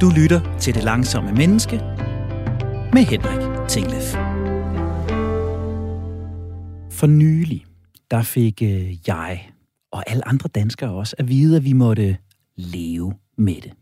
Du 0.00 0.10
lytter 0.16 0.58
til 0.58 0.74
Det 0.74 0.84
Langsomme 0.84 1.32
Menneske 1.32 1.76
med 2.92 3.02
Henrik 3.02 3.68
Tinglef. 3.68 4.14
For 6.92 7.06
nylig, 7.06 7.66
der 8.10 8.22
fik 8.22 8.62
øh, 8.62 9.08
jeg 9.08 9.50
og 9.92 10.10
alle 10.10 10.28
andre 10.28 10.48
danskere 10.48 10.90
også 10.90 11.16
at 11.18 11.28
vide, 11.28 11.56
at 11.56 11.64
vi 11.64 11.72
måtte 11.72 12.16
leve 12.56 13.14
med 13.38 13.54
det. 13.54 13.72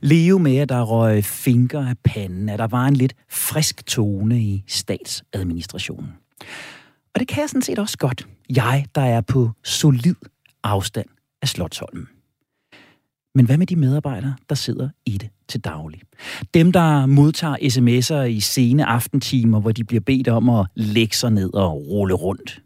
Leve 0.00 0.38
med, 0.38 0.56
at 0.56 0.68
der 0.68 0.82
røg 0.82 1.24
fingre 1.24 1.90
af 1.90 1.98
panden, 2.04 2.48
at 2.48 2.58
der 2.58 2.66
var 2.66 2.86
en 2.86 2.96
lidt 2.96 3.14
frisk 3.30 3.86
tone 3.86 4.40
i 4.40 4.64
statsadministrationen. 4.66 6.08
Og 7.14 7.20
det 7.20 7.28
kan 7.28 7.40
jeg 7.40 7.48
sådan 7.48 7.62
set 7.62 7.78
også 7.78 7.98
godt. 7.98 8.28
Jeg, 8.50 8.86
der 8.94 9.02
er 9.02 9.20
på 9.20 9.50
solid 9.64 10.16
afstand 10.64 11.08
af 11.42 11.48
Slottholmen. 11.48 12.08
Men 13.36 13.46
hvad 13.46 13.58
med 13.58 13.66
de 13.66 13.76
medarbejdere, 13.76 14.36
der 14.48 14.54
sidder 14.54 14.88
i 15.06 15.18
det 15.18 15.28
til 15.48 15.60
daglig? 15.60 16.00
Dem, 16.54 16.72
der 16.72 17.06
modtager 17.06 17.56
sms'er 17.56 18.24
i 18.24 18.40
sene 18.40 18.84
aftentimer, 18.84 19.60
hvor 19.60 19.72
de 19.72 19.84
bliver 19.84 20.00
bedt 20.00 20.28
om 20.28 20.48
at 20.48 20.66
lægge 20.74 21.16
sig 21.16 21.30
ned 21.30 21.54
og 21.54 21.86
rulle 21.86 22.14
rundt. 22.14 22.62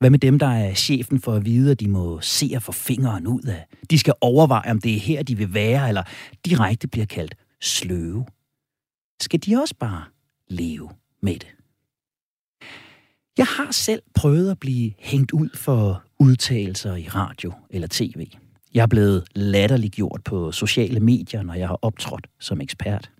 Hvad 0.00 0.10
med 0.10 0.18
dem, 0.18 0.38
der 0.38 0.46
er 0.46 0.74
chefen 0.74 1.20
for 1.20 1.32
at 1.32 1.44
vide, 1.44 1.70
at 1.70 1.80
de 1.80 1.88
må 1.88 2.20
se 2.20 2.50
at 2.54 2.62
få 2.62 2.72
fingeren 2.72 3.26
ud 3.26 3.42
af? 3.42 3.66
De 3.90 3.98
skal 3.98 4.14
overveje, 4.20 4.70
om 4.70 4.80
det 4.80 4.94
er 4.94 5.00
her, 5.00 5.22
de 5.22 5.36
vil 5.36 5.54
være, 5.54 5.88
eller 5.88 6.02
direkte 6.44 6.88
bliver 6.88 7.06
kaldt 7.06 7.34
sløve. 7.60 8.26
Skal 9.20 9.40
de 9.46 9.56
også 9.56 9.74
bare 9.80 10.04
leve 10.50 10.90
med 11.22 11.34
det? 11.34 11.48
Jeg 13.38 13.46
har 13.46 13.72
selv 13.72 14.02
prøvet 14.14 14.50
at 14.50 14.58
blive 14.58 14.92
hængt 14.98 15.32
ud 15.32 15.48
for 15.54 16.02
udtalelser 16.18 16.96
i 16.96 17.08
radio 17.08 17.52
eller 17.70 17.88
tv. 17.90 18.26
Jeg 18.74 18.82
er 18.82 18.86
blevet 18.86 19.24
latterliggjort 19.34 20.20
på 20.24 20.52
sociale 20.52 21.00
medier, 21.00 21.42
når 21.42 21.54
jeg 21.54 21.68
har 21.68 21.78
optrådt 21.82 22.26
som 22.38 22.60
ekspert. 22.60 23.10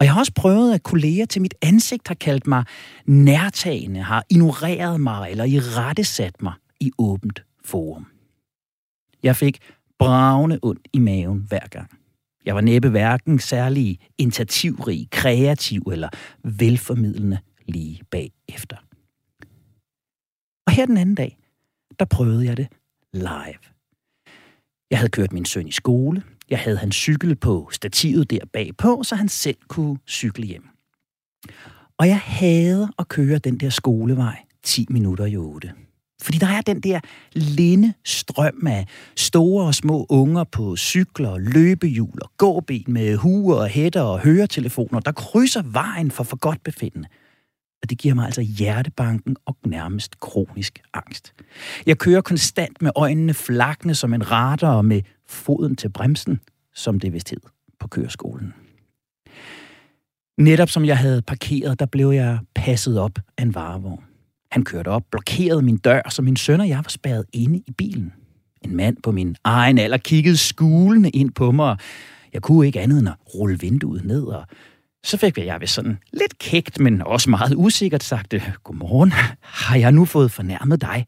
Og 0.00 0.04
jeg 0.04 0.12
har 0.12 0.20
også 0.20 0.32
prøvet, 0.32 0.74
at 0.74 0.82
kolleger 0.82 1.26
til 1.26 1.42
mit 1.42 1.54
ansigt 1.62 2.08
har 2.08 2.14
kaldt 2.14 2.46
mig 2.46 2.64
nærtagende, 3.06 4.02
har 4.02 4.24
ignoreret 4.30 5.00
mig 5.00 5.30
eller 5.30 5.44
i 5.44 5.58
rette 5.58 6.04
sat 6.04 6.42
mig 6.42 6.52
i 6.80 6.90
åbent 6.98 7.44
forum. 7.64 8.06
Jeg 9.22 9.36
fik 9.36 9.58
bravende 9.98 10.58
ondt 10.62 10.88
i 10.92 10.98
maven 10.98 11.44
hver 11.48 11.68
gang. 11.70 11.90
Jeg 12.44 12.54
var 12.54 12.60
næppe 12.60 12.88
hverken 12.88 13.38
særlig 13.38 13.98
initiativrig, 14.18 15.08
kreativ 15.10 15.82
eller 15.92 16.08
velformidlende 16.44 17.38
lige 17.66 18.00
bagefter. 18.10 18.76
Og 20.66 20.72
her 20.72 20.86
den 20.86 20.96
anden 20.96 21.14
dag, 21.14 21.38
der 21.98 22.04
prøvede 22.04 22.46
jeg 22.46 22.56
det 22.56 22.68
live. 23.12 23.69
Jeg 24.90 24.98
havde 24.98 25.10
kørt 25.10 25.32
min 25.32 25.44
søn 25.44 25.68
i 25.68 25.72
skole. 25.72 26.22
Jeg 26.50 26.58
havde 26.58 26.76
hans 26.76 26.96
cykel 26.96 27.36
på 27.36 27.68
stativet 27.72 28.30
der 28.30 28.38
bagpå, 28.52 29.02
så 29.02 29.14
han 29.14 29.28
selv 29.28 29.56
kunne 29.68 29.98
cykle 30.08 30.46
hjem. 30.46 30.68
Og 31.98 32.08
jeg 32.08 32.18
hader 32.18 32.88
at 32.98 33.08
køre 33.08 33.38
den 33.38 33.60
der 33.60 33.70
skolevej 33.70 34.38
10 34.62 34.86
minutter 34.90 35.24
i 35.24 35.36
8. 35.36 35.72
Fordi 36.22 36.38
der 36.38 36.46
er 36.46 36.60
den 36.60 36.80
der 36.80 37.00
linde 37.32 37.92
strøm 38.04 38.66
af 38.66 38.86
store 39.16 39.66
og 39.66 39.74
små 39.74 40.06
unger 40.08 40.44
på 40.44 40.76
cykler, 40.76 41.38
løbehjul 41.38 42.22
og 42.22 42.30
gåben 42.36 42.84
med 42.86 43.16
huer 43.16 43.56
og 43.56 43.68
hætter 43.68 44.02
og 44.02 44.20
høretelefoner, 44.20 45.00
der 45.00 45.12
krydser 45.12 45.62
vejen 45.62 46.10
for 46.10 46.24
for 46.24 46.36
godt 46.36 46.62
befindende. 46.64 47.08
Og 47.82 47.90
det 47.90 47.98
giver 47.98 48.14
mig 48.14 48.26
altså 48.26 48.40
hjertebanken 48.40 49.36
og 49.46 49.56
nærmest 49.66 50.20
kronisk 50.20 50.78
angst. 50.94 51.32
Jeg 51.86 51.98
kører 51.98 52.20
konstant 52.20 52.82
med 52.82 52.90
øjnene 52.96 53.34
flakne 53.34 53.94
som 53.94 54.14
en 54.14 54.30
radar 54.30 54.74
og 54.74 54.84
med 54.84 55.02
foden 55.28 55.76
til 55.76 55.88
bremsen, 55.88 56.40
som 56.74 57.00
det 57.00 57.12
vist 57.12 57.30
hed 57.30 57.40
på 57.80 57.88
køreskolen. 57.88 58.54
Netop 60.38 60.70
som 60.70 60.84
jeg 60.84 60.98
havde 60.98 61.22
parkeret, 61.22 61.78
der 61.78 61.86
blev 61.86 62.10
jeg 62.10 62.38
passet 62.54 62.98
op 62.98 63.18
af 63.38 63.42
en 63.42 63.54
varevogn. 63.54 64.04
Han 64.52 64.62
kørte 64.62 64.88
op, 64.88 65.02
blokerede 65.10 65.62
min 65.62 65.76
dør, 65.76 66.08
så 66.08 66.22
min 66.22 66.36
søn 66.36 66.60
og 66.60 66.68
jeg 66.68 66.76
var 66.76 66.88
spærret 66.88 67.24
inde 67.32 67.58
i 67.58 67.72
bilen. 67.78 68.12
En 68.62 68.76
mand 68.76 68.96
på 69.02 69.10
min 69.10 69.36
egen 69.44 69.78
alder 69.78 69.96
kiggede 69.96 70.36
skulende 70.36 71.10
ind 71.10 71.30
på 71.30 71.50
mig, 71.50 71.70
og 71.70 71.78
jeg 72.32 72.42
kunne 72.42 72.66
ikke 72.66 72.80
andet 72.80 72.98
end 72.98 73.08
at 73.08 73.14
rulle 73.34 73.58
vinduet 73.60 74.04
ned 74.04 74.22
og 74.22 74.46
så 75.04 75.16
fik 75.16 75.38
jeg 75.38 75.60
ved 75.60 75.66
sådan 75.66 75.98
lidt 76.12 76.38
kægt, 76.38 76.80
men 76.80 77.02
også 77.02 77.30
meget 77.30 77.54
usikkert 77.56 78.02
sagt, 78.02 78.32
øh, 78.34 78.50
godmorgen, 78.64 79.12
har 79.42 79.76
jeg 79.76 79.92
nu 79.92 80.04
fået 80.04 80.30
fornærmet 80.30 80.80
dig? 80.80 81.06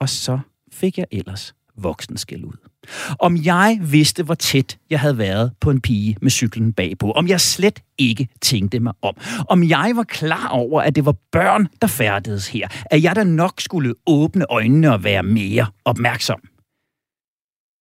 Og 0.00 0.08
så 0.08 0.38
fik 0.72 0.98
jeg 0.98 1.06
ellers 1.10 1.54
voksenskæld 1.76 2.44
ud. 2.44 2.70
Om 3.18 3.36
jeg 3.36 3.78
vidste, 3.82 4.22
hvor 4.22 4.34
tæt 4.34 4.78
jeg 4.90 5.00
havde 5.00 5.18
været 5.18 5.52
på 5.60 5.70
en 5.70 5.80
pige 5.80 6.16
med 6.22 6.30
cyklen 6.30 6.72
bagpå. 6.72 7.12
Om 7.12 7.28
jeg 7.28 7.40
slet 7.40 7.82
ikke 7.98 8.28
tænkte 8.40 8.80
mig 8.80 8.92
om. 9.02 9.16
Om 9.48 9.64
jeg 9.64 9.92
var 9.94 10.02
klar 10.02 10.48
over, 10.48 10.82
at 10.82 10.94
det 10.94 11.06
var 11.06 11.14
børn, 11.32 11.68
der 11.82 11.86
færdedes 11.86 12.48
her. 12.48 12.68
At 12.90 13.02
jeg 13.02 13.16
da 13.16 13.24
nok 13.24 13.60
skulle 13.60 13.94
åbne 14.06 14.44
øjnene 14.50 14.92
og 14.92 15.04
være 15.04 15.22
mere 15.22 15.66
opmærksom. 15.84 16.40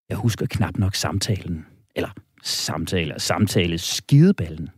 Jeg 0.10 0.18
husker 0.18 0.46
knap 0.46 0.78
nok 0.78 0.96
samtalen. 0.96 1.66
Eller 1.96 2.10
samtale 2.44 3.20
samtale 3.20 3.78
skideballen. 3.78 4.70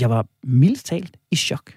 Jeg 0.00 0.10
var 0.10 0.26
mildt 0.42 0.84
talt 0.84 1.16
i 1.30 1.36
chok. 1.36 1.72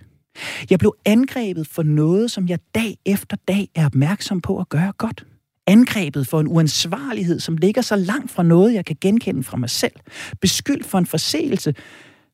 Jeg 0.69 0.79
blev 0.79 0.95
angrebet 1.06 1.67
for 1.67 1.84
noget, 1.84 2.31
som 2.31 2.47
jeg 2.47 2.59
dag 2.75 2.97
efter 3.06 3.38
dag 3.47 3.69
er 3.75 3.85
opmærksom 3.85 4.41
på 4.41 4.59
at 4.59 4.69
gøre 4.69 4.91
godt. 4.97 5.25
Angrebet 5.67 6.28
for 6.28 6.39
en 6.39 6.47
uansvarlighed, 6.47 7.39
som 7.39 7.57
ligger 7.57 7.81
så 7.81 7.95
langt 7.95 8.31
fra 8.31 8.44
noget, 8.44 8.73
jeg 8.73 8.85
kan 8.85 8.97
genkende 9.01 9.44
fra 9.44 9.57
mig 9.57 9.69
selv. 9.69 9.94
Beskyldt 10.41 10.85
for 10.85 10.97
en 10.97 11.06
forseelse, 11.06 11.75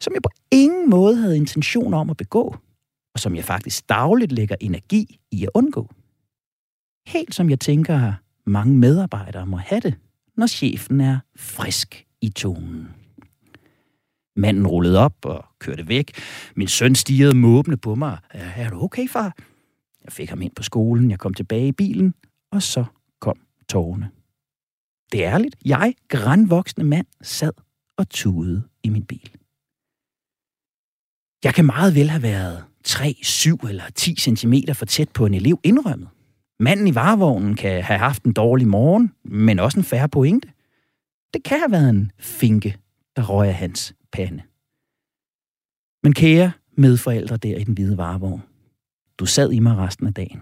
som 0.01 0.13
jeg 0.13 0.21
på 0.21 0.29
ingen 0.51 0.89
måde 0.89 1.15
havde 1.15 1.37
intention 1.37 1.93
om 1.93 2.09
at 2.09 2.17
begå, 2.17 2.55
og 3.13 3.19
som 3.19 3.35
jeg 3.35 3.43
faktisk 3.43 3.89
dagligt 3.89 4.31
lægger 4.31 4.55
energi 4.61 5.19
i 5.31 5.43
at 5.43 5.49
undgå. 5.53 5.89
Helt 7.07 7.35
som 7.35 7.49
jeg 7.49 7.59
tænker, 7.59 8.13
mange 8.45 8.77
medarbejdere 8.77 9.45
må 9.45 9.57
have 9.57 9.81
det, 9.81 9.95
når 10.37 10.47
chefen 10.47 11.01
er 11.01 11.19
frisk 11.35 12.05
i 12.21 12.29
tonen. 12.29 12.98
Manden 14.39 14.67
rullede 14.67 14.99
op 14.99 15.25
og 15.25 15.45
kørte 15.59 15.87
væk. 15.87 16.11
Min 16.55 16.67
søn 16.67 16.95
stirrede 16.95 17.35
måbende 17.35 17.77
på 17.77 17.95
mig. 17.95 18.17
Er 18.31 18.69
du 18.69 18.83
okay, 18.83 19.07
far? 19.07 19.35
Jeg 20.03 20.13
fik 20.13 20.29
ham 20.29 20.41
ind 20.41 20.55
på 20.55 20.63
skolen. 20.63 21.11
Jeg 21.11 21.19
kom 21.19 21.33
tilbage 21.33 21.67
i 21.67 21.71
bilen, 21.71 22.13
og 22.51 22.63
så 22.63 22.85
kom 23.19 23.37
tårerne. 23.69 24.09
Det 25.11 25.25
er 25.25 25.33
ærligt. 25.33 25.55
Jeg, 25.65 25.93
grænvoksne 26.07 26.83
mand, 26.83 27.07
sad 27.21 27.53
og 27.97 28.09
tudede 28.09 28.63
i 28.83 28.89
min 28.89 29.03
bil. 29.03 29.31
Jeg 31.43 31.53
kan 31.53 31.65
meget 31.65 31.95
vel 31.95 32.09
have 32.09 32.23
været 32.23 32.63
3, 32.83 33.15
7 33.23 33.59
eller 33.69 33.83
10 33.95 34.15
cm 34.15 34.53
for 34.73 34.85
tæt 34.85 35.09
på 35.09 35.25
en 35.25 35.33
elev 35.33 35.59
indrømmet. 35.63 36.09
Manden 36.59 36.87
i 36.87 36.95
varevognen 36.95 37.55
kan 37.55 37.83
have 37.83 37.99
haft 37.99 38.23
en 38.23 38.33
dårlig 38.33 38.67
morgen, 38.67 39.13
men 39.23 39.59
også 39.59 39.79
en 39.79 39.83
færre 39.83 40.09
pointe. 40.09 40.47
Det 41.33 41.43
kan 41.43 41.59
have 41.59 41.71
været 41.71 41.89
en 41.89 42.11
finke, 42.19 42.77
der 43.15 43.23
røg 43.29 43.47
af 43.47 43.55
hans 43.55 43.93
pande. 44.11 44.43
Men 46.03 46.13
kære 46.13 46.51
medforældre 46.77 47.37
der 47.37 47.57
i 47.57 47.63
den 47.63 47.73
hvide 47.73 47.97
varevogn, 47.97 48.41
du 49.17 49.25
sad 49.25 49.51
i 49.51 49.59
mig 49.59 49.77
resten 49.77 50.07
af 50.07 50.13
dagen. 50.13 50.41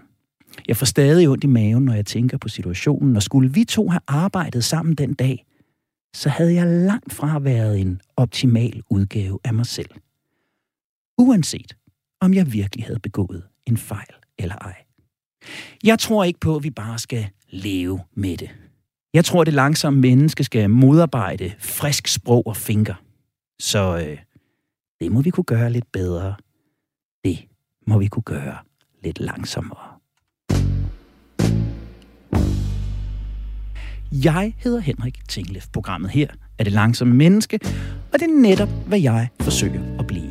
Jeg 0.68 0.76
får 0.76 0.86
stadig 0.86 1.28
ondt 1.28 1.44
i 1.44 1.46
maven, 1.46 1.84
når 1.84 1.94
jeg 1.94 2.06
tænker 2.06 2.38
på 2.38 2.48
situationen, 2.48 3.16
og 3.16 3.22
skulle 3.22 3.52
vi 3.52 3.64
to 3.64 3.88
have 3.88 4.00
arbejdet 4.06 4.64
sammen 4.64 4.94
den 4.94 5.14
dag, 5.14 5.46
så 6.14 6.28
havde 6.28 6.54
jeg 6.54 6.66
langt 6.66 7.12
fra 7.12 7.38
været 7.38 7.80
en 7.80 8.00
optimal 8.16 8.82
udgave 8.90 9.38
af 9.44 9.54
mig 9.54 9.66
selv. 9.66 9.90
Uanset 11.18 11.76
om 12.20 12.34
jeg 12.34 12.52
virkelig 12.52 12.84
havde 12.84 13.00
begået 13.00 13.42
en 13.66 13.76
fejl 13.76 14.14
eller 14.38 14.54
ej. 14.54 14.84
Jeg 15.84 15.98
tror 15.98 16.24
ikke 16.24 16.40
på, 16.40 16.56
at 16.56 16.62
vi 16.62 16.70
bare 16.70 16.98
skal 16.98 17.28
leve 17.50 18.00
med 18.14 18.36
det. 18.36 18.50
Jeg 19.14 19.24
tror, 19.24 19.40
at 19.40 19.46
det 19.46 19.54
langsomme 19.54 20.00
menneske 20.00 20.44
skal 20.44 20.70
modarbejde 20.70 21.52
frisk 21.58 22.08
sprog 22.08 22.46
og 22.46 22.56
finger. 22.56 22.94
Så 23.60 23.98
øh, 23.98 24.18
det 25.00 25.12
må 25.12 25.22
vi 25.22 25.30
kunne 25.30 25.44
gøre 25.44 25.70
lidt 25.70 25.92
bedre. 25.92 26.34
Det 27.24 27.38
må 27.86 27.98
vi 27.98 28.06
kunne 28.06 28.22
gøre 28.22 28.56
lidt 29.02 29.20
langsommere. 29.20 29.98
Jeg 34.12 34.54
hedder 34.58 34.80
Henrik 34.80 35.28
Tinglef. 35.28 35.66
Programmet 35.72 36.10
her 36.10 36.28
er 36.58 36.64
det 36.64 36.72
langsomme 36.72 37.14
menneske, 37.14 37.60
og 38.12 38.20
det 38.20 38.22
er 38.22 38.40
netop, 38.40 38.68
hvad 38.86 39.00
jeg 39.00 39.28
forsøger 39.40 39.98
at 39.98 40.06
blive. 40.06 40.30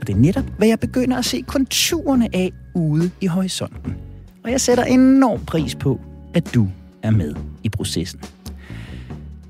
Og 0.00 0.06
det 0.06 0.12
er 0.12 0.18
netop, 0.18 0.44
hvad 0.44 0.68
jeg 0.68 0.80
begynder 0.80 1.18
at 1.18 1.24
se 1.24 1.40
konturerne 1.46 2.28
af 2.32 2.52
ude 2.74 3.10
i 3.20 3.26
horisonten. 3.26 3.96
Og 4.44 4.50
jeg 4.50 4.60
sætter 4.60 4.84
enorm 4.84 5.44
pris 5.44 5.74
på, 5.74 6.00
at 6.34 6.54
du 6.54 6.68
er 7.02 7.10
med 7.10 7.34
i 7.62 7.68
processen. 7.68 8.20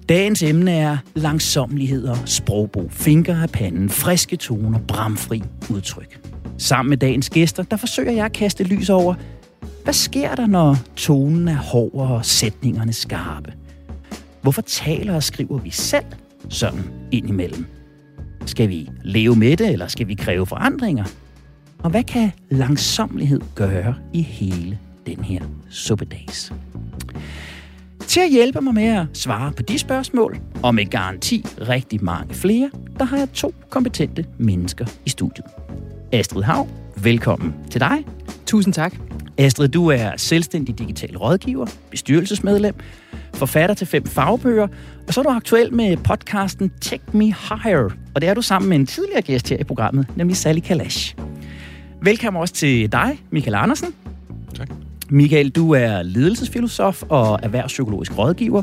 Dagens 0.09 0.43
emne 0.43 0.73
er 0.73 0.97
langsomlighed 1.15 2.05
og 2.05 2.17
sprogbrug, 2.27 2.93
finger 2.93 3.43
af 3.43 3.51
panden, 3.51 3.91
friske 3.91 4.37
toner, 4.37 4.79
bramfri 4.79 5.43
udtryk. 5.71 6.21
Sammen 6.59 6.91
med 6.91 6.97
dagens 6.97 7.31
gæster, 7.31 7.63
der 7.63 7.77
forsøger 7.77 8.13
jeg 8.13 8.25
at 8.25 8.33
kaste 8.33 8.65
lys 8.65 8.91
over, 8.91 9.15
hvad 9.85 9.95
sker 9.95 10.35
der, 10.35 10.47
når 10.47 10.77
tonen 10.97 11.49
er 11.49 11.57
hård 11.57 11.95
og 11.95 12.25
sætningerne 12.25 12.93
skarpe? 12.93 13.53
Hvorfor 14.43 14.63
taler 14.63 15.15
og 15.15 15.23
skriver 15.23 15.59
vi 15.59 15.71
selv 15.71 16.05
sådan 16.49 16.85
indimellem? 17.13 17.67
Skal 18.47 18.69
vi 18.69 18.89
leve 19.03 19.37
med 19.37 19.57
det, 19.57 19.69
eller 19.69 19.87
skal 19.87 20.09
vi 20.09 20.15
kræve 20.15 20.47
forandringer? 20.47 21.05
Og 21.79 21.91
hvad 21.91 22.05
kan 22.05 22.33
langsomlighed 22.51 23.41
gøre 23.55 23.95
i 24.13 24.23
hele 24.23 24.79
den 25.07 25.25
her 25.25 25.43
suppedags? 25.71 26.53
Til 28.15 28.21
at 28.21 28.31
hjælpe 28.31 28.61
mig 28.61 28.75
med 28.75 28.89
at 28.89 29.07
svare 29.13 29.53
på 29.53 29.63
de 29.63 29.79
spørgsmål, 29.79 30.39
og 30.63 30.75
med 30.75 30.87
garanti 30.87 31.47
rigtig 31.61 32.05
mange 32.05 32.35
flere, 32.35 32.71
der 32.99 33.05
har 33.05 33.17
jeg 33.17 33.29
to 33.33 33.55
kompetente 33.71 34.25
mennesker 34.39 34.87
i 35.07 35.11
studiet. 35.11 35.47
Astrid 36.13 36.43
Hav, 36.43 36.69
velkommen 37.03 37.55
til 37.71 37.81
dig. 37.81 38.05
Tusind 38.47 38.75
tak. 38.75 38.95
Astrid, 39.39 39.69
du 39.69 39.89
er 39.89 40.11
selvstændig 40.17 40.79
digital 40.79 41.17
rådgiver, 41.17 41.67
bestyrelsesmedlem, 41.91 42.75
forfatter 43.35 43.75
til 43.75 43.87
fem 43.87 44.07
fagbøger, 44.07 44.69
og 45.09 45.15
så 45.15 45.21
er 45.21 45.23
du 45.23 45.31
aktuel 45.31 45.75
med 45.75 45.97
podcasten 45.97 46.73
Take 46.81 47.05
Me 47.13 47.25
Higher, 47.25 47.91
og 48.15 48.21
det 48.21 48.29
er 48.29 48.35
du 48.35 48.43
sammen 48.43 48.69
med 48.69 48.77
en 48.77 48.87
tidligere 48.87 49.23
gæst 49.23 49.49
her 49.49 49.59
i 49.59 49.65
programmet, 49.65 50.07
nemlig 50.17 50.37
Sally 50.37 50.61
Kalash. 50.61 51.17
Velkommen 52.03 52.41
også 52.41 52.55
til 52.55 52.93
dig, 52.93 53.19
Michael 53.31 53.55
Andersen. 53.55 53.95
Tak. 54.55 54.84
Michael, 55.09 55.51
du 55.51 55.71
er 55.71 56.03
ledelsesfilosof 56.03 57.03
og 57.09 57.39
erhvervspsykologisk 57.43 58.19
rådgiver. 58.19 58.63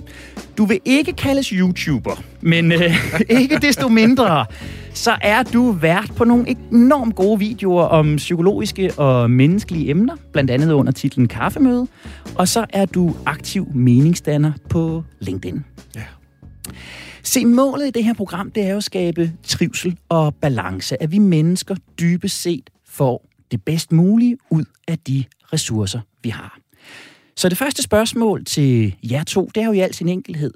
Du 0.58 0.66
vil 0.66 0.80
ikke 0.86 1.14
kaldes 1.14 1.48
YouTuber, 1.48 2.24
men 2.42 2.72
øh, 2.72 3.12
ikke 3.42 3.58
desto 3.62 3.90
mindre, 3.90 4.46
så 4.94 5.18
er 5.22 5.44
du 5.44 5.72
vært 5.72 6.12
på 6.16 6.24
nogle 6.24 6.56
enormt 6.72 7.16
gode 7.16 7.40
videoer 7.40 7.84
om 7.84 8.16
psykologiske 8.16 8.94
og 8.94 9.32
menneskelige 9.32 9.90
emner, 9.90 10.16
blandt 10.32 10.52
andet 10.52 10.72
under 10.72 10.92
titlen 10.92 11.28
Kaffemøde, 11.28 11.88
og 12.36 12.48
så 12.48 12.66
er 12.70 12.86
du 12.86 13.16
aktiv 13.26 13.68
meningsdanner 13.76 14.52
på 14.70 15.04
LinkedIn. 15.20 15.66
Ja. 15.96 16.02
Se, 17.24 17.46
målet 17.46 17.88
i 17.88 17.92
det 17.92 18.04
her 18.04 18.14
program, 18.14 18.52
det 18.52 18.64
er 18.64 18.72
jo 18.72 18.78
at 18.78 18.84
skabe 18.84 19.32
trivsel 19.44 19.98
og 20.10 20.36
balance, 20.36 21.04
at 21.04 21.12
vi 21.12 21.20
mennesker 21.20 21.76
dybest 22.00 22.42
set 22.42 22.70
får 22.88 23.28
det 23.52 23.64
bedst 23.64 23.92
mulige 23.92 24.38
ud 24.50 24.64
af 24.88 25.00
de 25.00 25.24
ressourcer, 25.54 26.00
vi 26.24 26.30
har. 26.30 26.60
Så 27.36 27.50
det 27.50 27.58
første 27.58 27.84
spørgsmål 27.84 28.46
til 28.46 28.96
jer 29.04 29.24
to, 29.24 29.50
det 29.56 29.62
er 29.62 29.66
jo 29.66 29.72
i 29.72 29.80
al 29.80 29.94
sin 29.94 30.10
enkelhed. 30.10 30.54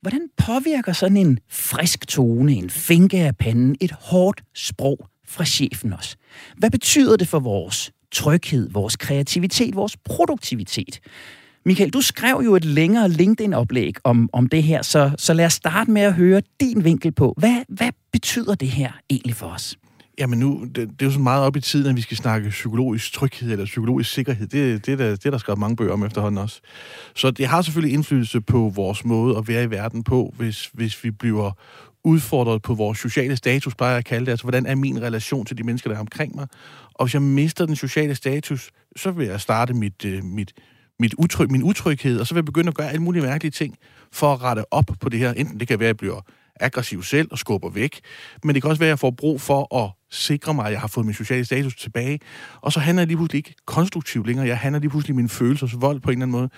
Hvordan 0.00 0.28
påvirker 0.36 0.92
sådan 0.92 1.16
en 1.16 1.38
frisk 1.50 2.08
tone, 2.08 2.52
en 2.52 2.70
finke 2.70 3.18
af 3.18 3.36
panden, 3.36 3.76
et 3.80 3.92
hårdt 3.92 4.42
sprog 4.54 5.08
fra 5.28 5.44
chefen 5.44 5.92
os? 5.92 6.16
Hvad 6.56 6.70
betyder 6.70 7.16
det 7.16 7.28
for 7.28 7.38
vores 7.38 7.92
tryghed, 8.12 8.70
vores 8.70 8.96
kreativitet, 8.96 9.74
vores 9.74 9.96
produktivitet? 9.96 11.00
Michael, 11.64 11.90
du 11.90 12.00
skrev 12.00 12.40
jo 12.44 12.54
et 12.54 12.64
længere 12.64 13.08
LinkedIn-oplæg 13.08 13.94
om, 14.04 14.30
om 14.32 14.46
det 14.46 14.62
her, 14.62 14.82
så, 14.82 15.10
så 15.18 15.34
lad 15.34 15.46
os 15.46 15.52
starte 15.52 15.90
med 15.90 16.02
at 16.02 16.14
høre 16.14 16.42
din 16.60 16.84
vinkel 16.84 17.12
på. 17.12 17.34
Hvad, 17.36 17.62
hvad 17.68 17.90
betyder 18.12 18.54
det 18.54 18.68
her 18.68 18.92
egentlig 19.10 19.34
for 19.34 19.46
os? 19.46 19.76
Jamen 20.18 20.38
nu, 20.38 20.64
det, 20.64 20.76
det 20.76 21.02
er 21.02 21.06
jo 21.06 21.10
så 21.10 21.18
meget 21.18 21.44
op 21.44 21.56
i 21.56 21.60
tiden, 21.60 21.90
at 21.90 21.96
vi 21.96 22.00
skal 22.00 22.16
snakke 22.16 22.48
psykologisk 22.48 23.12
tryghed 23.12 23.52
eller 23.52 23.64
psykologisk 23.64 24.12
sikkerhed. 24.12 24.46
Det, 24.46 24.74
det, 24.74 24.86
det, 24.86 24.98
der, 24.98 25.10
det 25.10 25.26
er 25.26 25.30
der 25.30 25.38
skrevet 25.38 25.58
mange 25.58 25.76
bøger 25.76 25.92
om 25.92 26.04
efterhånden 26.04 26.38
også. 26.38 26.60
Så 27.14 27.30
det 27.30 27.46
har 27.46 27.62
selvfølgelig 27.62 27.94
indflydelse 27.94 28.40
på 28.40 28.72
vores 28.74 29.04
måde 29.04 29.38
at 29.38 29.48
være 29.48 29.64
i 29.64 29.70
verden 29.70 30.04
på, 30.04 30.34
hvis, 30.36 30.70
hvis 30.72 31.04
vi 31.04 31.10
bliver 31.10 31.52
udfordret 32.04 32.62
på 32.62 32.74
vores 32.74 32.98
sociale 32.98 33.36
status, 33.36 33.74
bare 33.74 33.88
jeg 33.88 33.98
at 33.98 34.04
kalde 34.04 34.26
det. 34.26 34.30
Altså, 34.30 34.44
hvordan 34.44 34.66
er 34.66 34.74
min 34.74 35.02
relation 35.02 35.46
til 35.46 35.58
de 35.58 35.62
mennesker, 35.62 35.90
der 35.90 35.96
er 35.96 36.00
omkring 36.00 36.36
mig? 36.36 36.46
Og 36.94 37.06
hvis 37.06 37.14
jeg 37.14 37.22
mister 37.22 37.66
den 37.66 37.76
sociale 37.76 38.14
status, 38.14 38.70
så 38.96 39.10
vil 39.10 39.26
jeg 39.26 39.40
starte 39.40 39.74
mit, 39.74 40.04
øh, 40.04 40.24
mit, 40.24 40.52
mit 41.00 41.14
utryg, 41.18 41.50
min 41.50 41.62
utryghed, 41.62 42.20
og 42.20 42.26
så 42.26 42.34
vil 42.34 42.38
jeg 42.38 42.44
begynde 42.44 42.68
at 42.68 42.74
gøre 42.74 42.88
alle 42.88 43.02
mulige 43.02 43.22
mærkelige 43.22 43.50
ting 43.50 43.76
for 44.12 44.32
at 44.32 44.42
rette 44.42 44.72
op 44.72 44.90
på 45.00 45.08
det 45.08 45.20
her. 45.20 45.32
Enten 45.32 45.60
det 45.60 45.68
kan 45.68 45.78
være, 45.78 45.86
at 45.86 45.88
jeg 45.88 45.96
bliver 45.96 46.20
aggressiv 46.60 47.02
selv 47.02 47.28
og 47.30 47.38
skubber 47.38 47.70
væk, 47.70 48.00
men 48.44 48.54
det 48.54 48.62
kan 48.62 48.70
også 48.70 48.80
være, 48.80 48.88
at 48.88 48.90
jeg 48.90 48.98
får 48.98 49.10
brug 49.10 49.40
for 49.40 49.84
at 49.84 49.90
sikre 50.10 50.54
mig, 50.54 50.66
at 50.66 50.72
jeg 50.72 50.80
har 50.80 50.88
fået 50.88 51.06
min 51.06 51.14
sociale 51.14 51.44
status 51.44 51.76
tilbage, 51.76 52.20
og 52.60 52.72
så 52.72 52.80
handler 52.80 53.00
jeg 53.00 53.06
lige 53.06 53.16
pludselig 53.16 53.38
ikke 53.38 53.54
konstruktivt 53.66 54.26
længere, 54.26 54.46
jeg 54.46 54.58
handler 54.58 54.80
lige 54.80 54.90
pludselig 54.90 55.16
min 55.16 55.28
følelsers 55.28 55.80
vold 55.80 56.00
på 56.00 56.10
en 56.10 56.12
eller 56.12 56.26
anden 56.26 56.40
måde. 56.40 56.48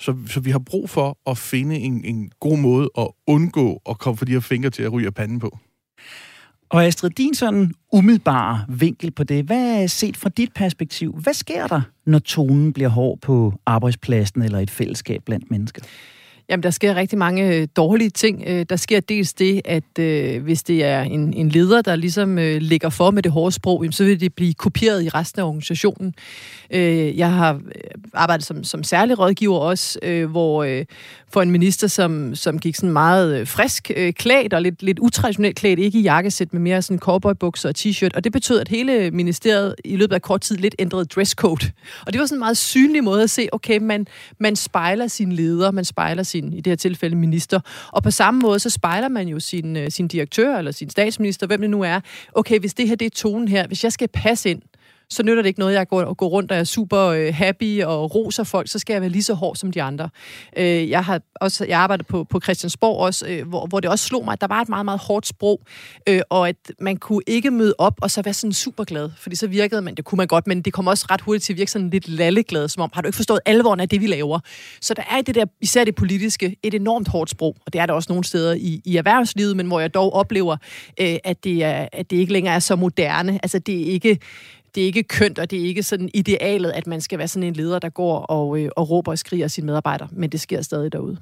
Så, 0.00 0.16
så 0.26 0.40
vi 0.40 0.50
har 0.50 0.58
brug 0.58 0.90
for 0.90 1.18
at 1.30 1.38
finde 1.38 1.76
en, 1.76 2.04
en 2.04 2.30
god 2.40 2.58
måde 2.58 2.90
at 2.98 3.08
undgå 3.26 3.82
at 3.88 3.98
komme 3.98 4.16
for 4.16 4.24
de 4.24 4.32
her 4.32 4.40
fingre 4.40 4.70
til 4.70 4.82
at 4.82 4.92
ryge 4.92 5.06
af 5.06 5.14
panden 5.14 5.38
på. 5.38 5.58
Og 6.68 6.84
Astrid, 6.84 7.10
din 7.10 7.34
sådan 7.34 7.74
umiddelbare 7.92 8.64
vinkel 8.68 9.10
på 9.10 9.24
det, 9.24 9.44
hvad 9.44 9.82
er 9.82 9.86
set 9.86 10.16
fra 10.16 10.28
dit 10.28 10.52
perspektiv? 10.54 11.12
Hvad 11.22 11.34
sker 11.34 11.66
der, 11.66 11.80
når 12.06 12.18
tonen 12.18 12.72
bliver 12.72 12.88
hård 12.88 13.18
på 13.20 13.54
arbejdspladsen 13.66 14.42
eller 14.42 14.58
et 14.58 14.70
fællesskab 14.70 15.22
blandt 15.24 15.50
mennesker? 15.50 15.82
Jamen, 16.48 16.62
der 16.62 16.70
sker 16.70 16.94
rigtig 16.94 17.18
mange 17.18 17.54
øh, 17.54 17.68
dårlige 17.76 18.10
ting. 18.10 18.44
Øh, 18.46 18.66
der 18.70 18.76
sker 18.76 19.00
dels 19.00 19.34
det, 19.34 19.60
at 19.64 19.98
øh, 19.98 20.42
hvis 20.42 20.62
det 20.62 20.84
er 20.84 21.02
en, 21.02 21.32
en 21.32 21.48
leder, 21.48 21.82
der 21.82 21.96
ligesom 21.96 22.38
øh, 22.38 22.56
ligger 22.60 22.88
for 22.88 23.10
med 23.10 23.22
det 23.22 23.32
hårde 23.32 23.52
sprog, 23.52 23.82
jamen, 23.82 23.92
så 23.92 24.04
vil 24.04 24.20
det 24.20 24.34
blive 24.34 24.54
kopieret 24.54 25.04
i 25.04 25.08
resten 25.08 25.40
af 25.40 25.44
organisationen. 25.44 26.14
Øh, 26.70 27.18
jeg 27.18 27.32
har 27.32 27.54
øh, 27.54 27.60
arbejdet 28.14 28.46
som, 28.46 28.64
som 28.64 28.82
særlig 28.82 29.18
rådgiver 29.18 29.58
også, 29.58 29.98
øh, 30.02 30.30
hvor 30.30 30.64
øh, 30.64 30.84
for 31.32 31.42
en 31.42 31.50
minister, 31.50 31.86
som, 31.86 32.34
som 32.34 32.58
gik 32.58 32.76
sådan 32.76 32.92
meget 32.92 33.40
øh, 33.40 33.46
frisk 33.46 33.90
øh, 33.96 34.12
klædt 34.12 34.54
og 34.54 34.62
lidt, 34.62 34.82
lidt 34.82 34.98
utraditionelt 34.98 35.56
klædt, 35.56 35.78
ikke 35.78 35.98
i 35.98 36.02
jakkesæt, 36.02 36.52
men 36.52 36.62
mere 36.62 36.82
sådan 36.82 36.98
cowboybukser 36.98 37.68
og 37.68 37.74
t-shirt. 37.78 38.10
Og 38.14 38.24
det 38.24 38.32
betød, 38.32 38.60
at 38.60 38.68
hele 38.68 39.10
ministeriet 39.10 39.74
i 39.84 39.96
løbet 39.96 40.14
af 40.14 40.22
kort 40.22 40.40
tid 40.40 40.56
lidt 40.56 40.74
ændrede 40.78 41.04
dresscode. 41.04 41.70
Og 42.06 42.12
det 42.12 42.20
var 42.20 42.26
sådan 42.26 42.36
en 42.36 42.38
meget 42.38 42.56
synlig 42.56 43.04
måde 43.04 43.22
at 43.22 43.30
se, 43.30 43.48
okay, 43.52 43.78
man, 43.78 44.06
man 44.38 44.56
spejler 44.56 45.06
sin 45.06 45.32
leder, 45.32 45.70
man 45.70 45.84
spejler 45.84 46.22
sin 46.22 46.35
sin, 46.36 46.52
i 46.52 46.60
det 46.60 46.70
her 46.70 46.76
tilfælde, 46.76 47.16
minister. 47.16 47.60
Og 47.92 48.02
på 48.02 48.10
samme 48.10 48.40
måde, 48.40 48.58
så 48.58 48.70
spejler 48.70 49.08
man 49.08 49.28
jo 49.28 49.40
sin, 49.40 49.76
øh, 49.76 49.90
sin 49.90 50.08
direktør 50.08 50.58
eller 50.58 50.70
sin 50.70 50.90
statsminister, 50.90 51.46
hvem 51.46 51.60
det 51.60 51.70
nu 51.70 51.82
er. 51.82 52.00
Okay, 52.32 52.58
hvis 52.58 52.74
det 52.74 52.88
her 52.88 52.96
det 52.96 53.06
er 53.06 53.10
tonen 53.10 53.48
her, 53.48 53.66
hvis 53.66 53.84
jeg 53.84 53.92
skal 53.92 54.08
passe 54.08 54.50
ind, 54.50 54.62
så 55.10 55.22
nytter 55.22 55.42
det 55.42 55.48
ikke 55.48 55.60
noget, 55.60 55.74
jeg 55.74 55.88
går, 55.88 56.14
går 56.14 56.28
rundt 56.28 56.52
og 56.52 56.58
er 56.58 56.64
super 56.64 57.00
øh, 57.00 57.34
happy 57.34 57.82
og 57.82 58.14
roser 58.14 58.44
folk, 58.44 58.68
så 58.70 58.78
skal 58.78 58.94
jeg 58.94 59.00
være 59.00 59.10
lige 59.10 59.22
så 59.22 59.34
hård 59.34 59.56
som 59.56 59.72
de 59.72 59.82
andre. 59.82 60.08
Øh, 60.56 60.90
jeg 60.90 61.04
har 61.04 61.20
også 61.34 61.64
jeg 61.68 61.78
arbejder 61.78 62.04
på, 62.04 62.24
på 62.24 62.40
Christiansborg 62.40 62.98
også, 62.98 63.26
øh, 63.28 63.48
hvor, 63.48 63.66
hvor 63.66 63.80
det 63.80 63.90
også 63.90 64.04
slog 64.04 64.24
mig, 64.24 64.32
at 64.32 64.40
der 64.40 64.46
var 64.46 64.60
et 64.60 64.68
meget, 64.68 64.84
meget 64.84 65.00
hårdt 65.00 65.26
sprog, 65.26 65.60
øh, 66.08 66.20
og 66.30 66.48
at 66.48 66.56
man 66.80 66.96
kunne 66.96 67.22
ikke 67.26 67.50
møde 67.50 67.74
op 67.78 67.94
og 68.02 68.10
så 68.10 68.22
være 68.22 68.34
sådan 68.34 68.52
super 68.52 68.84
glad, 68.84 69.10
fordi 69.18 69.36
så 69.36 69.46
virkede 69.46 69.82
man, 69.82 69.94
det 69.94 70.04
kunne 70.04 70.16
man 70.16 70.26
godt, 70.26 70.46
men 70.46 70.62
det 70.62 70.72
kom 70.72 70.86
også 70.86 71.06
ret 71.10 71.20
hurtigt 71.20 71.44
til 71.44 71.52
at 71.52 71.58
virke 71.58 71.70
sådan 71.70 71.90
lidt 71.90 72.08
lalleglad, 72.08 72.68
som 72.68 72.82
om, 72.82 72.90
har 72.92 73.02
du 73.02 73.08
ikke 73.08 73.16
forstået 73.16 73.40
alvoren 73.46 73.80
af 73.80 73.88
det, 73.88 74.00
vi 74.00 74.06
laver? 74.06 74.40
Så 74.80 74.94
der 74.94 75.02
er 75.10 75.18
i 75.18 75.22
det 75.22 75.34
der, 75.34 75.44
især 75.60 75.84
det 75.84 75.94
politiske, 75.94 76.56
et 76.62 76.74
enormt 76.74 77.08
hårdt 77.08 77.30
sprog, 77.30 77.56
og 77.66 77.72
det 77.72 77.80
er 77.80 77.86
der 77.86 77.92
også 77.92 78.12
nogle 78.12 78.24
steder 78.24 78.54
i, 78.54 78.80
i 78.84 78.96
erhvervslivet, 78.96 79.56
men 79.56 79.66
hvor 79.66 79.80
jeg 79.80 79.94
dog 79.94 80.14
oplever, 80.14 80.56
øh, 81.00 81.16
at, 81.24 81.44
det 81.44 81.64
er, 81.64 81.88
at 81.92 82.10
det 82.10 82.16
ikke 82.16 82.32
længere 82.32 82.54
er 82.54 82.58
så 82.58 82.76
moderne. 82.76 83.38
Altså 83.42 83.58
det 83.58 83.80
er 83.80 83.92
ikke 83.92 84.18
det 84.76 84.82
er 84.82 84.86
ikke 84.86 85.02
kønt, 85.02 85.38
og 85.38 85.50
det 85.50 85.60
er 85.60 85.64
ikke 85.64 85.82
sådan 85.82 86.10
idealet, 86.14 86.70
at 86.70 86.86
man 86.86 87.00
skal 87.00 87.18
være 87.18 87.28
sådan 87.28 87.48
en 87.48 87.54
leder, 87.54 87.78
der 87.78 87.88
går 87.88 88.18
og, 88.18 88.60
øh, 88.60 88.70
og 88.76 88.90
råber 88.90 89.12
og 89.12 89.18
skriger 89.18 89.48
sine 89.48 89.66
medarbejdere, 89.66 90.08
men 90.12 90.30
det 90.30 90.40
sker 90.40 90.62
stadig 90.62 90.92
derude. 90.92 91.16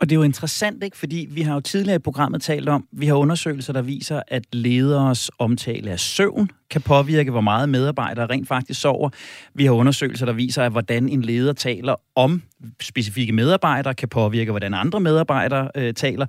Og 0.00 0.08
det 0.08 0.12
er 0.12 0.16
jo 0.16 0.22
interessant, 0.22 0.84
ikke? 0.84 0.96
fordi 0.96 1.26
vi 1.30 1.42
har 1.42 1.54
jo 1.54 1.60
tidligere 1.60 1.96
i 1.96 1.98
programmet 1.98 2.42
talt 2.42 2.68
om, 2.68 2.86
vi 2.92 3.06
har 3.06 3.14
undersøgelser, 3.14 3.72
der 3.72 3.82
viser, 3.82 4.22
at 4.28 4.42
lederes 4.52 5.30
omtale 5.38 5.90
af 5.90 6.00
søvn 6.00 6.50
kan 6.70 6.80
påvirke, 6.80 7.30
hvor 7.30 7.40
meget 7.40 7.68
medarbejdere 7.68 8.26
rent 8.26 8.48
faktisk 8.48 8.80
sover. 8.80 9.10
Vi 9.54 9.64
har 9.64 9.72
undersøgelser, 9.72 10.26
der 10.26 10.32
viser, 10.32 10.62
at 10.62 10.72
hvordan 10.72 11.08
en 11.08 11.22
leder 11.22 11.52
taler 11.52 11.94
om 12.14 12.42
specifikke 12.82 13.32
medarbejdere, 13.32 13.94
kan 13.94 14.08
påvirke, 14.08 14.50
hvordan 14.50 14.74
andre 14.74 15.00
medarbejdere 15.00 15.68
øh, 15.76 15.94
taler. 15.94 16.26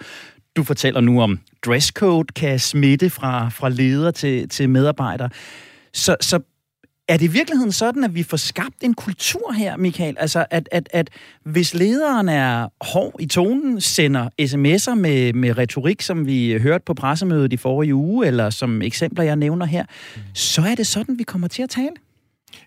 Du 0.55 0.63
fortæller 0.63 1.01
nu 1.01 1.22
om 1.22 1.39
dresscode 1.65 2.34
kan 2.34 2.60
smitte 2.60 3.10
fra, 3.10 3.50
fra 3.50 3.70
leder 3.70 4.12
til, 4.12 4.50
til 4.50 4.70
medarbejdere. 4.70 5.29
Så, 5.94 6.15
så 6.22 6.39
er 7.07 7.17
det 7.17 7.25
i 7.25 7.31
virkeligheden 7.31 7.71
sådan, 7.71 8.03
at 8.03 8.15
vi 8.15 8.24
får 8.24 8.38
skabt 8.38 8.83
en 8.83 8.93
kultur 8.93 9.51
her, 9.51 9.77
Michael? 9.77 10.15
Altså, 10.19 10.45
at, 10.51 10.69
at, 10.71 10.89
at 10.93 11.09
hvis 11.43 11.74
lederen 11.74 12.29
er 12.29 12.67
hård 12.81 13.15
i 13.19 13.25
tonen, 13.25 13.81
sender 13.81 14.29
sms'er 14.41 14.95
med, 14.95 15.33
med 15.33 15.57
retorik, 15.57 16.01
som 16.01 16.25
vi 16.25 16.57
hørte 16.59 16.83
på 16.85 16.93
pressemødet 16.93 17.53
i 17.53 17.57
forrige 17.57 17.95
uge, 17.95 18.27
eller 18.27 18.50
som 18.50 18.81
eksempler, 18.81 19.24
jeg 19.24 19.35
nævner 19.35 19.65
her, 19.65 19.85
så 20.33 20.62
er 20.62 20.75
det 20.75 20.88
sådan, 20.88 21.17
vi 21.17 21.24
kommer 21.24 21.47
til 21.47 21.63
at 21.63 21.69
tale? 21.69 21.91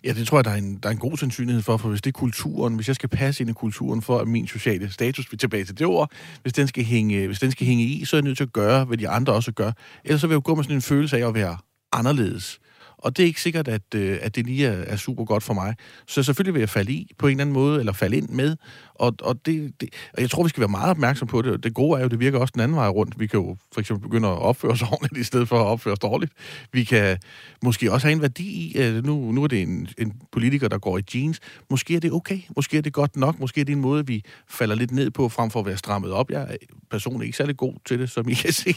Ja, 0.04 0.12
det 0.12 0.26
tror 0.26 0.38
jeg, 0.38 0.44
der 0.44 0.50
er, 0.50 0.54
en, 0.54 0.78
der 0.82 0.88
er 0.88 0.92
en 0.92 0.98
god 0.98 1.16
sandsynlighed 1.16 1.62
for, 1.62 1.76
for 1.76 1.88
hvis 1.88 2.02
det 2.02 2.10
er 2.10 2.18
kulturen, 2.18 2.74
hvis 2.74 2.88
jeg 2.88 2.94
skal 2.94 3.08
passe 3.08 3.42
ind 3.42 3.50
i 3.50 3.52
kulturen 3.52 4.02
for, 4.02 4.18
at 4.18 4.28
min 4.28 4.46
sociale 4.46 4.92
status, 4.92 5.32
vi 5.32 5.36
tilbage 5.36 5.64
til 5.64 5.78
det 5.78 5.86
ord, 5.86 6.10
hvis 6.42 6.52
den 6.52 6.68
skal 6.68 6.84
hænge, 6.84 7.26
hvis 7.26 7.38
den 7.38 7.50
skal 7.50 7.66
hænge 7.66 7.84
i, 7.84 8.04
så 8.04 8.16
er 8.16 8.18
jeg 8.18 8.24
nødt 8.24 8.36
til 8.36 8.44
at 8.44 8.52
gøre, 8.52 8.84
hvad 8.84 8.98
de 8.98 9.08
andre 9.08 9.32
også 9.32 9.52
gør. 9.52 9.72
Ellers 10.04 10.20
så 10.20 10.26
vil 10.26 10.34
jeg 10.34 10.36
jo 10.36 10.42
gå 10.44 10.54
med 10.54 10.64
sådan 10.64 10.76
en 10.76 10.82
følelse 10.82 11.18
af 11.18 11.28
at 11.28 11.34
være 11.34 11.56
anderledes 11.92 12.60
og 12.98 13.16
det 13.16 13.22
er 13.22 13.26
ikke 13.26 13.40
sikkert, 13.40 13.68
at, 13.68 13.94
øh, 13.94 14.18
at 14.22 14.36
det 14.36 14.46
lige 14.46 14.66
er, 14.66 14.84
er 14.86 14.96
super 14.96 15.24
godt 15.24 15.42
for 15.42 15.54
mig. 15.54 15.74
Så 16.06 16.22
selvfølgelig 16.22 16.54
vil 16.54 16.60
jeg 16.60 16.68
falde 16.68 16.92
i 16.92 17.10
på 17.18 17.26
en 17.26 17.30
eller 17.30 17.40
anden 17.40 17.52
måde, 17.52 17.78
eller 17.78 17.92
falde 17.92 18.16
ind 18.16 18.28
med. 18.28 18.56
Og, 18.94 19.14
og, 19.22 19.46
det, 19.46 19.80
det, 19.80 19.88
og 20.14 20.22
jeg 20.22 20.30
tror, 20.30 20.42
vi 20.42 20.48
skal 20.48 20.60
være 20.60 20.68
meget 20.68 20.90
opmærksom 20.90 21.28
på 21.28 21.42
det. 21.42 21.64
Det 21.64 21.74
gode 21.74 21.98
er 21.98 22.02
jo, 22.02 22.08
det 22.08 22.20
virker 22.20 22.38
også 22.38 22.52
den 22.52 22.60
anden 22.60 22.76
vej 22.76 22.88
rundt. 22.88 23.20
Vi 23.20 23.26
kan 23.26 23.40
jo 23.40 23.56
for 23.72 23.80
eksempel 23.80 24.08
begynde 24.08 24.28
at 24.28 24.38
opføre 24.38 24.72
os 24.72 24.82
ordentligt, 24.92 25.20
i 25.20 25.24
stedet 25.24 25.48
for 25.48 25.60
at 25.60 25.66
opføre 25.66 25.92
os 25.92 25.98
dårligt. 25.98 26.32
Vi 26.72 26.84
kan 26.84 27.18
måske 27.62 27.92
også 27.92 28.06
have 28.06 28.12
en 28.12 28.22
værdi 28.22 28.48
i, 28.48 28.76
at 28.78 29.04
nu, 29.04 29.32
nu 29.32 29.42
er 29.42 29.46
det 29.46 29.62
en, 29.62 29.88
en 29.98 30.12
politiker, 30.32 30.68
der 30.68 30.78
går 30.78 30.98
i 30.98 31.02
jeans. 31.14 31.40
Måske 31.70 31.96
er 31.96 32.00
det 32.00 32.12
okay. 32.12 32.38
Måske 32.56 32.78
er 32.78 32.82
det 32.82 32.92
godt 32.92 33.16
nok. 33.16 33.38
Måske 33.40 33.60
er 33.60 33.64
det 33.64 33.72
en 33.72 33.80
måde, 33.80 34.06
vi 34.06 34.24
falder 34.48 34.74
lidt 34.74 34.90
ned 34.90 35.10
på, 35.10 35.28
frem 35.28 35.50
for 35.50 35.60
at 35.60 35.66
være 35.66 35.76
strammet 35.76 36.10
op. 36.10 36.30
Jeg 36.30 36.42
er 36.42 36.56
personligt 36.90 37.26
ikke 37.26 37.36
særlig 37.36 37.56
god 37.56 37.74
til 37.86 37.98
det, 37.98 38.10
som 38.10 38.28
I 38.28 38.34
kan 38.34 38.52
se. 38.52 38.74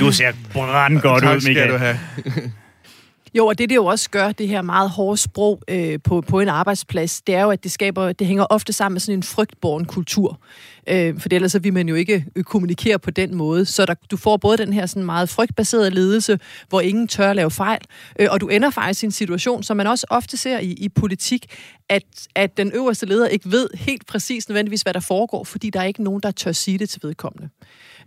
du 0.00 0.12
ser 0.12 0.32
brand 0.52 1.00
godt 1.00 1.24
ud, 1.24 1.34
Michael. 1.34 1.54
skal 1.54 1.72
du 1.72 1.76
have. 1.76 1.98
Jo, 3.34 3.46
og 3.46 3.58
det 3.58 3.68
det 3.68 3.76
jo 3.76 3.84
også 3.84 4.10
gør, 4.10 4.32
det 4.32 4.48
her 4.48 4.62
meget 4.62 4.90
hårde 4.90 5.16
sprog 5.16 5.60
øh, 5.68 5.98
på, 6.04 6.20
på 6.20 6.40
en 6.40 6.48
arbejdsplads, 6.48 7.20
det 7.20 7.34
er 7.34 7.42
jo, 7.42 7.50
at 7.50 7.64
det 7.64 7.72
skaber, 7.72 8.12
det 8.12 8.26
hænger 8.26 8.44
ofte 8.50 8.72
sammen 8.72 8.94
med 8.94 9.00
sådan 9.00 9.18
en 9.18 9.22
frygtborn 9.22 9.84
kultur. 9.84 10.40
Øh, 10.86 11.20
for 11.20 11.28
ellers 11.32 11.52
så 11.52 11.58
vil 11.58 11.72
man 11.72 11.88
jo 11.88 11.94
ikke 11.94 12.26
øh, 12.36 12.44
kommunikere 12.44 12.98
på 12.98 13.10
den 13.10 13.34
måde. 13.34 13.64
Så 13.64 13.86
der, 13.86 13.94
du 14.10 14.16
får 14.16 14.36
både 14.36 14.56
den 14.56 14.72
her 14.72 14.86
sådan 14.86 15.04
meget 15.04 15.28
frygtbaserede 15.28 15.90
ledelse, 15.90 16.38
hvor 16.68 16.80
ingen 16.80 17.08
tør 17.08 17.30
at 17.30 17.36
lave 17.36 17.50
fejl, 17.50 17.80
øh, 18.18 18.28
og 18.30 18.40
du 18.40 18.48
ender 18.48 18.70
faktisk 18.70 19.02
i 19.02 19.06
en 19.06 19.12
situation, 19.12 19.62
som 19.62 19.76
man 19.76 19.86
også 19.86 20.06
ofte 20.10 20.36
ser 20.36 20.58
i, 20.58 20.72
i 20.72 20.88
politik, 20.88 21.46
at, 21.88 22.04
at 22.34 22.56
den 22.56 22.72
øverste 22.74 23.06
leder 23.06 23.28
ikke 23.28 23.50
ved 23.50 23.68
helt 23.74 24.06
præcis 24.06 24.48
nødvendigvis, 24.48 24.82
hvad 24.82 24.94
der 24.94 25.00
foregår, 25.00 25.44
fordi 25.44 25.70
der 25.70 25.80
er 25.80 25.84
ikke 25.84 26.02
nogen, 26.02 26.20
der 26.22 26.30
tør 26.30 26.52
sige 26.52 26.78
det 26.78 26.88
til 26.88 27.00
vedkommende. 27.02 27.48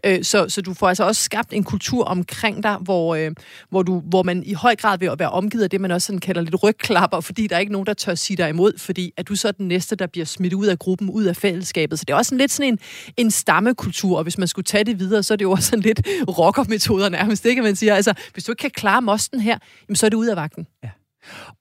Øh, 0.05 0.23
så, 0.23 0.49
så 0.49 0.61
du 0.61 0.73
får 0.73 0.89
altså 0.89 1.03
også 1.03 1.21
skabt 1.21 1.53
en 1.53 1.63
kultur 1.63 2.03
omkring 2.03 2.63
dig, 2.63 2.77
hvor, 2.81 3.15
øh, 3.15 3.31
hvor, 3.69 3.83
du, 3.83 3.99
hvor 3.99 4.23
man 4.23 4.43
i 4.43 4.53
høj 4.53 4.75
grad 4.75 4.97
vil 4.97 5.11
være 5.17 5.29
omgivet 5.29 5.63
af 5.63 5.69
det, 5.69 5.81
man 5.81 5.91
også 5.91 6.05
sådan 6.05 6.19
kalder 6.19 6.41
lidt 6.41 6.63
rygklapper, 6.63 7.19
fordi 7.21 7.47
der 7.47 7.55
er 7.55 7.59
ikke 7.59 7.71
nogen, 7.71 7.85
der 7.85 7.93
tør 7.93 8.15
sige 8.15 8.37
dig 8.37 8.49
imod, 8.49 8.77
fordi 8.77 9.13
at 9.17 9.27
du 9.27 9.35
så 9.35 9.47
er 9.47 9.51
den 9.51 9.67
næste, 9.67 9.95
der 9.95 10.07
bliver 10.07 10.25
smidt 10.25 10.53
ud 10.53 10.65
af 10.65 10.79
gruppen, 10.79 11.09
ud 11.09 11.23
af 11.23 11.35
fællesskabet. 11.35 11.99
Så 11.99 12.05
det 12.05 12.13
er 12.13 12.17
også 12.17 12.35
en 12.35 12.39
lidt 12.39 12.51
sådan 12.51 12.73
en, 12.73 12.79
en 13.17 13.31
stammekultur, 13.31 14.17
og 14.17 14.23
hvis 14.23 14.37
man 14.37 14.47
skulle 14.47 14.65
tage 14.65 14.83
det 14.83 14.99
videre, 14.99 15.23
så 15.23 15.33
er 15.33 15.35
det 15.35 15.45
jo 15.45 15.51
også 15.51 15.69
sådan 15.69 15.83
lidt 15.83 16.01
rockermetoder 16.27 17.09
nærmest, 17.09 17.45
ikke? 17.45 17.61
Man 17.61 17.75
siger, 17.75 17.95
altså, 17.95 18.13
hvis 18.33 18.43
du 18.43 18.51
ikke 18.51 18.61
kan 18.61 18.71
klare 18.71 19.01
mosten 19.01 19.39
her, 19.39 19.57
jamen, 19.87 19.95
så 19.95 20.05
er 20.05 20.09
det 20.09 20.17
ud 20.17 20.27
af 20.27 20.35
vagten. 20.35 20.67
Ja. 20.83 20.89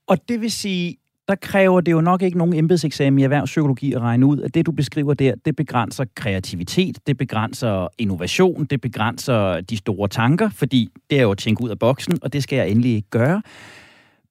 Og 0.08 0.28
det 0.28 0.40
vil 0.40 0.50
sige, 0.50 0.96
der 1.30 1.36
kræver 1.36 1.80
det 1.80 1.92
jo 1.92 2.00
nok 2.00 2.22
ikke 2.22 2.38
nogen 2.38 2.54
embedseksamen 2.54 3.18
i 3.18 3.22
erhvervspsykologi 3.22 3.92
at 3.92 4.00
regne 4.00 4.26
ud, 4.26 4.40
at 4.40 4.54
det, 4.54 4.66
du 4.66 4.72
beskriver 4.72 5.14
der, 5.14 5.34
det 5.44 5.56
begrænser 5.56 6.04
kreativitet, 6.14 6.98
det 7.06 7.16
begrænser 7.16 7.88
innovation, 7.98 8.64
det 8.64 8.80
begrænser 8.80 9.60
de 9.60 9.76
store 9.76 10.08
tanker, 10.08 10.50
fordi 10.50 10.88
det 11.10 11.18
er 11.18 11.22
jo 11.22 11.30
at 11.30 11.38
tænke 11.38 11.64
ud 11.64 11.70
af 11.70 11.78
boksen, 11.78 12.18
og 12.22 12.32
det 12.32 12.42
skal 12.42 12.56
jeg 12.56 12.68
endelig 12.68 12.94
ikke 12.94 13.10
gøre. 13.10 13.42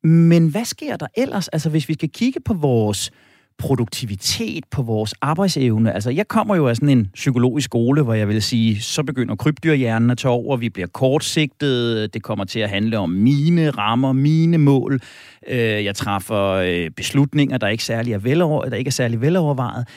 Men 0.04 0.48
hvad 0.48 0.66
sker 0.66 0.98
der 0.98 1.08
ellers? 1.18 1.48
Altså, 1.48 1.70
hvis 1.70 1.90
vi 1.90 1.94
skal 1.94 2.10
kigge 2.10 2.40
på 2.40 2.54
vores 2.54 3.12
produktivitet, 3.60 4.64
på 4.72 4.82
vores 4.82 5.14
arbejdsevne. 5.22 5.94
Altså, 5.94 6.10
jeg 6.10 6.28
kommer 6.28 6.56
jo 6.56 6.68
af 6.68 6.76
sådan 6.76 6.90
en 6.90 7.10
psykologisk 7.14 7.66
skole, 7.66 8.02
hvor 8.04 8.14
jeg 8.14 8.28
vil 8.28 8.42
sige, 8.42 8.82
så 8.82 9.04
begynder 9.04 9.36
krybdyrhjernen 9.36 10.10
at 10.10 10.18
tage 10.18 10.32
over, 10.32 10.58
vi 10.58 10.70
bliver 10.70 10.88
kortsigtet, 10.88 12.14
det 12.14 12.24
kommer 12.24 12.46
til 12.46 12.60
at 12.60 12.70
handle 12.70 12.98
om 12.98 13.10
mine 13.10 13.70
rammer, 13.70 14.14
mine 14.14 14.58
mål. 14.58 15.02
Øh, 15.48 15.58
jeg 15.60 15.96
træffer 15.96 16.44
øh, 16.46 16.90
beslutninger, 16.92 17.58
der 17.58 17.68
ikke, 17.68 17.84
særlig 17.84 18.14
er 18.14 18.18
velover, 18.18 18.66
der 18.66 18.78
ikke 18.78 18.88
er 18.88 18.92
særlig 18.92 19.22
velovervejet. 19.22 19.88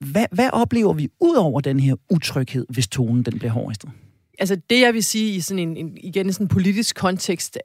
Hvad, 0.00 0.26
hvad 0.32 0.50
oplever 0.52 0.92
vi 0.92 1.08
ud 1.20 1.36
over 1.36 1.60
den 1.60 1.80
her 1.80 1.94
utryghed, 2.10 2.66
hvis 2.68 2.88
tonen 2.88 3.22
den 3.22 3.38
bliver 3.38 3.52
hårdest? 3.52 3.84
Altså 4.38 4.56
det, 4.70 4.80
jeg 4.80 4.94
vil 4.94 5.04
sige 5.04 5.34
i 5.34 5.40
sådan 5.40 5.68
en, 5.68 5.76
en 5.76 5.96
igen 6.00 6.32
sådan 6.32 6.44
en 6.44 6.48
politisk 6.48 6.96
kontekst, 6.96 7.58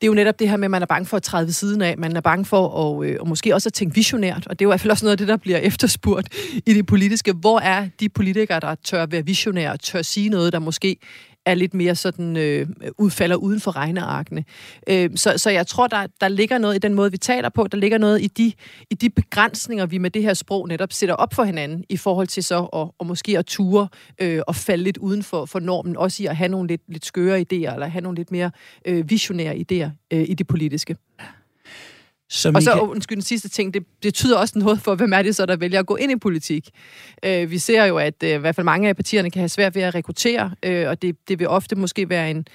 det 0.00 0.06
er 0.06 0.06
jo 0.06 0.14
netop 0.14 0.38
det 0.38 0.48
her 0.48 0.56
med, 0.56 0.64
at 0.64 0.70
man 0.70 0.82
er 0.82 0.86
bange 0.86 1.06
for 1.06 1.16
at 1.16 1.22
træde 1.22 1.46
ved 1.46 1.52
siden 1.52 1.82
af. 1.82 1.98
Man 1.98 2.16
er 2.16 2.20
bange 2.20 2.44
for 2.44 3.00
at, 3.02 3.08
øh, 3.08 3.16
og 3.20 3.28
måske 3.28 3.54
også 3.54 3.68
at 3.68 3.72
tænke 3.72 3.94
visionært. 3.94 4.46
Og 4.46 4.58
det 4.58 4.64
er 4.64 4.66
jo 4.66 4.70
i 4.70 4.72
hvert 4.72 4.80
fald 4.80 4.90
også 4.90 5.04
noget 5.04 5.12
af 5.12 5.18
det, 5.18 5.28
der 5.28 5.36
bliver 5.36 5.58
efterspurgt 5.70 6.28
i 6.66 6.74
det 6.74 6.86
politiske. 6.86 7.32
Hvor 7.32 7.60
er 7.60 7.88
de 8.00 8.08
politikere, 8.08 8.60
der 8.60 8.74
tør 8.74 9.06
være 9.06 9.24
visionære, 9.24 9.76
tør 9.76 10.02
sige 10.02 10.28
noget, 10.28 10.52
der 10.52 10.58
måske 10.58 10.96
er 11.46 11.54
lidt 11.54 11.74
mere 11.74 11.94
sådan, 11.94 12.36
øh, 12.36 12.68
udfalder 12.98 13.36
uden 13.36 13.60
for 13.60 13.76
regnearkene. 13.76 14.44
Øh, 14.88 15.10
så, 15.14 15.34
så 15.36 15.50
jeg 15.50 15.66
tror, 15.66 15.86
der, 15.86 16.06
der 16.20 16.28
ligger 16.28 16.58
noget 16.58 16.74
i 16.74 16.78
den 16.78 16.94
måde, 16.94 17.10
vi 17.10 17.18
taler 17.18 17.48
på. 17.48 17.66
Der 17.66 17.78
ligger 17.78 17.98
noget 17.98 18.22
i 18.22 18.26
de, 18.26 18.52
i 18.90 18.94
de 18.94 19.10
begrænsninger, 19.10 19.86
vi 19.86 19.98
med 19.98 20.10
det 20.10 20.22
her 20.22 20.34
sprog 20.34 20.68
netop 20.68 20.92
sætter 20.92 21.14
op 21.14 21.34
for 21.34 21.44
hinanden, 21.44 21.84
i 21.88 21.96
forhold 21.96 22.26
til 22.26 22.44
så 22.44 22.58
at, 22.58 22.88
og 22.98 23.06
måske 23.06 23.38
at 23.38 23.46
ture 23.46 23.88
øh, 24.20 24.42
og 24.46 24.56
falde 24.56 24.84
lidt 24.84 24.96
uden 24.96 25.22
for, 25.22 25.44
for 25.44 25.60
normen, 25.60 25.96
også 25.96 26.22
i 26.22 26.26
at 26.26 26.36
have 26.36 26.48
nogle 26.48 26.68
lidt, 26.68 26.82
lidt 26.88 27.06
skøre 27.06 27.40
idéer, 27.40 27.74
eller 27.74 27.86
have 27.86 28.02
nogle 28.02 28.16
lidt 28.16 28.30
mere 28.30 28.50
øh, 28.84 29.10
visionære 29.10 29.56
idéer 29.56 29.90
øh, 30.12 30.24
i 30.28 30.34
det 30.34 30.46
politiske. 30.46 30.96
Så 32.28 32.52
og 32.54 32.62
så, 32.62 32.72
kan... 32.72 32.80
undskyld, 32.80 33.16
den 33.16 33.22
sidste 33.22 33.48
ting, 33.48 33.74
det, 33.74 33.82
det 34.02 34.14
tyder 34.14 34.38
også 34.38 34.58
noget 34.58 34.80
for, 34.80 34.94
hvem 34.94 35.12
er 35.12 35.22
det 35.22 35.36
så, 35.36 35.46
der 35.46 35.56
vælger 35.56 35.78
at 35.78 35.86
gå 35.86 35.96
ind 35.96 36.12
i 36.12 36.16
politik. 36.16 36.68
Øh, 37.24 37.50
vi 37.50 37.58
ser 37.58 37.84
jo, 37.84 37.98
at 37.98 38.22
øh, 38.22 38.30
i 38.30 38.36
hvert 38.36 38.54
fald 38.54 38.64
mange 38.64 38.88
af 38.88 38.96
partierne 38.96 39.30
kan 39.30 39.40
have 39.40 39.48
svært 39.48 39.74
ved 39.74 39.82
at 39.82 39.94
rekruttere, 39.94 40.54
øh, 40.62 40.88
og 40.88 41.02
det, 41.02 41.16
det 41.28 41.38
vil 41.38 41.48
ofte 41.48 41.76
måske 41.76 42.08
være 42.08 42.30
en, 42.30 42.46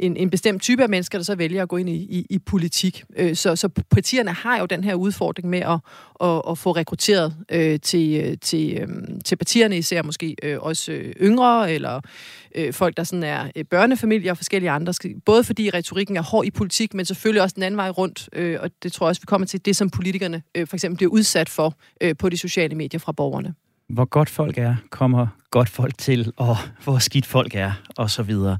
en, 0.00 0.16
en 0.16 0.30
bestemt 0.30 0.62
type 0.62 0.82
af 0.82 0.88
mennesker, 0.88 1.18
der 1.18 1.24
så 1.24 1.34
vælger 1.34 1.62
at 1.62 1.68
gå 1.68 1.76
ind 1.76 1.88
i, 1.88 1.94
i, 1.94 2.26
i 2.30 2.38
politik. 2.38 3.04
Øh, 3.16 3.36
så, 3.36 3.56
så 3.56 3.68
partierne 3.68 4.30
har 4.30 4.58
jo 4.58 4.66
den 4.66 4.84
her 4.84 4.94
udfordring 4.94 5.48
med 5.48 5.58
at, 5.58 5.78
at, 6.20 6.42
at 6.50 6.58
få 6.58 6.72
rekrutteret 6.72 7.36
øh, 7.52 7.80
til, 7.80 8.22
øh, 8.24 8.36
til, 8.40 8.78
øh, 8.80 8.88
til 9.24 9.36
partierne, 9.36 9.78
især 9.78 10.02
måske 10.02 10.36
øh, 10.42 10.58
også 10.60 10.92
øh, 10.92 11.12
yngre, 11.20 11.72
eller 11.72 12.00
øh, 12.54 12.72
folk, 12.72 12.96
der 12.96 13.04
sådan 13.04 13.22
er 13.22 13.50
øh, 13.56 13.64
børnefamilier 13.64 14.30
og 14.30 14.36
forskellige 14.36 14.70
andre. 14.70 14.94
Både 15.24 15.44
fordi 15.44 15.70
retorikken 15.70 16.16
er 16.16 16.22
hård 16.22 16.46
i 16.46 16.50
politik, 16.50 16.94
men 16.94 17.04
selvfølgelig 17.04 17.42
også 17.42 17.54
den 17.54 17.62
anden 17.62 17.78
vej 17.78 17.90
rundt, 17.90 18.28
øh, 18.32 18.58
og 18.60 18.70
det 18.82 18.92
tror 18.92 19.06
jeg 19.06 19.08
også, 19.08 19.22
vi 19.22 19.26
kommer 19.26 19.46
til, 19.46 19.64
det 19.64 19.76
som 19.76 19.90
politikerne 19.90 20.42
øh, 20.54 20.66
for 20.66 20.76
eksempel 20.76 20.96
bliver 20.96 21.10
udsat 21.10 21.48
for 21.48 21.74
øh, 22.00 22.16
på 22.18 22.28
de 22.28 22.36
sociale 22.36 22.74
medier 22.74 22.98
fra 22.98 23.12
borgerne 23.12 23.54
hvor 23.88 24.04
godt 24.04 24.30
folk 24.30 24.58
er, 24.58 24.76
kommer 24.90 25.26
godt 25.50 25.68
folk 25.68 25.98
til, 25.98 26.32
og 26.36 26.56
hvor 26.84 26.98
skidt 26.98 27.26
folk 27.26 27.54
er, 27.54 27.72
og 27.96 28.10
så 28.10 28.22
videre. 28.22 28.58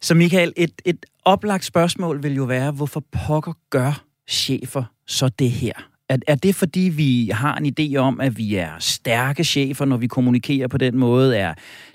Så 0.00 0.14
Michael, 0.14 0.52
et, 0.56 0.72
et 0.84 1.06
oplagt 1.24 1.64
spørgsmål 1.64 2.22
vil 2.22 2.34
jo 2.34 2.44
være, 2.44 2.70
hvorfor 2.70 3.04
pokker 3.12 3.52
gør 3.70 4.02
chefer 4.28 4.84
så 5.06 5.28
det 5.28 5.50
her? 5.50 5.72
Er, 6.08 6.16
er 6.26 6.34
det 6.34 6.54
fordi, 6.54 6.80
vi 6.80 7.30
har 7.34 7.56
en 7.56 7.74
idé 7.80 7.96
om, 7.96 8.20
at 8.20 8.38
vi 8.38 8.54
er 8.54 8.70
stærke 8.78 9.44
chefer, 9.44 9.84
når 9.84 9.96
vi 9.96 10.06
kommunikerer 10.06 10.68
på 10.68 10.78
den 10.78 10.98
måde? 10.98 11.36
Er 11.36 11.54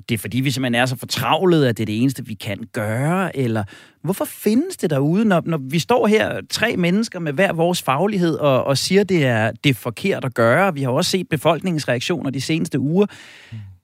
det 0.10 0.20
fordi, 0.20 0.39
vi 0.39 0.51
simpelthen 0.51 0.81
er 0.81 0.86
så 0.86 0.96
fortravlet, 0.96 1.65
at 1.65 1.77
det 1.77 1.84
er 1.84 1.86
det 1.86 2.01
eneste, 2.01 2.25
vi 2.25 2.34
kan 2.34 2.58
gøre? 2.74 3.38
Eller 3.38 3.63
hvorfor 4.03 4.25
findes 4.25 4.77
det 4.77 4.89
derude, 4.89 5.25
når, 5.25 5.41
når 5.46 5.58
vi 5.58 5.79
står 5.79 6.08
her, 6.08 6.41
tre 6.50 6.77
mennesker 6.77 7.20
med 7.20 7.34
hver 7.34 7.53
vores 7.53 7.81
faglighed, 7.81 8.36
og, 8.36 8.63
og 8.63 8.77
siger, 8.77 9.03
det 9.03 9.25
er, 9.25 9.51
det 9.63 9.70
er 9.70 9.74
forkert 9.74 10.25
at 10.25 10.34
gøre? 10.34 10.74
Vi 10.74 10.81
har 10.81 10.89
også 10.89 11.12
set 11.12 11.29
befolkningens 11.29 11.88
reaktioner 11.88 12.29
de 12.29 12.41
seneste 12.41 12.79
uger. 12.79 13.05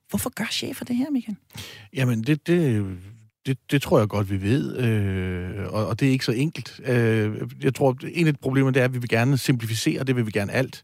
Hvorfor 0.09 0.29
gør 0.29 0.47
chefer 0.51 0.85
det 0.85 0.95
her, 0.95 1.05
Michael? 1.11 1.37
Jamen, 1.93 2.23
det, 2.23 2.47
det 2.47 2.85
det, 3.47 3.57
det 3.71 3.81
tror 3.81 3.99
jeg 3.99 4.07
godt, 4.07 4.31
vi 4.31 4.41
ved, 4.41 4.77
øh, 4.77 5.73
og, 5.73 5.87
og 5.87 5.99
det 5.99 6.07
er 6.07 6.11
ikke 6.11 6.25
så 6.25 6.31
enkelt. 6.31 6.79
Øh, 6.85 7.41
jeg 7.63 7.75
tror, 7.75 7.97
en 8.13 8.27
af 8.27 8.33
de 8.33 8.39
problemer 8.41 8.71
det 8.71 8.79
er, 8.79 8.85
at 8.85 8.93
vi 8.93 8.99
vil 8.99 9.09
gerne 9.09 9.37
simplificere, 9.37 10.03
det 10.03 10.15
vil 10.15 10.25
vi 10.25 10.31
gerne 10.31 10.51
alt. 10.51 10.83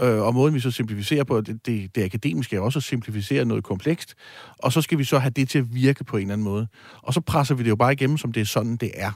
Øh, 0.00 0.20
og 0.20 0.34
måden, 0.34 0.54
vi 0.54 0.60
så 0.60 0.70
simplificerer 0.70 1.24
på, 1.24 1.40
det, 1.40 1.66
det, 1.66 1.94
det 1.94 2.04
akademiske 2.04 2.56
er 2.56 2.60
også 2.60 2.78
at 2.78 2.82
simplificere 2.82 3.44
noget 3.44 3.64
komplekst, 3.64 4.14
og 4.58 4.72
så 4.72 4.82
skal 4.82 4.98
vi 4.98 5.04
så 5.04 5.18
have 5.18 5.30
det 5.30 5.48
til 5.48 5.58
at 5.58 5.74
virke 5.74 6.04
på 6.04 6.16
en 6.16 6.22
eller 6.22 6.32
anden 6.32 6.44
måde. 6.44 6.66
Og 7.02 7.14
så 7.14 7.20
presser 7.20 7.54
vi 7.54 7.62
det 7.62 7.68
jo 7.68 7.76
bare 7.76 7.92
igennem, 7.92 8.18
som 8.18 8.32
det 8.32 8.40
er 8.40 8.44
sådan, 8.44 8.76
det 8.76 8.90
er. 8.94 9.12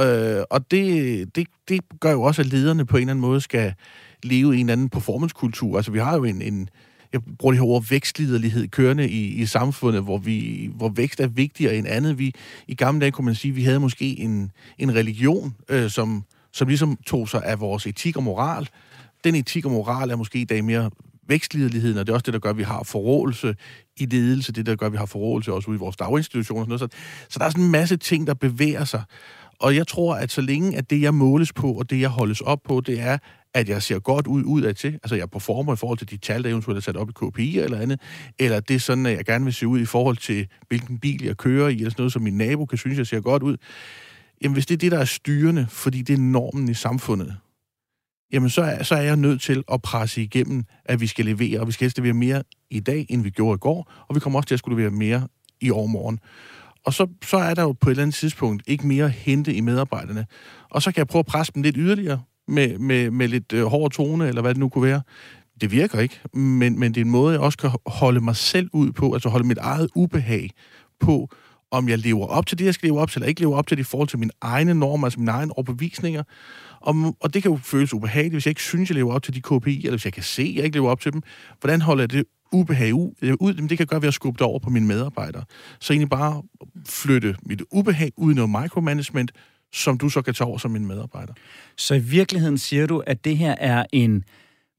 Øh, 0.00 0.44
og 0.50 0.70
det, 0.70 1.36
det, 1.36 1.46
det 1.68 1.80
gør 2.00 2.10
jo 2.12 2.22
også, 2.22 2.42
at 2.42 2.46
lederne 2.46 2.86
på 2.86 2.96
en 2.96 3.00
eller 3.00 3.10
anden 3.10 3.20
måde 3.20 3.40
skal 3.40 3.74
leve 4.22 4.56
i 4.56 4.60
en 4.60 4.70
anden 4.70 4.88
performancekultur. 4.88 5.76
Altså, 5.76 5.92
vi 5.92 5.98
har 5.98 6.16
jo 6.16 6.24
en, 6.24 6.42
en, 6.42 6.68
jeg 7.12 7.20
bruger 7.38 7.52
det 7.52 7.60
her 7.60 7.68
ord 7.68 7.84
vækstliderlighed 7.90 8.68
kørende 8.68 9.08
i, 9.08 9.26
i 9.26 9.46
samfundet, 9.46 10.02
hvor, 10.02 10.18
vi, 10.18 10.70
hvor 10.74 10.88
vækst 10.88 11.20
er 11.20 11.26
vigtigere 11.26 11.76
end 11.76 11.86
andet. 11.88 12.18
Vi, 12.18 12.34
I 12.68 12.74
gamle 12.74 13.00
dage 13.00 13.10
kunne 13.10 13.24
man 13.24 13.34
sige, 13.34 13.52
at 13.52 13.56
vi 13.56 13.62
havde 13.62 13.80
måske 13.80 14.18
en, 14.18 14.52
en 14.78 14.94
religion, 14.94 15.54
øh, 15.68 15.90
som, 15.90 16.24
som 16.52 16.68
ligesom 16.68 16.96
tog 17.06 17.28
sig 17.28 17.44
af 17.44 17.60
vores 17.60 17.86
etik 17.86 18.16
og 18.16 18.22
moral. 18.22 18.68
Den 19.24 19.34
etik 19.34 19.64
og 19.64 19.70
moral 19.70 20.10
er 20.10 20.16
måske 20.16 20.38
i 20.38 20.44
dag 20.44 20.64
mere 20.64 20.90
vækstliderligheden, 21.28 21.98
og 21.98 22.06
det 22.06 22.12
er 22.12 22.14
også 22.14 22.24
det, 22.24 22.34
der 22.34 22.40
gør, 22.40 22.50
at 22.50 22.58
vi 22.58 22.62
har 22.62 22.82
forrådelse 22.82 23.54
i 23.96 24.06
ledelse, 24.06 24.52
det 24.52 24.66
der 24.66 24.76
gør, 24.76 24.86
at 24.86 24.92
vi 24.92 24.98
har 24.98 25.06
forrådelse 25.06 25.52
også 25.52 25.70
ude 25.70 25.76
i 25.76 25.78
vores 25.78 25.96
daginstitutioner. 25.96 26.60
Og 26.60 26.78
sådan 26.78 26.90
noget. 26.92 26.92
Så, 27.28 27.32
så 27.32 27.38
der 27.38 27.44
er 27.44 27.50
sådan 27.50 27.64
en 27.64 27.70
masse 27.70 27.96
ting, 27.96 28.26
der 28.26 28.34
bevæger 28.34 28.84
sig. 28.84 29.02
Og 29.58 29.76
jeg 29.76 29.86
tror, 29.86 30.14
at 30.14 30.32
så 30.32 30.40
længe 30.40 30.76
at 30.76 30.90
det, 30.90 31.02
jeg 31.02 31.14
måles 31.14 31.52
på, 31.52 31.72
og 31.72 31.90
det, 31.90 32.00
jeg 32.00 32.08
holdes 32.08 32.40
op 32.40 32.62
på, 32.64 32.80
det 32.80 33.00
er, 33.00 33.18
at 33.54 33.68
jeg 33.68 33.82
ser 33.82 33.98
godt 33.98 34.26
ud 34.26 34.42
ud 34.44 34.62
af 34.62 34.74
til, 34.74 34.92
altså 34.92 35.16
jeg 35.16 35.30
performer 35.30 35.72
i 35.72 35.76
forhold 35.76 35.98
til 35.98 36.10
de 36.10 36.16
tal, 36.16 36.44
der 36.44 36.50
eventuelt 36.50 36.76
er 36.76 36.80
sat 36.82 36.96
op 36.96 37.10
i 37.10 37.12
KPI 37.12 37.58
eller 37.58 37.80
andet, 37.80 38.00
eller 38.38 38.60
det 38.60 38.74
er 38.76 38.80
sådan, 38.80 39.06
at 39.06 39.16
jeg 39.16 39.24
gerne 39.24 39.44
vil 39.44 39.54
se 39.54 39.66
ud 39.66 39.80
i 39.80 39.84
forhold 39.84 40.16
til, 40.16 40.46
hvilken 40.68 40.98
bil 40.98 41.24
jeg 41.24 41.36
kører 41.36 41.68
i, 41.68 41.74
eller 41.74 41.90
sådan 41.90 42.00
noget, 42.00 42.12
som 42.12 42.22
min 42.22 42.36
nabo 42.36 42.66
kan 42.66 42.78
synes, 42.78 42.98
jeg 42.98 43.06
ser 43.06 43.20
godt 43.20 43.42
ud. 43.42 43.56
Jamen 44.42 44.52
hvis 44.52 44.66
det 44.66 44.74
er 44.74 44.78
det, 44.78 44.92
der 44.92 44.98
er 44.98 45.04
styrende, 45.04 45.66
fordi 45.70 46.02
det 46.02 46.14
er 46.14 46.18
normen 46.18 46.68
i 46.68 46.74
samfundet, 46.74 47.36
jamen 48.32 48.50
så 48.50 48.62
er, 48.62 48.82
så 48.82 48.94
er 48.94 49.02
jeg 49.02 49.16
nødt 49.16 49.40
til 49.42 49.64
at 49.72 49.82
presse 49.82 50.22
igennem, 50.22 50.64
at 50.84 51.00
vi 51.00 51.06
skal 51.06 51.24
levere, 51.24 51.60
og 51.60 51.66
vi 51.66 51.72
skal 51.72 51.84
helst 51.84 51.98
levere 51.98 52.12
mere 52.12 52.42
i 52.70 52.80
dag, 52.80 53.06
end 53.08 53.22
vi 53.22 53.30
gjorde 53.30 53.54
i 53.54 53.58
går, 53.58 53.92
og 54.08 54.14
vi 54.14 54.20
kommer 54.20 54.38
også 54.38 54.46
til 54.46 54.54
at 54.54 54.58
skulle 54.58 54.76
levere 54.76 54.96
mere 54.96 55.28
i 55.60 55.70
overmorgen. 55.70 56.20
Og 56.84 56.94
så, 56.94 57.06
så 57.24 57.36
er 57.36 57.54
der 57.54 57.62
jo 57.62 57.72
på 57.72 57.90
et 57.90 57.92
eller 57.92 58.02
andet 58.02 58.14
tidspunkt 58.14 58.62
ikke 58.66 58.86
mere 58.86 59.04
at 59.04 59.10
hente 59.10 59.54
i 59.54 59.60
medarbejderne. 59.60 60.26
Og 60.70 60.82
så 60.82 60.92
kan 60.92 60.98
jeg 60.98 61.06
prøve 61.06 61.20
at 61.20 61.26
presse 61.26 61.52
dem 61.54 61.62
lidt 61.62 61.76
yderligere 61.78 62.22
med, 62.48 62.78
med, 62.78 63.10
med 63.10 63.28
lidt 63.28 63.52
øh, 63.52 63.64
hård 63.64 63.90
tone, 63.90 64.28
eller 64.28 64.42
hvad 64.42 64.54
det 64.54 64.60
nu 64.60 64.68
kunne 64.68 64.84
være. 64.84 65.02
Det 65.60 65.72
virker 65.72 65.98
ikke, 65.98 66.20
men, 66.34 66.78
men 66.78 66.94
det 66.94 67.00
er 67.00 67.04
en 67.04 67.10
måde, 67.10 67.32
jeg 67.32 67.40
også 67.40 67.58
kan 67.58 67.70
holde 67.86 68.20
mig 68.20 68.36
selv 68.36 68.70
ud 68.72 68.92
på, 68.92 69.12
altså 69.12 69.28
holde 69.28 69.46
mit 69.46 69.58
eget 69.58 69.88
ubehag 69.94 70.50
på, 71.00 71.28
om 71.70 71.88
jeg 71.88 71.98
lever 71.98 72.26
op 72.26 72.46
til 72.46 72.58
det, 72.58 72.64
jeg 72.64 72.74
skal 72.74 72.86
leve 72.88 73.00
op 73.00 73.10
til, 73.10 73.18
eller 73.18 73.28
ikke 73.28 73.40
lever 73.40 73.56
op 73.56 73.66
til 73.66 73.76
det 73.76 73.82
i 73.82 73.84
forhold 73.84 74.08
til 74.08 74.18
mine 74.18 74.32
egne 74.40 74.74
normer, 74.74 75.06
altså 75.06 75.20
mine 75.20 75.32
egne 75.32 75.52
overbevisninger. 75.52 76.22
Og, 76.80 77.16
og 77.20 77.34
det 77.34 77.42
kan 77.42 77.50
jo 77.50 77.58
føles 77.62 77.94
ubehageligt, 77.94 78.34
hvis 78.34 78.46
jeg 78.46 78.50
ikke 78.50 78.62
synes, 78.62 78.90
jeg 78.90 78.94
lever 78.94 79.14
op 79.14 79.22
til 79.22 79.34
de 79.34 79.40
KPI, 79.40 79.76
eller 79.76 79.90
hvis 79.90 80.04
jeg 80.04 80.12
kan 80.12 80.22
se, 80.22 80.42
at 80.42 80.54
jeg 80.54 80.64
ikke 80.64 80.76
lever 80.76 80.90
op 80.90 81.00
til 81.00 81.12
dem. 81.12 81.22
Hvordan 81.60 81.80
holder 81.80 82.02
jeg 82.02 82.10
det 82.10 82.24
ubehag 82.52 82.92
øh, 83.22 83.34
ud? 83.40 83.54
Jamen, 83.54 83.68
det 83.68 83.78
kan 83.78 83.86
gøre 83.86 84.02
ved 84.02 84.08
at 84.08 84.14
skubbe 84.14 84.38
det 84.38 84.46
over 84.46 84.58
på 84.58 84.70
mine 84.70 84.86
medarbejdere. 84.86 85.44
Så 85.80 85.92
egentlig 85.92 86.10
bare 86.10 86.42
flytte 86.88 87.36
mit 87.42 87.62
ubehag 87.70 88.12
ud 88.16 88.32
i 88.32 88.34
noget 88.34 88.50
micromanagement, 88.50 89.32
som 89.72 89.98
du 89.98 90.08
så 90.08 90.22
kan 90.22 90.34
tage 90.34 90.48
over 90.48 90.58
som 90.58 90.70
min 90.70 90.86
medarbejder. 90.86 91.32
Så 91.76 91.94
i 91.94 91.98
virkeligheden 91.98 92.58
siger 92.58 92.86
du, 92.86 93.02
at 93.06 93.24
det 93.24 93.36
her 93.36 93.54
er 93.58 93.84
en 93.92 94.24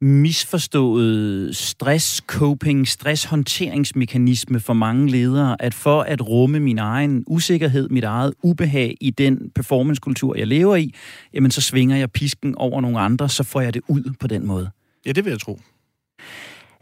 misforstået 0.01 1.55
stress-coping, 1.55 2.85
stresshåndteringsmekanisme 2.85 4.59
for 4.59 4.73
mange 4.73 5.11
ledere, 5.11 5.61
at 5.61 5.73
for 5.73 6.01
at 6.01 6.27
rumme 6.27 6.59
min 6.59 6.77
egen 6.77 7.23
usikkerhed, 7.27 7.89
mit 7.89 8.03
eget 8.03 8.33
ubehag 8.43 8.97
i 9.01 9.09
den 9.09 9.51
performancekultur, 9.55 10.35
jeg 10.35 10.47
lever 10.47 10.75
i, 10.75 10.93
jamen 11.33 11.51
så 11.51 11.61
svinger 11.61 11.97
jeg 11.97 12.11
pisken 12.11 12.55
over 12.55 12.81
nogle 12.81 12.99
andre, 12.99 13.29
så 13.29 13.43
får 13.43 13.61
jeg 13.61 13.73
det 13.73 13.81
ud 13.87 14.13
på 14.19 14.27
den 14.27 14.47
måde. 14.47 14.69
Ja, 15.05 15.11
det 15.11 15.25
vil 15.25 15.31
jeg 15.31 15.39
tro. 15.39 15.59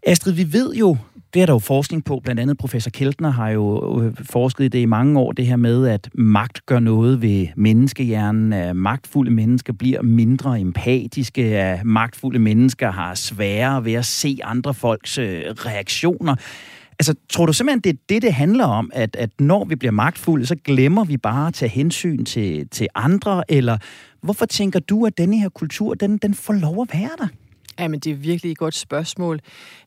Astrid, 0.07 0.33
vi 0.33 0.53
ved 0.53 0.73
jo, 0.73 0.97
det 1.33 1.41
er 1.41 1.45
der 1.45 1.53
jo 1.53 1.59
forskning 1.59 2.05
på, 2.05 2.19
blandt 2.23 2.41
andet 2.41 2.57
professor 2.57 2.89
Keltner 2.89 3.29
har 3.29 3.49
jo 3.49 4.01
øh, 4.03 4.13
forsket 4.23 4.65
i 4.65 4.67
det 4.67 4.79
i 4.79 4.85
mange 4.85 5.19
år, 5.19 5.31
det 5.31 5.45
her 5.45 5.55
med, 5.55 5.87
at 5.87 6.09
magt 6.13 6.65
gør 6.65 6.79
noget 6.79 7.21
ved 7.21 7.47
menneskehjernen, 7.55 8.53
at 8.53 8.75
magtfulde 8.75 9.31
mennesker 9.31 9.73
bliver 9.73 10.01
mindre 10.01 10.59
empatiske, 10.59 11.43
at 11.43 11.85
magtfulde 11.85 12.39
mennesker 12.39 12.91
har 12.91 13.15
sværere 13.15 13.85
ved 13.85 13.93
at 13.93 14.05
se 14.05 14.37
andre 14.43 14.73
folks 14.73 15.17
øh, 15.17 15.41
reaktioner. 15.41 16.35
Altså, 16.99 17.15
tror 17.29 17.45
du 17.45 17.53
simpelthen, 17.53 17.81
det 17.81 17.89
er 17.89 18.03
det, 18.09 18.21
det 18.21 18.33
handler 18.33 18.65
om, 18.65 18.91
at, 18.93 19.15
at 19.15 19.29
når 19.39 19.65
vi 19.65 19.75
bliver 19.75 19.91
magtfulde, 19.91 20.45
så 20.45 20.55
glemmer 20.55 21.03
vi 21.03 21.17
bare 21.17 21.47
at 21.47 21.53
tage 21.53 21.69
hensyn 21.69 22.25
til, 22.25 22.69
til 22.69 22.87
andre, 22.95 23.43
eller 23.49 23.77
hvorfor 24.21 24.45
tænker 24.45 24.79
du, 24.79 25.05
at 25.05 25.17
denne 25.17 25.39
her 25.39 25.49
kultur, 25.49 25.93
den, 25.93 26.17
den 26.17 26.33
får 26.33 26.53
lov 26.53 26.81
at 26.81 26.99
være 26.99 27.11
der? 27.17 27.27
Jamen, 27.79 27.99
det 27.99 28.11
er 28.11 28.15
virkelig 28.15 28.51
et 28.51 28.57
godt 28.57 28.75
spørgsmål. 28.75 29.39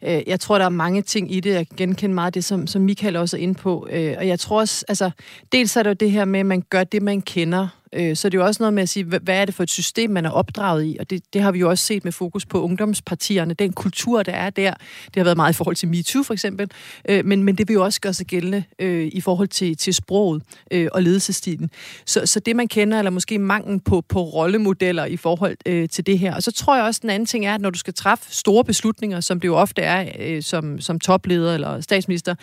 Øh, 0.03 0.23
jeg 0.27 0.41
tror, 0.41 0.59
der 0.59 0.65
er 0.65 0.69
mange 0.69 1.03
ting 1.03 1.35
i 1.35 1.41
det. 1.41 1.55
Jeg 1.55 1.67
genkender 1.77 2.15
meget 2.15 2.35
det, 2.35 2.45
som, 2.45 2.67
som 2.67 2.83
Michael 2.83 3.17
også 3.17 3.37
er 3.37 3.41
inde 3.41 3.55
på. 3.55 3.89
Øh, 3.91 4.15
og 4.19 4.27
jeg 4.27 4.41
tror 4.41 4.61
også, 4.61 4.85
altså, 4.89 5.11
dels 5.53 5.77
er 5.77 5.83
det 5.83 5.91
jo 5.91 5.95
det 5.95 6.11
her 6.11 6.25
med, 6.25 6.41
at 6.41 6.47
man 6.47 6.63
gør 6.71 6.85
det, 6.85 7.03
man 7.03 7.23
kender, 7.23 7.69
Øh, 7.95 8.17
så 8.17 8.29
det 8.29 8.39
er 8.39 8.43
jo 8.43 8.47
også 8.47 8.63
noget 8.63 8.75
med 8.75 8.83
at 8.83 8.89
sige, 8.89 9.05
hvad 9.05 9.37
er 9.37 9.45
det 9.45 9.55
for 9.55 9.63
et 9.63 9.71
system, 9.71 10.11
man 10.11 10.27
er 10.27 10.31
opdraget 10.31 10.85
i? 10.85 10.97
Og 11.01 11.11
det, 11.11 11.23
det 11.33 11.43
har 11.43 11.53
vi 11.53 11.59
jo 11.59 11.71
også 11.71 11.85
set 11.85 12.05
med 12.05 12.13
fokus 12.13 12.47
på 12.47 12.63
ungdomspartierne. 12.63 13.55
Den 13.55 13.73
kultur, 13.73 14.23
der 14.23 14.33
er 14.33 14.51
der, 14.51 14.75
det 15.07 15.17
har 15.17 15.25
været 15.25 15.37
meget 15.37 15.53
i 15.53 15.57
forhold 15.57 15.77
til 15.77 15.89
MeToo 15.89 16.23
for 16.23 16.33
eksempel, 16.33 16.71
øh, 17.09 17.25
men, 17.25 17.43
men 17.43 17.55
det 17.55 17.69
vil 17.69 17.75
jo 17.75 17.85
også 17.85 18.01
gøre 18.01 18.13
sig 18.13 18.27
gældende 18.27 18.65
øh, 18.79 19.11
i 19.13 19.21
forhold 19.21 19.49
til, 19.49 19.77
til 19.77 19.95
sproget 19.95 20.43
øh, 20.71 20.89
og 20.93 21.03
ledelsestilen. 21.03 21.71
Så, 22.07 22.27
så 22.27 22.41
det, 22.41 22.57
man 22.57 22.69
kender, 22.69 22.99
eller 22.99 23.11
måske 23.11 23.39
manglen 23.39 23.81
på, 23.81 24.01
på 24.09 24.23
rollemodeller 24.23 25.05
i 25.05 25.17
forhold 25.17 25.57
øh, 25.67 25.89
til 25.89 26.07
det 26.07 26.19
her. 26.19 26.35
Og 26.35 26.43
så 26.43 26.53
tror 26.53 26.77
jeg 26.77 26.85
også, 26.85 27.01
den 27.03 27.11
anden 27.11 27.27
ting 27.27 27.47
er, 27.47 27.55
at 27.55 27.61
når 27.61 27.71
du 27.71 27.79
skal 27.79 27.95
træffe 27.95 28.35
store 28.35 28.65
beslutninger, 28.65 29.21
som 29.21 29.41
det 29.41 29.49
jo 29.49 29.57
ofte 29.57 29.83
er 29.83 30.13
øh, 30.19 30.43
som, 30.43 30.81
som 30.81 31.01
topleder 31.01 31.55
eller 31.55 31.81
statsminister, 31.81 32.35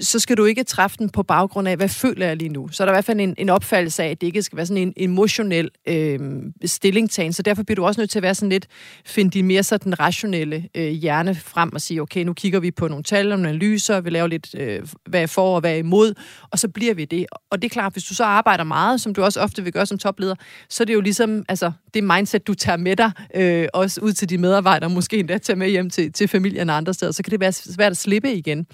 så 0.00 0.18
skal 0.18 0.36
du 0.36 0.44
ikke 0.44 0.64
træffe 0.64 0.96
den 0.98 1.10
på 1.10 1.22
baggrund 1.22 1.68
af, 1.68 1.76
hvad 1.76 1.88
føler 1.88 2.26
jeg 2.26 2.36
lige 2.36 2.48
nu. 2.48 2.68
Så 2.68 2.82
er 2.82 2.84
der 2.86 2.92
i 2.92 2.94
hvert 2.94 3.04
fald 3.04 3.20
en, 3.20 3.34
en 3.38 3.48
opfattelse 3.48 4.02
af, 4.02 4.10
at 4.10 4.20
det 4.20 4.26
ikke 4.26 4.42
skal 4.42 4.56
være 4.56 4.66
sådan 4.66 4.82
en 4.82 4.92
emotionel 4.96 5.70
øh, 5.88 6.20
stillingtagen. 6.64 7.32
Så 7.32 7.42
derfor 7.42 7.62
bliver 7.62 7.76
du 7.76 7.84
også 7.84 8.00
nødt 8.00 8.10
til 8.10 8.18
at 8.18 8.22
være 8.22 8.34
sådan 8.34 8.48
lidt, 8.48 8.66
finde 9.06 9.30
de 9.30 9.42
mere 9.42 9.62
sådan 9.62 10.00
rationelle 10.00 10.68
øh, 10.74 10.88
hjerne 10.88 11.34
frem 11.34 11.72
og 11.72 11.80
sige, 11.80 12.02
okay, 12.02 12.24
nu 12.24 12.32
kigger 12.32 12.60
vi 12.60 12.70
på 12.70 12.88
nogle 12.88 13.04
tal 13.04 13.32
og 13.32 13.38
nogle 13.38 13.48
analyser, 13.48 14.00
vi 14.00 14.10
laver 14.10 14.26
lidt, 14.26 14.54
øh, 14.58 14.80
hvad 15.08 15.22
er 15.22 15.26
for 15.26 15.54
og 15.54 15.60
hvad 15.60 15.72
er 15.72 15.76
imod, 15.76 16.14
og 16.50 16.58
så 16.58 16.68
bliver 16.68 16.94
vi 16.94 17.04
det. 17.04 17.26
Og 17.50 17.62
det 17.62 17.68
er 17.68 17.72
klart, 17.72 17.92
hvis 17.92 18.04
du 18.04 18.14
så 18.14 18.24
arbejder 18.24 18.64
meget, 18.64 19.00
som 19.00 19.14
du 19.14 19.22
også 19.22 19.40
ofte 19.40 19.62
vil 19.62 19.72
gøre 19.72 19.86
som 19.86 19.98
topleder, 19.98 20.34
så 20.68 20.82
er 20.82 20.84
det 20.84 20.94
jo 20.94 21.00
ligesom, 21.00 21.44
altså, 21.48 21.72
det 21.94 22.04
mindset, 22.04 22.46
du 22.46 22.54
tager 22.54 22.76
med 22.76 22.96
dig, 22.96 23.10
øh, 23.34 23.68
også 23.72 24.00
ud 24.00 24.12
til 24.12 24.28
de 24.28 24.38
medarbejdere, 24.38 24.90
måske 24.90 25.18
endda 25.18 25.38
tage 25.38 25.56
med 25.56 25.68
hjem 25.68 25.90
til, 25.90 26.12
til 26.12 26.28
familien 26.28 26.70
og 26.70 26.76
andre 26.76 26.94
steder, 26.94 27.12
så 27.12 27.22
kan 27.22 27.30
det 27.30 27.40
være 27.40 27.52
svært 27.52 27.90
at 27.90 27.96
slippe 27.96 28.32
igen. 28.32 28.66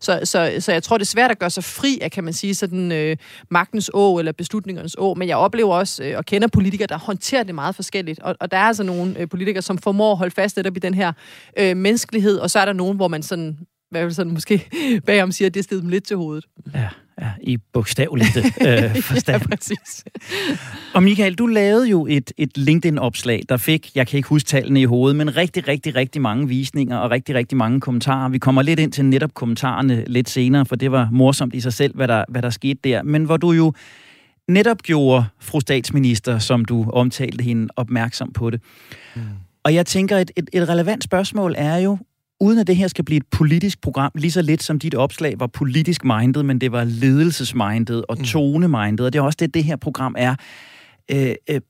Så, 0.00 0.20
så 0.24 0.57
så 0.60 0.72
jeg 0.72 0.82
tror, 0.82 0.98
det 0.98 1.04
er 1.04 1.06
svært 1.06 1.30
at 1.30 1.38
gøre 1.38 1.50
sig 1.50 1.64
fri 1.64 1.98
af, 2.02 2.10
kan 2.10 2.24
man 2.24 2.32
sige, 2.32 2.54
sådan 2.54 2.92
øh, 2.92 3.16
magtens 3.50 3.90
å 3.94 4.18
eller 4.18 4.32
beslutningernes 4.32 4.96
å. 4.98 5.14
Men 5.14 5.28
jeg 5.28 5.36
oplever 5.36 5.74
også 5.74 6.04
øh, 6.04 6.18
og 6.18 6.24
kender 6.24 6.48
politikere, 6.48 6.86
der 6.86 6.98
håndterer 6.98 7.42
det 7.42 7.54
meget 7.54 7.74
forskelligt. 7.74 8.20
Og, 8.20 8.36
og 8.40 8.50
der 8.50 8.56
er 8.56 8.62
altså 8.62 8.82
nogle 8.82 9.18
øh, 9.18 9.28
politikere, 9.28 9.62
som 9.62 9.78
formår 9.78 10.12
at 10.12 10.18
holde 10.18 10.34
fast 10.34 10.56
netop 10.56 10.76
i 10.76 10.80
den 10.80 10.94
her 10.94 11.12
øh, 11.58 11.76
menneskelighed, 11.76 12.38
og 12.38 12.50
så 12.50 12.58
er 12.58 12.64
der 12.64 12.72
nogen, 12.72 12.96
hvor 12.96 13.08
man 13.08 13.22
sådan 13.22 13.58
hvad 13.90 14.04
vil 14.04 14.14
sådan 14.14 14.32
måske 14.32 14.68
bagom 15.06 15.32
siger, 15.32 15.46
at 15.46 15.54
det 15.54 15.64
steder 15.64 15.80
dem 15.80 15.90
lidt 15.90 16.04
til 16.04 16.16
hovedet. 16.16 16.44
Ja, 16.74 16.88
ja 17.20 17.30
i 17.40 17.56
bogstaveligt 17.72 18.36
øh, 18.36 18.96
forstand. 19.10 19.42
ja, 19.42 19.48
præcis. 19.48 20.04
Og 20.94 21.02
Michael, 21.02 21.34
du 21.34 21.46
lavede 21.46 21.88
jo 21.88 22.06
et, 22.06 22.32
et 22.36 22.58
LinkedIn-opslag, 22.58 23.42
der 23.48 23.56
fik, 23.56 23.90
jeg 23.94 24.06
kan 24.06 24.16
ikke 24.16 24.28
huske 24.28 24.46
tallene 24.46 24.80
i 24.80 24.84
hovedet, 24.84 25.16
men 25.16 25.36
rigtig, 25.36 25.68
rigtig, 25.68 25.94
rigtig 25.94 26.22
mange 26.22 26.48
visninger 26.48 26.96
og 26.96 27.10
rigtig, 27.10 27.34
rigtig 27.34 27.58
mange 27.58 27.80
kommentarer. 27.80 28.28
Vi 28.28 28.38
kommer 28.38 28.62
lidt 28.62 28.80
ind 28.80 28.92
til 28.92 29.04
netop 29.04 29.34
kommentarerne 29.34 30.04
lidt 30.06 30.28
senere, 30.28 30.66
for 30.66 30.76
det 30.76 30.92
var 30.92 31.08
morsomt 31.12 31.54
i 31.54 31.60
sig 31.60 31.72
selv, 31.72 31.96
hvad 31.96 32.08
der, 32.08 32.24
hvad 32.28 32.42
der 32.42 32.50
skete 32.50 32.80
der. 32.84 33.02
Men 33.02 33.24
hvor 33.24 33.36
du 33.36 33.52
jo 33.52 33.72
netop 34.48 34.82
gjorde 34.82 35.24
fru 35.40 35.60
statsminister, 35.60 36.38
som 36.38 36.64
du 36.64 36.90
omtalte 36.90 37.44
hende, 37.44 37.68
opmærksom 37.76 38.32
på 38.32 38.50
det. 38.50 38.60
Mm. 39.16 39.22
Og 39.62 39.74
jeg 39.74 39.86
tænker, 39.86 40.16
et, 40.16 40.30
et, 40.36 40.50
et 40.52 40.68
relevant 40.68 41.04
spørgsmål 41.04 41.54
er 41.56 41.76
jo, 41.76 41.98
uden 42.40 42.58
at 42.58 42.66
det 42.66 42.76
her 42.76 42.88
skal 42.88 43.04
blive 43.04 43.16
et 43.16 43.26
politisk 43.30 43.80
program, 43.80 44.12
lige 44.14 44.30
så 44.30 44.42
lidt 44.42 44.62
som 44.62 44.78
dit 44.78 44.94
opslag 44.94 45.40
var 45.40 45.46
politisk 45.46 46.04
mindet, 46.04 46.44
men 46.44 46.60
det 46.60 46.72
var 46.72 46.84
ledelsesmindet 46.84 48.04
og 48.08 48.16
mm. 48.18 48.24
tonemindet, 48.24 49.06
og 49.06 49.12
det 49.12 49.18
er 49.18 49.22
også 49.22 49.36
det, 49.40 49.54
det 49.54 49.64
her 49.64 49.76
program 49.76 50.14
er. 50.18 50.34
Øh, 51.10 51.34
øh, 51.50 51.60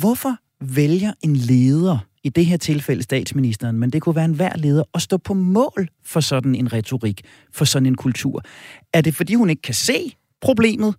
hvorfor 0.00 0.36
vælger 0.60 1.12
en 1.22 1.36
leder, 1.36 1.98
i 2.24 2.28
det 2.28 2.46
her 2.46 2.56
tilfælde 2.56 3.02
statsministeren, 3.02 3.78
men 3.78 3.90
det 3.90 4.02
kunne 4.02 4.16
være 4.16 4.24
en 4.24 4.34
hver 4.34 4.56
leder, 4.56 4.82
at 4.94 5.02
stå 5.02 5.16
på 5.16 5.34
mål 5.34 5.88
for 6.04 6.20
sådan 6.20 6.54
en 6.54 6.72
retorik, 6.72 7.20
for 7.52 7.64
sådan 7.64 7.86
en 7.86 7.94
kultur? 7.94 8.42
Er 8.92 9.00
det, 9.00 9.14
fordi 9.14 9.34
hun 9.34 9.50
ikke 9.50 9.62
kan 9.62 9.74
se 9.74 10.16
problemet? 10.40 10.94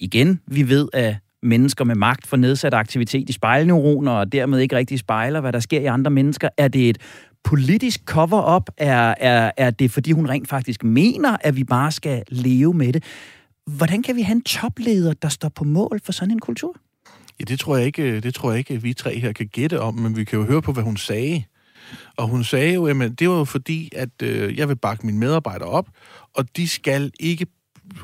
Igen, 0.00 0.40
vi 0.46 0.68
ved, 0.68 0.88
at 0.92 1.16
mennesker 1.42 1.84
med 1.84 1.94
magt 1.94 2.26
får 2.26 2.36
nedsat 2.36 2.74
aktivitet 2.74 3.28
i 3.28 3.32
spejlneuroner, 3.32 4.12
og 4.12 4.32
dermed 4.32 4.58
ikke 4.58 4.76
rigtig 4.76 4.98
spejler, 4.98 5.40
hvad 5.40 5.52
der 5.52 5.60
sker 5.60 5.80
i 5.80 5.84
andre 5.84 6.10
mennesker. 6.10 6.48
Er 6.58 6.68
det 6.68 6.88
et 6.88 6.98
politisk 7.44 8.00
cover-up? 8.04 8.70
Er, 8.76 9.14
er, 9.18 9.50
er 9.56 9.70
det, 9.70 9.90
fordi 9.90 10.12
hun 10.12 10.28
rent 10.28 10.48
faktisk 10.48 10.84
mener, 10.84 11.36
at 11.40 11.56
vi 11.56 11.64
bare 11.64 11.92
skal 11.92 12.22
leve 12.28 12.74
med 12.74 12.92
det? 12.92 13.04
Hvordan 13.66 14.02
kan 14.02 14.16
vi 14.16 14.22
have 14.22 14.36
en 14.36 14.42
topleder, 14.42 15.12
der 15.12 15.28
står 15.28 15.48
på 15.48 15.64
mål 15.64 16.00
for 16.04 16.12
sådan 16.12 16.30
en 16.30 16.38
kultur? 16.38 16.76
Ja, 17.40 17.44
det 17.44 17.60
tror 17.60 17.76
jeg 17.76 17.86
ikke, 17.86 18.02
øh, 18.02 18.22
det 18.22 18.34
tror 18.34 18.50
jeg 18.50 18.58
ikke, 18.58 18.82
vi 18.82 18.94
tre 18.94 19.18
her 19.18 19.32
kan 19.32 19.46
gætte 19.46 19.80
om, 19.80 19.94
men 19.94 20.16
vi 20.16 20.24
kan 20.24 20.38
jo 20.38 20.44
høre 20.44 20.62
på, 20.62 20.72
hvad 20.72 20.82
hun 20.82 20.96
sagde. 20.96 21.44
Og 22.16 22.28
hun 22.28 22.44
sagde 22.44 22.74
jo, 22.74 22.86
at 22.86 23.18
det 23.18 23.28
var 23.28 23.38
jo 23.38 23.44
fordi, 23.44 23.90
at 23.96 24.22
øh, 24.22 24.58
jeg 24.58 24.68
vil 24.68 24.76
bakke 24.76 25.06
mine 25.06 25.18
medarbejdere 25.18 25.68
op, 25.68 25.88
og 26.34 26.56
de 26.56 26.68
skal 26.68 27.12
ikke 27.20 27.46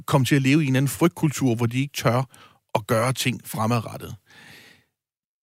komme 0.07 0.25
til 0.25 0.35
at 0.35 0.43
leve 0.43 0.65
i 0.65 0.67
en 0.67 0.77
anden 0.77 0.89
frygtkultur, 0.89 1.55
hvor 1.55 1.67
de 1.67 1.81
ikke 1.81 1.95
tør 1.97 2.23
at 2.75 2.87
gøre 2.87 3.13
ting 3.13 3.41
fremadrettet 3.45 4.15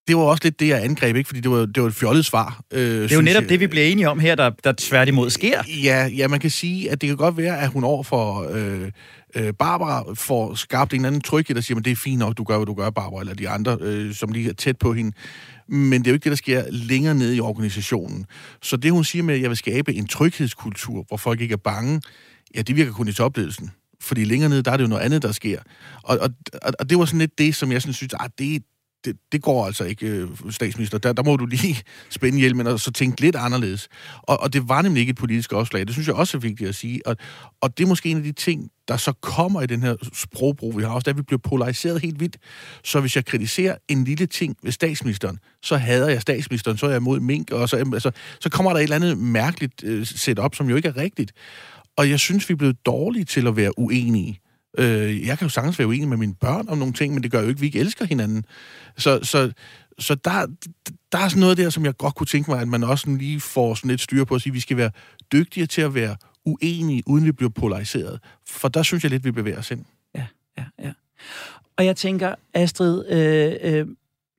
det 0.08 0.16
var 0.16 0.22
også 0.22 0.40
lidt 0.44 0.60
det, 0.60 0.68
jeg 0.68 0.84
angreb, 0.84 1.16
ikke? 1.16 1.26
fordi 1.28 1.40
det 1.40 1.50
var, 1.50 1.66
det 1.66 1.82
var 1.82 1.88
et 1.88 1.94
fjollet 1.94 2.24
svar. 2.24 2.60
Øh, 2.72 2.80
det 2.80 3.12
er 3.12 3.16
jo 3.16 3.22
netop 3.22 3.42
jeg. 3.42 3.50
det, 3.50 3.60
vi 3.60 3.66
bliver 3.66 3.86
enige 3.86 4.10
om 4.10 4.18
her, 4.18 4.34
der, 4.34 4.50
der 4.64 4.72
tværtimod 4.78 5.30
sker. 5.30 5.62
Ja, 5.82 6.06
ja, 6.06 6.28
man 6.28 6.40
kan 6.40 6.50
sige, 6.50 6.90
at 6.90 7.00
det 7.00 7.08
kan 7.08 7.16
godt 7.16 7.36
være, 7.36 7.60
at 7.60 7.68
hun 7.68 7.84
over 7.84 8.02
for 8.02 8.48
øh, 8.52 8.90
øh, 9.34 9.52
Barbara 9.58 10.14
får 10.14 10.54
skabt 10.54 10.94
en 10.94 11.04
anden 11.04 11.20
tryghed, 11.20 11.54
der 11.54 11.60
siger, 11.60 11.78
at 11.78 11.84
det 11.84 11.90
er 11.90 11.96
fint 11.96 12.18
nok, 12.18 12.36
du 12.36 12.44
gør, 12.44 12.56
hvad 12.56 12.66
du 12.66 12.74
gør, 12.74 12.90
Barbara, 12.90 13.20
eller 13.20 13.34
de 13.34 13.48
andre, 13.48 13.78
øh, 13.80 14.14
som 14.14 14.32
lige 14.32 14.48
er 14.48 14.54
tæt 14.54 14.78
på 14.78 14.92
hende. 14.92 15.12
Men 15.68 15.92
det 15.92 16.06
er 16.06 16.10
jo 16.10 16.14
ikke 16.14 16.24
det, 16.24 16.30
der 16.30 16.36
sker 16.36 16.64
længere 16.70 17.14
nede 17.14 17.36
i 17.36 17.40
organisationen. 17.40 18.26
Så 18.62 18.76
det, 18.76 18.92
hun 18.92 19.04
siger 19.04 19.22
med, 19.22 19.34
at 19.34 19.40
jeg 19.40 19.48
vil 19.48 19.56
skabe 19.56 19.94
en 19.94 20.06
tryghedskultur, 20.06 21.04
hvor 21.08 21.16
folk 21.16 21.40
ikke 21.40 21.52
er 21.52 21.56
bange, 21.64 22.00
ja, 22.54 22.62
det 22.62 22.76
virker 22.76 22.92
kun 22.92 23.08
i 23.08 23.12
topledelsen. 23.12 23.70
Fordi 24.00 24.24
længere 24.24 24.48
nede, 24.48 24.62
der 24.62 24.70
er 24.70 24.76
det 24.76 24.84
jo 24.84 24.88
noget 24.88 25.02
andet, 25.02 25.22
der 25.22 25.32
sker. 25.32 25.58
Og, 26.02 26.18
og, 26.18 26.30
og 26.78 26.90
det 26.90 26.98
var 26.98 27.04
sådan 27.04 27.18
lidt 27.18 27.38
det, 27.38 27.54
som 27.54 27.72
jeg 27.72 27.82
sådan 27.82 27.94
synes, 27.94 28.14
ah, 28.20 28.28
det, 28.38 28.62
det, 29.06 29.16
det 29.32 29.42
går 29.42 29.66
altså 29.66 29.84
ikke, 29.84 30.06
øh, 30.06 30.28
statsminister. 30.50 30.98
Der, 30.98 31.12
der 31.12 31.22
må 31.22 31.36
du 31.36 31.46
lige 31.46 31.82
spænde 32.10 32.38
hjelmen 32.38 32.66
og 32.66 32.80
så 32.80 32.90
tænke 32.90 33.20
lidt 33.20 33.36
anderledes. 33.36 33.88
Og, 34.22 34.40
og 34.40 34.52
det 34.52 34.68
var 34.68 34.82
nemlig 34.82 35.00
ikke 35.00 35.10
et 35.10 35.16
politisk 35.16 35.52
opslag. 35.52 35.86
Det 35.86 35.92
synes 35.92 36.08
jeg 36.08 36.14
også 36.14 36.36
er 36.36 36.40
vigtigt 36.40 36.68
at 36.68 36.74
sige. 36.74 37.06
Og, 37.06 37.16
og 37.60 37.78
det 37.78 37.84
er 37.84 37.88
måske 37.88 38.08
en 38.08 38.16
af 38.16 38.22
de 38.22 38.32
ting, 38.32 38.70
der 38.88 38.96
så 38.96 39.12
kommer 39.12 39.62
i 39.62 39.66
den 39.66 39.82
her 39.82 39.96
sprogbrug, 40.12 40.76
vi 40.78 40.82
har 40.82 40.90
også, 40.90 41.10
at 41.10 41.16
vi 41.16 41.22
bliver 41.22 41.40
polariseret 41.44 42.02
helt 42.02 42.20
vildt. 42.20 42.36
Så 42.84 43.00
hvis 43.00 43.16
jeg 43.16 43.24
kritiserer 43.24 43.76
en 43.88 44.04
lille 44.04 44.26
ting 44.26 44.56
ved 44.62 44.72
statsministeren, 44.72 45.38
så 45.62 45.76
hader 45.76 46.08
jeg 46.08 46.22
statsministeren, 46.22 46.78
så 46.78 46.86
er 46.86 46.90
jeg 46.90 46.96
imod 46.96 47.20
mink, 47.20 47.50
og 47.50 47.68
så, 47.68 47.76
altså, 47.76 48.10
så 48.40 48.50
kommer 48.50 48.72
der 48.72 48.78
et 48.78 48.82
eller 48.82 48.96
andet 48.96 49.18
mærkeligt 49.18 49.84
øh, 49.84 50.06
setup, 50.06 50.54
som 50.54 50.68
jo 50.68 50.76
ikke 50.76 50.88
er 50.88 50.96
rigtigt. 50.96 51.32
Og 51.96 52.10
jeg 52.10 52.20
synes, 52.20 52.48
vi 52.48 52.52
er 52.52 52.56
blevet 52.56 52.86
dårlige 52.86 53.24
til 53.24 53.46
at 53.46 53.56
være 53.56 53.78
uenige. 53.78 54.40
Øh, 54.78 55.26
jeg 55.26 55.38
kan 55.38 55.46
jo 55.46 55.48
sagtens 55.48 55.78
være 55.78 55.88
uenig 55.88 56.08
med 56.08 56.16
mine 56.16 56.34
børn 56.34 56.68
om 56.68 56.78
nogle 56.78 56.94
ting, 56.94 57.14
men 57.14 57.22
det 57.22 57.30
gør 57.30 57.40
jo 57.40 57.48
ikke, 57.48 57.58
at 57.58 57.60
vi 57.60 57.66
ikke 57.66 57.78
elsker 57.78 58.04
hinanden. 58.04 58.44
Så, 58.96 59.18
så, 59.22 59.52
så 59.98 60.14
der, 60.14 60.46
der 61.12 61.18
er 61.18 61.28
sådan 61.28 61.40
noget 61.40 61.56
der, 61.56 61.70
som 61.70 61.84
jeg 61.84 61.96
godt 61.96 62.14
kunne 62.14 62.26
tænke 62.26 62.50
mig, 62.50 62.60
at 62.60 62.68
man 62.68 62.84
også 62.84 63.10
lige 63.10 63.40
får 63.40 63.74
sådan 63.74 63.90
lidt 63.90 64.00
styr 64.00 64.24
på 64.24 64.34
at 64.34 64.42
sige, 64.42 64.50
at 64.50 64.54
vi 64.54 64.60
skal 64.60 64.76
være 64.76 64.90
dygtigere 65.32 65.66
til 65.66 65.82
at 65.82 65.94
være 65.94 66.16
uenige, 66.44 67.02
uden 67.06 67.24
vi 67.24 67.32
bliver 67.32 67.50
polariseret. 67.50 68.20
For 68.48 68.68
der 68.68 68.82
synes 68.82 69.04
jeg 69.04 69.10
lidt, 69.10 69.24
vi 69.24 69.30
bevæger 69.30 69.58
os 69.58 69.70
ind. 69.70 69.84
Ja, 70.14 70.26
ja, 70.58 70.64
ja. 70.82 70.92
Og 71.76 71.84
jeg 71.86 71.96
tænker, 71.96 72.34
Astrid, 72.54 73.04
øh, 73.08 73.52
øh, 73.62 73.86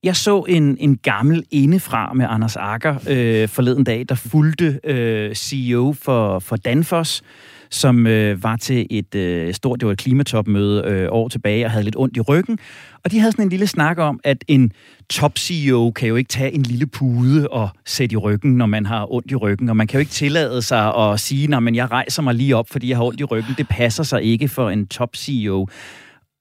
jeg 0.02 0.16
så 0.16 0.44
en, 0.48 0.76
en 0.80 0.96
gammel 0.96 1.44
indefra 1.50 2.12
med 2.12 2.26
Anders 2.28 2.56
Akker 2.56 2.94
øh, 3.08 3.48
forleden 3.48 3.84
dag, 3.84 4.04
der 4.08 4.14
fulgte 4.14 4.80
øh, 4.84 5.34
CEO 5.34 5.92
for, 5.92 6.38
for 6.38 6.56
Danfoss, 6.56 7.22
som 7.70 8.06
øh, 8.06 8.42
var 8.42 8.56
til 8.56 8.86
et 8.90 9.14
øh, 9.14 9.54
stort, 9.54 9.80
det 9.80 9.86
var 9.86 9.92
et 9.92 9.98
klimatopmøde 9.98 10.84
øh, 10.86 11.08
år 11.10 11.28
tilbage, 11.28 11.64
og 11.64 11.70
havde 11.70 11.84
lidt 11.84 11.96
ondt 11.96 12.16
i 12.16 12.20
ryggen. 12.20 12.58
Og 13.04 13.12
de 13.12 13.18
havde 13.18 13.32
sådan 13.32 13.44
en 13.44 13.50
lille 13.50 13.66
snak 13.66 13.98
om, 13.98 14.20
at 14.24 14.44
en 14.48 14.72
top-CEO 15.10 15.90
kan 15.90 16.08
jo 16.08 16.16
ikke 16.16 16.28
tage 16.28 16.52
en 16.52 16.62
lille 16.62 16.86
pude 16.86 17.48
og 17.48 17.68
sætte 17.86 18.14
i 18.14 18.16
ryggen, 18.16 18.56
når 18.56 18.66
man 18.66 18.86
har 18.86 19.12
ondt 19.12 19.30
i 19.30 19.34
ryggen. 19.34 19.68
Og 19.68 19.76
man 19.76 19.86
kan 19.86 19.98
jo 19.98 20.00
ikke 20.00 20.12
tillade 20.12 20.62
sig 20.62 20.94
at 20.96 21.20
sige, 21.20 21.56
at 21.56 21.74
jeg 21.74 21.90
rejser 21.90 22.22
mig 22.22 22.34
lige 22.34 22.56
op, 22.56 22.68
fordi 22.70 22.88
jeg 22.88 22.96
har 22.96 23.04
ondt 23.04 23.20
i 23.20 23.24
ryggen. 23.24 23.54
Det 23.58 23.68
passer 23.68 24.02
sig 24.02 24.22
ikke 24.22 24.48
for 24.48 24.70
en 24.70 24.86
top-CEO. 24.86 25.66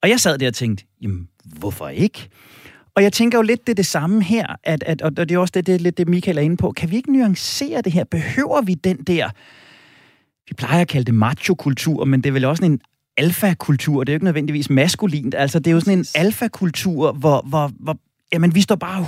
Og 0.03 0.09
jeg 0.09 0.19
sad 0.19 0.37
der 0.37 0.47
og 0.47 0.53
tænkte, 0.53 0.85
jamen, 1.01 1.27
hvorfor 1.45 1.87
ikke? 1.87 2.29
Og 2.95 3.03
jeg 3.03 3.13
tænker 3.13 3.37
jo 3.37 3.41
lidt, 3.41 3.67
det 3.67 3.73
er 3.73 3.75
det 3.75 3.85
samme 3.85 4.23
her, 4.23 4.45
at, 4.63 4.83
at, 4.83 5.01
og 5.01 5.17
det 5.17 5.31
er 5.31 5.37
også 5.37 5.51
det, 5.51 5.67
det, 5.67 5.81
lidt 5.81 5.97
det, 5.97 6.07
Michael 6.07 6.37
er 6.37 6.41
inde 6.41 6.57
på. 6.57 6.71
Kan 6.71 6.91
vi 6.91 6.95
ikke 6.95 7.13
nuancere 7.13 7.81
det 7.81 7.93
her? 7.93 8.03
Behøver 8.03 8.61
vi 8.61 8.73
den 8.73 8.97
der, 8.97 9.29
vi 10.47 10.53
plejer 10.53 10.81
at 10.81 10.87
kalde 10.87 11.05
det 11.05 11.13
macho-kultur, 11.13 12.05
men 12.05 12.21
det 12.21 12.29
er 12.29 12.33
vel 12.33 12.45
også 12.45 12.65
en 12.65 12.79
alfa-kultur. 13.17 14.03
Det 14.03 14.09
er 14.09 14.13
jo 14.13 14.15
ikke 14.15 14.25
nødvendigvis 14.25 14.69
maskulint. 14.69 15.35
Altså, 15.35 15.59
det 15.59 15.67
er 15.67 15.71
jo 15.71 15.79
sådan 15.79 15.99
en 15.99 16.05
alfa-kultur, 16.15 17.11
hvor, 17.11 17.41
hvor, 17.45 17.71
hvor 17.79 17.97
jamen, 18.33 18.55
vi 18.55 18.61
står 18.61 18.75
bare 18.75 19.05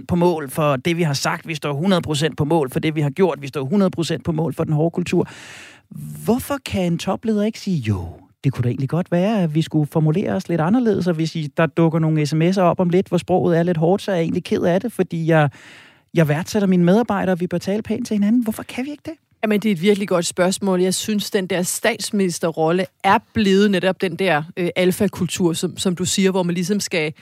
100% 0.00 0.04
på 0.08 0.16
mål 0.16 0.50
for 0.50 0.76
det, 0.76 0.96
vi 0.96 1.02
har 1.02 1.14
sagt. 1.14 1.48
Vi 1.48 1.54
står 1.54 2.28
100% 2.28 2.34
på 2.36 2.44
mål 2.44 2.70
for 2.70 2.80
det, 2.80 2.94
vi 2.94 3.00
har 3.00 3.10
gjort. 3.10 3.42
Vi 3.42 3.48
står 3.48 4.14
100% 4.16 4.22
på 4.24 4.32
mål 4.32 4.54
for 4.54 4.64
den 4.64 4.72
hårde 4.72 4.90
kultur. 4.90 5.28
Hvorfor 6.24 6.58
kan 6.66 6.92
en 6.92 6.98
topleder 6.98 7.42
ikke 7.42 7.60
sige, 7.60 7.76
jo, 7.76 8.06
det 8.44 8.52
kunne 8.52 8.62
da 8.62 8.68
egentlig 8.68 8.88
godt 8.88 9.10
være, 9.10 9.42
at 9.42 9.54
vi 9.54 9.62
skulle 9.62 9.86
formulere 9.86 10.32
os 10.32 10.48
lidt 10.48 10.60
anderledes, 10.60 11.06
og 11.06 11.14
hvis 11.14 11.36
I, 11.36 11.48
der 11.56 11.66
dukker 11.66 11.98
nogle 11.98 12.22
sms'er 12.22 12.60
op 12.60 12.80
om 12.80 12.88
lidt, 12.88 13.08
hvor 13.08 13.18
sproget 13.18 13.58
er 13.58 13.62
lidt 13.62 13.76
hårdt, 13.76 14.02
så 14.02 14.10
er 14.10 14.14
jeg 14.14 14.22
egentlig 14.22 14.44
ked 14.44 14.62
af 14.62 14.80
det, 14.80 14.92
fordi 14.92 15.26
jeg, 15.26 15.50
jeg 16.14 16.28
værdsætter 16.28 16.68
mine 16.68 16.84
medarbejdere, 16.84 17.34
og 17.34 17.40
vi 17.40 17.46
bør 17.46 17.58
tale 17.58 17.82
pænt 17.82 18.06
til 18.06 18.14
hinanden. 18.14 18.42
Hvorfor 18.42 18.62
kan 18.62 18.84
vi 18.84 18.90
ikke 18.90 19.02
det? 19.04 19.14
Jamen, 19.42 19.60
det 19.60 19.68
er 19.68 19.72
et 19.72 19.82
virkelig 19.82 20.08
godt 20.08 20.26
spørgsmål. 20.26 20.80
Jeg 20.80 20.94
synes, 20.94 21.30
den 21.30 21.46
der 21.46 21.62
statsministerrolle 21.62 22.86
er 23.04 23.18
blevet 23.32 23.70
netop 23.70 24.00
den 24.00 24.16
der 24.16 24.42
øh, 24.56 24.68
alfakultur, 24.76 25.52
som, 25.52 25.78
som 25.78 25.96
du 25.96 26.04
siger, 26.04 26.30
hvor 26.30 26.42
man 26.42 26.54
ligesom 26.54 26.80
skal 26.80 27.12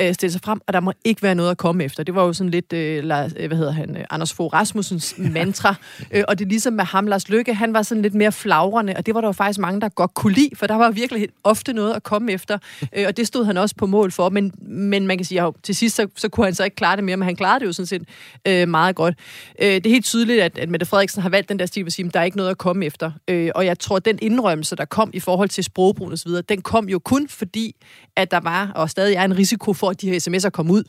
øh, 0.00 0.14
stille 0.14 0.32
sig 0.32 0.40
frem, 0.44 0.60
og 0.66 0.72
der 0.72 0.80
må 0.80 0.92
ikke 1.04 1.22
være 1.22 1.34
noget 1.34 1.50
at 1.50 1.56
komme 1.56 1.84
efter. 1.84 2.02
Det 2.02 2.14
var 2.14 2.24
jo 2.24 2.32
sådan 2.32 2.50
lidt, 2.50 2.72
øh, 2.72 3.04
Lars, 3.04 3.32
øh, 3.36 3.46
hvad 3.46 3.58
hedder 3.58 3.72
han, 3.72 3.96
øh, 3.96 4.04
Anders 4.10 4.32
Fogh 4.32 4.52
Rasmussens 4.52 5.14
mantra, 5.18 5.74
øh, 6.10 6.24
og 6.28 6.38
det 6.38 6.44
er 6.44 6.48
ligesom 6.48 6.72
med 6.72 6.84
ham, 6.84 7.06
Lars 7.06 7.28
Lykke, 7.28 7.54
han 7.54 7.72
var 7.72 7.82
sådan 7.82 8.02
lidt 8.02 8.14
mere 8.14 8.32
flagrende, 8.32 8.94
og 8.96 9.06
det 9.06 9.14
var 9.14 9.20
der 9.20 9.28
jo 9.28 9.32
faktisk 9.32 9.58
mange, 9.58 9.80
der 9.80 9.88
godt 9.88 10.14
kunne 10.14 10.34
lide, 10.34 10.50
for 10.54 10.66
der 10.66 10.74
var 10.74 10.90
virkelig 10.90 11.28
ofte 11.44 11.72
noget 11.72 11.94
at 11.94 12.02
komme 12.02 12.32
efter, 12.32 12.58
øh, 12.96 13.04
og 13.08 13.16
det 13.16 13.26
stod 13.26 13.44
han 13.44 13.56
også 13.56 13.74
på 13.76 13.86
mål 13.86 14.12
for, 14.12 14.28
men, 14.28 14.52
men 14.68 15.06
man 15.06 15.18
kan 15.18 15.24
sige, 15.24 15.42
at 15.42 15.52
til 15.62 15.76
sidst, 15.76 15.96
så, 15.96 16.06
så 16.16 16.28
kunne 16.28 16.46
han 16.46 16.54
så 16.54 16.64
ikke 16.64 16.76
klare 16.76 16.96
det 16.96 17.04
mere, 17.04 17.16
men 17.16 17.26
han 17.26 17.36
klarede 17.36 17.60
det 17.60 17.66
jo 17.66 17.72
sådan 17.72 17.86
set 17.86 18.02
øh, 18.46 18.68
meget 18.68 18.96
godt. 18.96 19.14
Øh, 19.62 19.68
det 19.68 19.86
er 19.86 19.90
helt 19.90 20.04
tydeligt, 20.04 20.42
at, 20.42 20.58
at 20.58 20.68
Mette 20.68 20.86
Frederiksen 20.86 21.22
har 21.22 21.28
valgt 21.28 21.48
den 21.48 21.58
der 21.58 21.65
fast 21.66 21.76
i 21.76 21.82
at 21.86 21.92
sige, 21.92 22.10
der 22.10 22.20
er 22.20 22.24
ikke 22.24 22.36
noget 22.36 22.50
at 22.50 22.58
komme 22.58 22.84
efter. 22.84 23.12
Øh, 23.28 23.50
og 23.54 23.66
jeg 23.66 23.78
tror, 23.78 23.96
at 23.96 24.04
den 24.04 24.18
indrømmelse, 24.22 24.76
der 24.76 24.84
kom 24.84 25.10
i 25.12 25.20
forhold 25.20 25.48
til 25.48 25.64
sprogbrugen 25.64 26.12
osv., 26.12 26.30
den 26.48 26.62
kom 26.62 26.88
jo 26.88 26.98
kun 26.98 27.28
fordi, 27.28 27.76
at 28.16 28.30
der 28.30 28.40
var 28.40 28.72
og 28.74 28.90
stadig 28.90 29.14
er 29.14 29.24
en 29.24 29.38
risiko 29.38 29.72
for, 29.72 29.90
at 29.90 30.00
de 30.00 30.10
her 30.10 30.20
sms'er 30.28 30.50
kom 30.50 30.70
ud. 30.70 30.84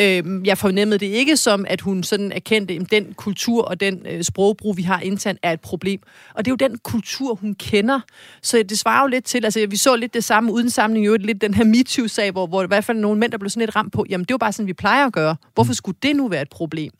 Øh, 0.00 0.46
jeg 0.46 0.58
fornemmede 0.58 0.98
det 0.98 1.06
ikke 1.06 1.36
som, 1.36 1.64
at 1.68 1.80
hun 1.80 2.02
sådan 2.02 2.32
erkendte, 2.32 2.74
at 2.74 2.90
den 2.90 3.14
kultur 3.14 3.64
og 3.64 3.80
den 3.80 4.06
øh, 4.10 4.22
sprogbrug, 4.22 4.76
vi 4.76 4.82
har 4.82 5.00
internt, 5.00 5.38
er 5.42 5.52
et 5.52 5.60
problem. 5.60 6.00
Og 6.34 6.44
det 6.44 6.50
er 6.50 6.52
jo 6.52 6.68
den 6.68 6.78
kultur, 6.78 7.34
hun 7.34 7.54
kender. 7.54 8.00
Så 8.42 8.62
det 8.68 8.78
svarer 8.78 9.02
jo 9.02 9.06
lidt 9.06 9.24
til, 9.24 9.44
altså 9.44 9.66
vi 9.70 9.76
så 9.76 9.96
lidt 9.96 10.14
det 10.14 10.24
samme 10.24 10.52
uden 10.52 10.70
samling, 10.70 11.06
jo 11.06 11.16
lidt 11.20 11.40
den 11.40 11.54
her 11.54 11.64
MeToo-sag, 11.64 12.30
hvor, 12.30 12.46
hvor 12.46 12.62
i 12.62 12.66
hvert 12.66 12.84
fald 12.84 12.98
nogle 12.98 13.20
mænd, 13.20 13.32
der 13.32 13.38
blev 13.38 13.50
sådan 13.50 13.60
lidt 13.60 13.76
ramt 13.76 13.92
på, 13.92 14.04
jamen 14.10 14.24
det 14.24 14.34
var 14.34 14.38
bare 14.38 14.52
sådan, 14.52 14.66
vi 14.66 14.72
plejer 14.72 15.06
at 15.06 15.12
gøre. 15.12 15.36
Hvorfor 15.54 15.72
skulle 15.72 15.98
det 16.02 16.16
nu 16.16 16.28
være 16.28 16.42
et 16.42 16.50
problem? 16.50 16.92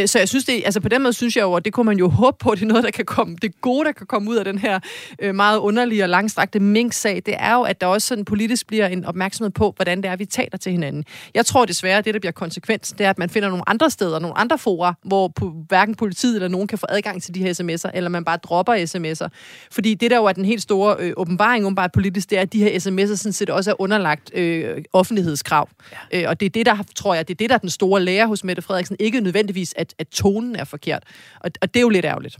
Øh, 0.00 0.08
så 0.08 0.18
jeg 0.18 0.28
synes, 0.28 0.44
det, 0.44 0.62
altså 0.64 0.80
på 0.80 0.88
den 0.88 1.02
måde 1.02 1.12
synes 1.12 1.36
jeg 1.36 1.42
jo, 1.42 1.54
at 1.54 1.64
det 1.64 1.72
kunne 1.72 1.86
man 1.86 1.98
jo 1.98 2.08
håbe 2.20 2.36
på, 2.40 2.50
at 2.50 2.58
det 2.58 2.64
er 2.64 2.68
noget, 2.68 2.84
der 2.84 2.90
kan 2.90 3.04
komme, 3.04 3.36
det 3.42 3.60
gode, 3.60 3.84
der 3.84 3.92
kan 3.92 4.06
komme 4.06 4.30
ud 4.30 4.36
af 4.36 4.44
den 4.44 4.58
her 4.58 4.80
øh, 5.18 5.34
meget 5.34 5.58
underlige 5.58 6.02
og 6.02 6.08
langstrakte 6.08 6.60
mink-sag, 6.60 7.22
det 7.26 7.34
er 7.38 7.54
jo, 7.54 7.62
at 7.62 7.80
der 7.80 7.86
også 7.86 8.08
sådan 8.08 8.24
politisk 8.24 8.66
bliver 8.66 8.86
en 8.86 9.04
opmærksomhed 9.04 9.50
på, 9.50 9.72
hvordan 9.76 10.02
det 10.02 10.10
er, 10.10 10.16
vi 10.16 10.24
taler 10.24 10.58
til 10.58 10.72
hinanden. 10.72 11.04
Jeg 11.34 11.46
tror 11.46 11.64
desværre, 11.64 11.98
at 11.98 12.04
det, 12.04 12.14
der 12.14 12.20
bliver 12.20 12.32
konsekvens, 12.32 12.94
det 12.98 13.06
er, 13.06 13.10
at 13.10 13.18
man 13.18 13.30
finder 13.30 13.48
nogle 13.48 13.68
andre 13.68 13.90
steder, 13.90 14.18
nogle 14.18 14.38
andre 14.38 14.58
fora, 14.58 14.94
hvor 15.04 15.32
hverken 15.66 15.94
politiet 15.94 16.34
eller 16.34 16.48
nogen 16.48 16.68
kan 16.68 16.78
få 16.78 16.86
adgang 16.88 17.22
til 17.22 17.34
de 17.34 17.40
her 17.42 17.50
sms'er, 17.52 17.90
eller 17.94 18.10
man 18.10 18.24
bare 18.24 18.36
dropper 18.36 18.74
sms'er. 18.74 19.28
Fordi 19.70 19.94
det, 19.94 20.10
der 20.10 20.16
jo 20.16 20.24
er 20.24 20.32
den 20.32 20.44
helt 20.44 20.62
store 20.62 20.96
øh, 20.98 21.12
åbenbaring 21.16 21.66
om 21.66 21.74
bare 21.74 21.88
politisk, 21.88 22.30
det 22.30 22.38
er, 22.38 22.42
at 22.42 22.52
de 22.52 22.58
her 22.58 22.70
sms'er 22.70 23.16
sådan 23.16 23.32
set 23.32 23.50
også 23.50 23.70
er 23.70 23.80
underlagt 23.80 24.34
øh, 24.34 24.82
offentlighedskrav. 24.92 25.68
Ja. 26.12 26.22
Øh, 26.22 26.28
og 26.28 26.40
det 26.40 26.46
er 26.46 26.50
det, 26.50 26.66
der, 26.66 26.76
tror 26.94 27.14
jeg, 27.14 27.28
det 27.28 27.34
er 27.34 27.38
det, 27.38 27.50
der 27.50 27.54
er 27.54 27.58
den 27.58 27.70
store 27.70 28.00
lære 28.00 28.26
hos 28.26 28.44
Mette 28.44 28.62
Frederiksen. 28.62 28.96
Ikke 29.00 29.20
nødvendigvis, 29.20 29.74
at, 29.76 29.89
at 29.98 30.08
tonen 30.08 30.56
er 30.56 30.64
forkert. 30.64 31.04
Og, 31.40 31.50
og 31.62 31.74
det 31.74 31.80
er 31.80 31.82
jo 31.82 31.88
lidt 31.88 32.04
ærgerligt. 32.04 32.38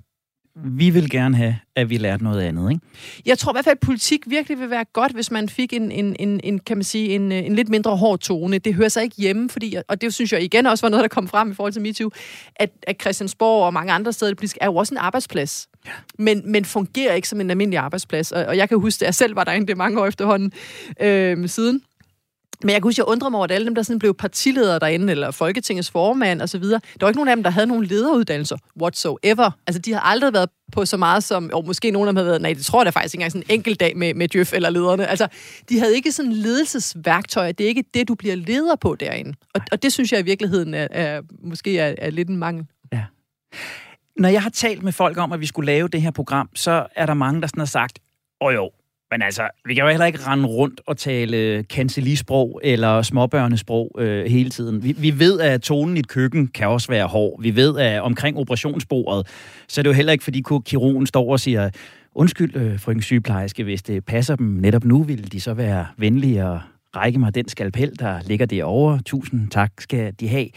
Vi 0.65 0.91
vil 0.91 1.11
gerne 1.11 1.37
have, 1.37 1.57
at 1.77 1.91
vi 1.91 1.97
lærte 1.97 2.25
noget 2.25 2.41
andet, 2.41 2.71
ikke? 2.71 2.87
Jeg 3.27 3.39
tror 3.39 3.53
i 3.53 3.55
hvert 3.55 3.65
fald, 3.65 3.77
at 3.77 3.87
politik 3.87 4.21
virkelig 4.27 4.59
vil 4.59 4.71
være 4.71 4.85
godt, 4.93 5.13
hvis 5.13 5.31
man 5.31 5.49
fik 5.49 5.73
en, 5.73 5.93
en, 5.93 6.17
en, 6.19 6.41
en 6.45 6.59
kan 6.59 6.77
man 6.77 6.85
sige, 6.85 7.09
en, 7.09 7.33
en 7.33 7.55
lidt 7.55 7.69
mindre 7.69 7.97
hård 7.97 8.19
tone. 8.19 8.59
Det 8.59 8.75
hører 8.75 8.89
sig 8.89 9.03
ikke 9.03 9.17
hjemme, 9.17 9.51
fordi, 9.51 9.77
og 9.89 10.01
det 10.01 10.15
synes 10.15 10.33
jeg 10.33 10.43
igen 10.43 10.67
også 10.67 10.87
var 10.87 10.91
noget, 10.91 11.03
der 11.03 11.09
kom 11.09 11.29
frem 11.29 11.51
i 11.51 11.55
forhold 11.55 11.73
til 11.73 11.83
MeToo, 11.83 12.11
at, 12.57 12.71
at 12.83 12.97
Christiansborg 13.01 13.67
og 13.67 13.73
mange 13.73 13.93
andre 13.93 14.13
steder 14.13 14.35
det 14.35 14.55
er 14.61 14.67
jo 14.67 14.77
også 14.77 14.95
en 14.95 14.99
arbejdsplads. 14.99 15.69
Ja. 15.87 15.91
Men, 16.19 16.53
men 16.53 16.65
fungerer 16.65 17.15
ikke 17.15 17.29
som 17.29 17.41
en 17.41 17.51
almindelig 17.51 17.79
arbejdsplads. 17.79 18.33
Og, 18.33 18.45
og 18.45 18.57
jeg 18.57 18.69
kan 18.69 18.81
huske, 18.81 19.03
at 19.03 19.07
jeg 19.07 19.15
selv 19.15 19.37
var 19.37 19.45
derinde, 19.45 19.67
det 19.67 19.77
mange 19.77 20.01
år 20.01 20.07
efterhånden 20.07 20.53
øh, 21.01 21.49
siden. 21.49 21.83
Men 22.63 22.71
jeg 22.71 22.77
kan 22.77 22.83
huske, 22.83 23.01
jeg 23.01 23.07
undrer 23.07 23.29
mig 23.29 23.39
over, 23.39 23.45
at 23.45 23.51
alle 23.51 23.65
dem, 23.65 23.75
der 23.75 23.83
sådan 23.83 23.99
blev 23.99 24.15
partiledere 24.15 24.79
derinde, 24.79 25.11
eller 25.11 25.31
Folketingets 25.31 25.91
formand 25.91 26.43
osv., 26.43 26.63
der 26.63 26.79
var 27.01 27.09
ikke 27.09 27.19
nogen 27.19 27.29
af 27.29 27.37
dem, 27.37 27.43
der 27.43 27.51
havde 27.51 27.67
nogen 27.67 27.85
lederuddannelser 27.85 28.57
whatsoever. 28.81 29.51
Altså, 29.67 29.83
de 29.83 29.93
har 29.93 30.01
aldrig 30.01 30.33
været 30.33 30.49
på 30.73 30.85
så 30.85 30.97
meget 30.97 31.25
som, 31.25 31.51
og 31.53 31.67
måske 31.67 31.91
nogen 31.91 32.09
af 32.09 32.13
dem 32.13 32.17
havde 32.17 32.27
været, 32.27 32.43
nej, 32.43 32.53
det 32.53 32.65
tror 32.65 32.81
jeg 32.81 32.85
da 32.87 32.91
faktisk 32.91 33.15
ikke 33.15 33.21
engang 33.21 33.33
sådan 33.33 33.45
en 33.49 33.55
enkelt 33.55 33.81
dag 33.81 33.97
med, 33.97 34.15
med 34.15 34.29
Djøf 34.29 34.53
eller 34.53 34.71
lederne. 34.71 35.07
Altså, 35.07 35.29
de 35.69 35.79
havde 35.79 35.95
ikke 35.95 36.13
sådan 36.13 36.33
ledelsesværktøjer. 36.33 37.53
Det 37.53 37.65
er 37.65 37.69
ikke 37.69 37.85
det, 37.95 38.09
du 38.09 38.15
bliver 38.15 38.35
leder 38.35 38.77
på 38.77 38.97
derinde. 39.01 39.35
Og, 39.55 39.61
og 39.73 39.83
det 39.83 39.93
synes 39.93 40.13
jeg 40.13 40.21
i 40.21 40.25
virkeligheden 40.25 40.75
er, 40.75 40.89
er 40.91 41.23
måske 41.43 41.79
er, 41.79 41.95
er 41.99 42.11
lidt 42.11 42.29
en 42.29 42.37
mangel. 42.37 42.67
Ja. 42.93 43.05
Når 44.17 44.29
jeg 44.29 44.43
har 44.43 44.51
talt 44.51 44.83
med 44.83 44.93
folk 44.93 45.19
om, 45.19 45.33
at 45.33 45.41
vi 45.41 45.47
skulle 45.47 45.67
lave 45.67 45.89
det 45.89 46.03
her 46.03 46.11
program, 46.11 46.49
så 46.55 46.87
er 46.97 47.07
der 47.07 47.15
mange, 47.15 47.41
der 47.41 47.47
sådan 47.47 47.61
har 47.61 47.67
sagt, 47.67 47.99
åh 48.41 48.55
jo, 48.55 48.71
men 49.11 49.23
altså, 49.23 49.43
vi 49.65 49.75
kan 49.75 49.85
jo 49.85 49.91
heller 49.91 50.07
ikke 50.07 50.19
rende 50.27 50.47
rundt 50.47 50.81
og 50.87 50.97
tale 50.97 51.63
kancelisprog 51.63 52.61
eller 52.65 53.03
småbørnesprog 53.03 53.97
øh, 53.99 54.27
hele 54.27 54.51
tiden. 54.51 54.85
Vi, 54.85 54.93
vi 54.99 55.19
ved, 55.19 55.41
at 55.41 55.63
tonen 55.63 55.97
i 55.97 56.01
et 56.01 56.09
køkken 56.09 56.47
kan 56.47 56.69
også 56.69 56.89
være 56.89 57.07
hård. 57.07 57.43
Vi 57.43 57.57
ved, 57.57 57.79
at 57.79 58.03
omkring 58.03 58.37
operationsbordet, 58.37 59.27
så 59.69 59.81
er 59.81 59.83
det 59.83 59.91
jo 59.91 59.95
heller 59.95 60.13
ikke, 60.13 60.25
fordi 60.25 60.43
kirurgen 60.65 61.07
står 61.07 61.33
og 61.33 61.41
siger, 61.41 61.71
undskyld, 62.15 62.57
øh, 62.57 62.81
frøken 62.81 63.03
sygeplejerske, 63.03 63.65
hvis 63.65 63.83
det 63.83 64.05
passer 64.05 64.37
dem 64.37 64.47
netop 64.47 64.85
nu, 64.85 65.03
vil 65.03 65.33
de 65.33 65.41
så 65.41 65.55
være 65.55 65.87
venlige 65.97 66.47
og 66.47 66.61
række 66.97 67.19
mig 67.19 67.35
den 67.35 67.49
skalpel, 67.49 67.99
der 67.99 68.21
ligger 68.27 68.47
derovre. 68.47 69.01
Tusind 69.07 69.51
tak 69.51 69.73
skal 69.79 70.15
de 70.21 70.29
have. 70.29 70.49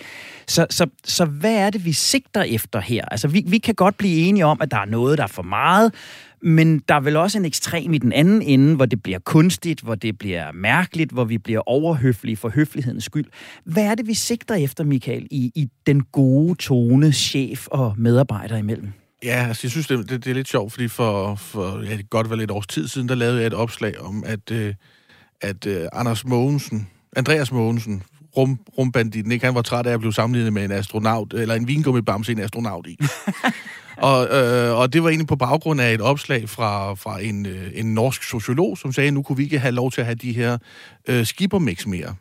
Så, 0.47 0.65
så, 0.69 0.87
så 1.03 1.25
hvad 1.25 1.55
er 1.55 1.69
det, 1.69 1.85
vi 1.85 1.91
sigter 1.91 2.41
efter 2.41 2.79
her? 2.79 3.05
Altså, 3.11 3.27
vi, 3.27 3.43
vi 3.47 3.57
kan 3.57 3.75
godt 3.75 3.97
blive 3.97 4.27
enige 4.27 4.45
om, 4.45 4.61
at 4.61 4.71
der 4.71 4.77
er 4.77 4.85
noget, 4.85 5.17
der 5.17 5.23
er 5.23 5.27
for 5.27 5.43
meget, 5.43 5.93
men 6.43 6.79
der 6.79 6.95
er 6.95 6.99
vel 6.99 7.15
også 7.15 7.37
en 7.37 7.45
ekstrem 7.45 7.93
i 7.93 7.97
den 7.97 8.11
anden 8.11 8.41
ende, 8.41 8.75
hvor 8.75 8.85
det 8.85 9.03
bliver 9.03 9.19
kunstigt, 9.19 9.81
hvor 9.81 9.95
det 9.95 10.17
bliver 10.17 10.51
mærkeligt, 10.51 11.11
hvor 11.11 11.23
vi 11.23 11.37
bliver 11.37 11.69
overhøflige 11.69 12.37
for 12.37 12.49
høflighedens 12.49 13.03
skyld. 13.03 13.25
hvad 13.65 13.83
er 13.83 13.95
det, 13.95 14.07
vi 14.07 14.13
sigter 14.13 14.55
efter, 14.55 14.83
Michael, 14.83 15.27
i, 15.31 15.51
i 15.55 15.69
den 15.87 16.03
gode 16.03 16.55
tone, 16.55 17.11
chef 17.11 17.67
og 17.67 17.93
medarbejder 17.97 18.57
imellem? 18.57 18.91
Ja, 19.23 19.45
altså 19.47 19.61
jeg 19.63 19.71
synes, 19.71 19.87
det, 19.87 20.09
det, 20.09 20.25
det 20.25 20.31
er 20.31 20.35
lidt 20.35 20.47
sjovt, 20.47 20.71
fordi 20.71 20.87
for, 20.87 21.35
for 21.35 21.81
ja, 21.83 21.97
det 21.97 22.09
godt 22.09 22.29
vel 22.29 22.41
et 22.41 22.51
års 22.51 22.67
tid 22.67 22.87
siden, 22.87 23.09
der 23.09 23.15
lavede 23.15 23.37
jeg 23.37 23.47
et 23.47 23.53
opslag 23.53 24.01
om, 24.01 24.23
at, 24.25 24.51
øh, 24.51 24.73
at 25.41 25.65
øh, 25.65 25.87
Anders 25.93 26.25
Mogensen, 26.25 26.87
Andreas 27.15 27.51
Mogensen, 27.51 28.03
rum, 28.37 28.59
rumbanditten, 28.77 29.31
ikke? 29.31 29.45
han 29.45 29.55
var 29.55 29.61
træt 29.61 29.85
af 29.85 29.93
at 29.93 29.99
blive 29.99 30.13
sammenlignet 30.13 30.53
med 30.53 30.65
en 30.65 30.71
astronaut, 30.71 31.33
eller 31.33 31.55
en 31.55 31.67
vingummibamse 31.67 32.31
en 32.31 32.39
astronaut 32.39 32.87
i. 32.87 32.97
og, 34.03 34.27
øh, 34.27 34.77
og 34.77 34.93
det 34.93 35.03
var 35.03 35.09
egentlig 35.09 35.27
på 35.27 35.35
baggrund 35.35 35.81
af 35.81 35.93
et 35.93 36.01
opslag 36.01 36.49
fra, 36.49 36.93
fra 36.93 37.21
en, 37.21 37.45
øh, 37.45 37.71
en 37.73 37.93
norsk 37.93 38.23
sociolog, 38.23 38.77
som 38.77 38.93
sagde, 38.93 39.07
at 39.07 39.13
nu 39.13 39.21
kunne 39.21 39.37
vi 39.37 39.43
ikke 39.43 39.59
have 39.59 39.71
lov 39.71 39.91
til 39.91 40.01
at 40.01 40.05
have 40.05 40.15
de 40.15 40.33
her 40.33 40.57
øh, 41.07 41.25
skibermix 41.25 41.85
mere. 41.85 42.15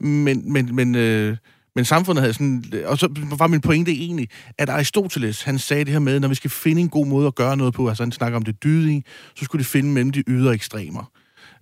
Men, 0.00 0.52
men, 0.52 0.74
men, 0.74 0.94
øh, 0.94 1.36
men 1.76 1.84
samfundet 1.84 2.22
havde 2.22 2.34
sådan... 2.34 2.64
Og 2.86 2.98
så 2.98 3.08
var 3.38 3.46
min 3.46 3.60
pointe 3.60 3.92
egentlig, 3.92 4.28
at 4.58 4.68
Aristoteles, 4.68 5.42
han 5.42 5.58
sagde 5.58 5.84
det 5.84 5.92
her 5.92 6.00
med, 6.00 6.20
når 6.20 6.28
vi 6.28 6.34
skal 6.34 6.50
finde 6.50 6.80
en 6.80 6.88
god 6.88 7.06
måde 7.06 7.26
at 7.26 7.34
gøre 7.34 7.56
noget 7.56 7.74
på, 7.74 7.88
altså 7.88 8.02
han 8.02 8.12
snakker 8.12 8.36
om 8.36 8.42
det 8.42 8.64
dydige, 8.64 9.04
så 9.36 9.44
skulle 9.44 9.60
det 9.60 9.66
finde 9.66 9.90
mellem 9.90 10.10
de 10.10 10.24
ydre 10.26 10.54
ekstremer. 10.54 11.10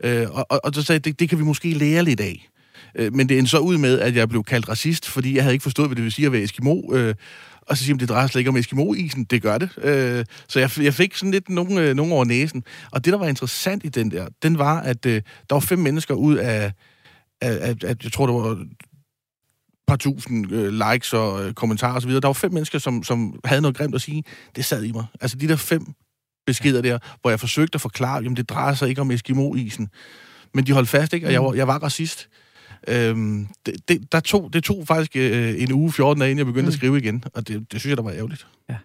Øh, 0.04 0.30
og, 0.30 0.46
og, 0.50 0.60
og 0.64 0.74
så 0.74 0.82
sagde 0.82 0.96
jeg, 0.96 1.04
det, 1.04 1.20
det 1.20 1.28
kan 1.28 1.38
vi 1.38 1.44
måske 1.44 1.74
lære 1.74 2.04
lidt 2.04 2.20
af. 2.20 2.48
Øh, 2.94 3.14
men 3.14 3.28
det 3.28 3.38
endte 3.38 3.50
så 3.50 3.58
ud 3.58 3.78
med, 3.78 3.98
at 3.98 4.16
jeg 4.16 4.28
blev 4.28 4.44
kaldt 4.44 4.68
racist, 4.68 5.08
fordi 5.08 5.34
jeg 5.34 5.42
havde 5.42 5.54
ikke 5.54 5.62
forstået, 5.62 5.88
hvad 5.88 5.96
det 5.96 6.04
vil 6.04 6.12
sige 6.12 6.26
at 6.26 6.32
være 6.32 6.42
Eskimo. 6.42 6.94
Øh, 6.94 7.14
og 7.66 7.76
så 7.76 7.84
siger 7.84 7.94
de, 7.94 8.00
det 8.00 8.08
drejer 8.08 8.26
sig 8.26 8.38
ikke 8.38 8.48
om 8.48 8.56
Eskimo-isen. 8.56 9.24
Det 9.24 9.42
gør 9.42 9.58
det. 9.58 9.70
Øh, 9.78 10.24
så 10.48 10.60
jeg, 10.60 10.70
jeg 10.78 10.94
fik 10.94 11.16
sådan 11.16 11.30
lidt 11.30 11.48
nogen, 11.48 11.78
øh, 11.78 11.94
nogen 11.94 12.12
over 12.12 12.24
næsen. 12.24 12.64
Og 12.90 13.04
det, 13.04 13.12
der 13.12 13.18
var 13.18 13.26
interessant 13.26 13.84
i 13.84 13.88
den 13.88 14.10
der, 14.10 14.26
den 14.42 14.58
var, 14.58 14.80
at 14.80 15.06
øh, 15.06 15.22
der 15.50 15.54
var 15.54 15.60
fem 15.60 15.78
mennesker 15.78 16.14
ud 16.14 16.36
af, 16.36 16.72
af, 17.40 17.68
af, 17.68 17.74
af 17.84 17.94
jeg 18.04 18.12
tror, 18.12 18.26
det 18.26 18.34
var 18.34 18.66
par 19.92 19.96
tusind 19.96 20.52
øh, 20.52 20.72
likes 20.72 21.12
og 21.12 21.44
øh, 21.44 21.54
kommentarer 21.54 21.96
osv. 21.96 22.10
Der 22.10 22.26
var 22.26 22.32
fem 22.32 22.52
mennesker, 22.52 22.78
som, 22.78 23.02
som 23.02 23.40
havde 23.44 23.62
noget 23.62 23.76
grimt 23.76 23.94
at 23.94 24.00
sige. 24.00 24.24
Det 24.56 24.64
sad 24.64 24.84
i 24.84 24.92
mig. 24.92 25.04
Altså 25.20 25.36
de 25.36 25.48
der 25.48 25.56
fem 25.56 25.86
beskeder 26.46 26.82
der, 26.82 26.98
hvor 27.20 27.30
jeg 27.30 27.40
forsøgte 27.40 27.76
at 27.76 27.80
forklare, 27.80 28.22
jamen 28.22 28.36
det 28.36 28.48
drejer 28.48 28.74
sig 28.74 28.88
ikke 28.88 29.00
om 29.00 29.10
Eskimo-isen. 29.10 29.88
Men 30.54 30.66
de 30.66 30.72
holdt 30.72 30.88
fast, 30.88 31.12
ikke? 31.12 31.26
Og 31.26 31.32
jeg 31.32 31.44
var, 31.44 31.54
jeg 31.54 31.66
var 31.66 31.78
racist. 31.78 32.28
Øhm, 32.88 33.46
det, 33.66 33.74
det, 33.88 34.12
der 34.12 34.20
tog, 34.20 34.50
det 34.52 34.64
tog 34.64 34.84
faktisk 34.86 35.16
øh, 35.16 35.62
en 35.62 35.72
uge, 35.72 35.92
14 35.92 36.20
dage, 36.20 36.30
inden 36.30 36.38
jeg 36.38 36.46
begyndte 36.46 36.62
mm. 36.62 36.68
at 36.68 36.74
skrive 36.74 36.98
igen. 36.98 37.24
Og 37.34 37.48
det, 37.48 37.72
det 37.72 37.80
synes 37.80 37.90
jeg, 37.90 37.96
der 37.96 38.02
var 38.02 38.12
ærgerligt. 38.12 38.46
Ja. 38.70 38.76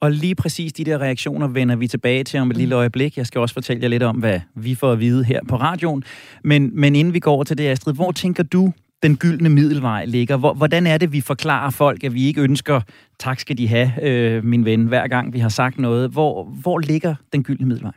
Og 0.00 0.12
lige 0.12 0.34
præcis 0.34 0.72
de 0.72 0.84
der 0.84 0.98
reaktioner 0.98 1.48
vender 1.48 1.76
vi 1.76 1.88
tilbage 1.88 2.24
til 2.24 2.40
om 2.40 2.50
et 2.50 2.56
lille 2.56 2.74
øjeblik. 2.74 3.16
Jeg 3.16 3.26
skal 3.26 3.40
også 3.40 3.54
fortælle 3.54 3.82
jer 3.82 3.88
lidt 3.88 4.02
om, 4.02 4.16
hvad 4.16 4.40
vi 4.54 4.74
får 4.74 4.92
at 4.92 5.00
vide 5.00 5.24
her 5.24 5.40
på 5.48 5.56
radioen. 5.56 6.04
Men, 6.44 6.70
men 6.80 6.96
inden 6.96 7.14
vi 7.14 7.18
går 7.18 7.32
over 7.32 7.44
til 7.44 7.58
det, 7.58 7.68
Astrid, 7.68 7.94
hvor 7.94 8.12
tænker 8.12 8.42
du, 8.42 8.72
den 9.02 9.16
gyldne 9.16 9.48
middelvej 9.48 10.04
ligger? 10.04 10.36
Hvordan 10.36 10.86
er 10.86 10.98
det, 10.98 11.12
vi 11.12 11.20
forklarer 11.20 11.70
folk, 11.70 12.04
at 12.04 12.14
vi 12.14 12.26
ikke 12.26 12.40
ønsker, 12.40 12.80
tak 13.18 13.40
skal 13.40 13.58
de 13.58 13.68
have, 13.68 13.92
øh, 14.02 14.44
min 14.44 14.64
ven, 14.64 14.86
hver 14.86 15.08
gang 15.08 15.32
vi 15.32 15.38
har 15.38 15.48
sagt 15.48 15.78
noget? 15.78 16.10
Hvor, 16.10 16.44
hvor 16.44 16.78
ligger 16.78 17.14
den 17.32 17.42
gyldne 17.42 17.66
middelvej? 17.66 17.92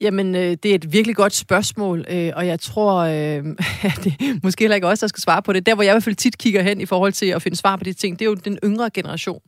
Jamen, 0.00 0.34
øh, 0.34 0.56
det 0.62 0.66
er 0.66 0.74
et 0.74 0.92
virkelig 0.92 1.16
godt 1.16 1.34
spørgsmål, 1.34 2.04
øh, 2.10 2.32
og 2.36 2.46
jeg 2.46 2.60
tror, 2.60 2.94
øh, 2.94 3.12
det 4.04 4.12
er 4.20 4.38
måske 4.42 4.64
heller 4.64 4.74
ikke 4.74 4.88
også, 4.88 5.06
der 5.06 5.08
skal 5.08 5.20
svare 5.20 5.42
på 5.42 5.52
det. 5.52 5.66
Der, 5.66 5.74
hvor 5.74 5.82
jeg 5.82 5.92
i 5.92 5.94
hvert 5.94 6.04
fald 6.04 6.16
tit 6.16 6.38
kigger 6.38 6.62
hen 6.62 6.80
i 6.80 6.86
forhold 6.86 7.12
til 7.12 7.26
at 7.26 7.42
finde 7.42 7.56
svar 7.56 7.76
på 7.76 7.84
de 7.84 7.92
ting, 7.92 8.18
det 8.18 8.24
er 8.24 8.28
jo 8.28 8.34
den 8.34 8.58
yngre 8.64 8.90
generation. 8.94 9.40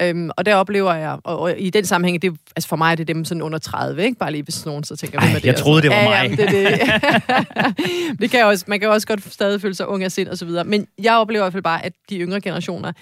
Øhm, 0.00 0.30
og 0.36 0.46
der 0.46 0.54
oplever 0.54 0.94
jeg, 0.94 1.18
og, 1.24 1.38
og 1.38 1.54
i 1.58 1.70
den 1.70 1.84
sammenhæng, 1.84 2.22
det, 2.22 2.36
altså 2.56 2.68
for 2.68 2.76
mig 2.76 2.92
er 2.92 2.94
det 2.94 3.08
dem 3.08 3.24
sådan 3.24 3.42
under 3.42 3.58
30, 3.58 4.04
ikke? 4.04 4.18
Bare 4.18 4.32
lige 4.32 4.42
hvis 4.42 4.66
nogen 4.66 4.84
så 4.84 4.96
tænker, 4.96 5.18
Ej, 5.18 5.26
hvem 5.26 5.34
er 5.34 5.38
det? 5.38 5.46
jeg 5.46 5.56
troede, 5.56 5.82
det 5.82 5.90
var 5.90 6.02
mig. 6.02 6.36
Ja, 6.38 6.42
det, 6.42 6.50
det. 6.50 8.18
det 8.20 8.30
kan 8.30 8.44
også, 8.44 8.64
man 8.68 8.80
kan 8.80 8.88
også 8.88 9.06
godt 9.06 9.32
stadig 9.32 9.60
føle 9.60 9.74
sig 9.74 9.88
ung 9.88 10.04
af 10.04 10.12
sind 10.12 10.28
og 10.28 10.38
så 10.38 10.44
videre. 10.44 10.64
Men 10.64 10.86
jeg 11.02 11.14
oplever 11.14 11.42
i 11.42 11.44
hvert 11.44 11.52
fald 11.52 11.62
bare, 11.62 11.84
at 11.84 11.92
de 12.10 12.18
yngre 12.18 12.40
generationer, 12.40 12.92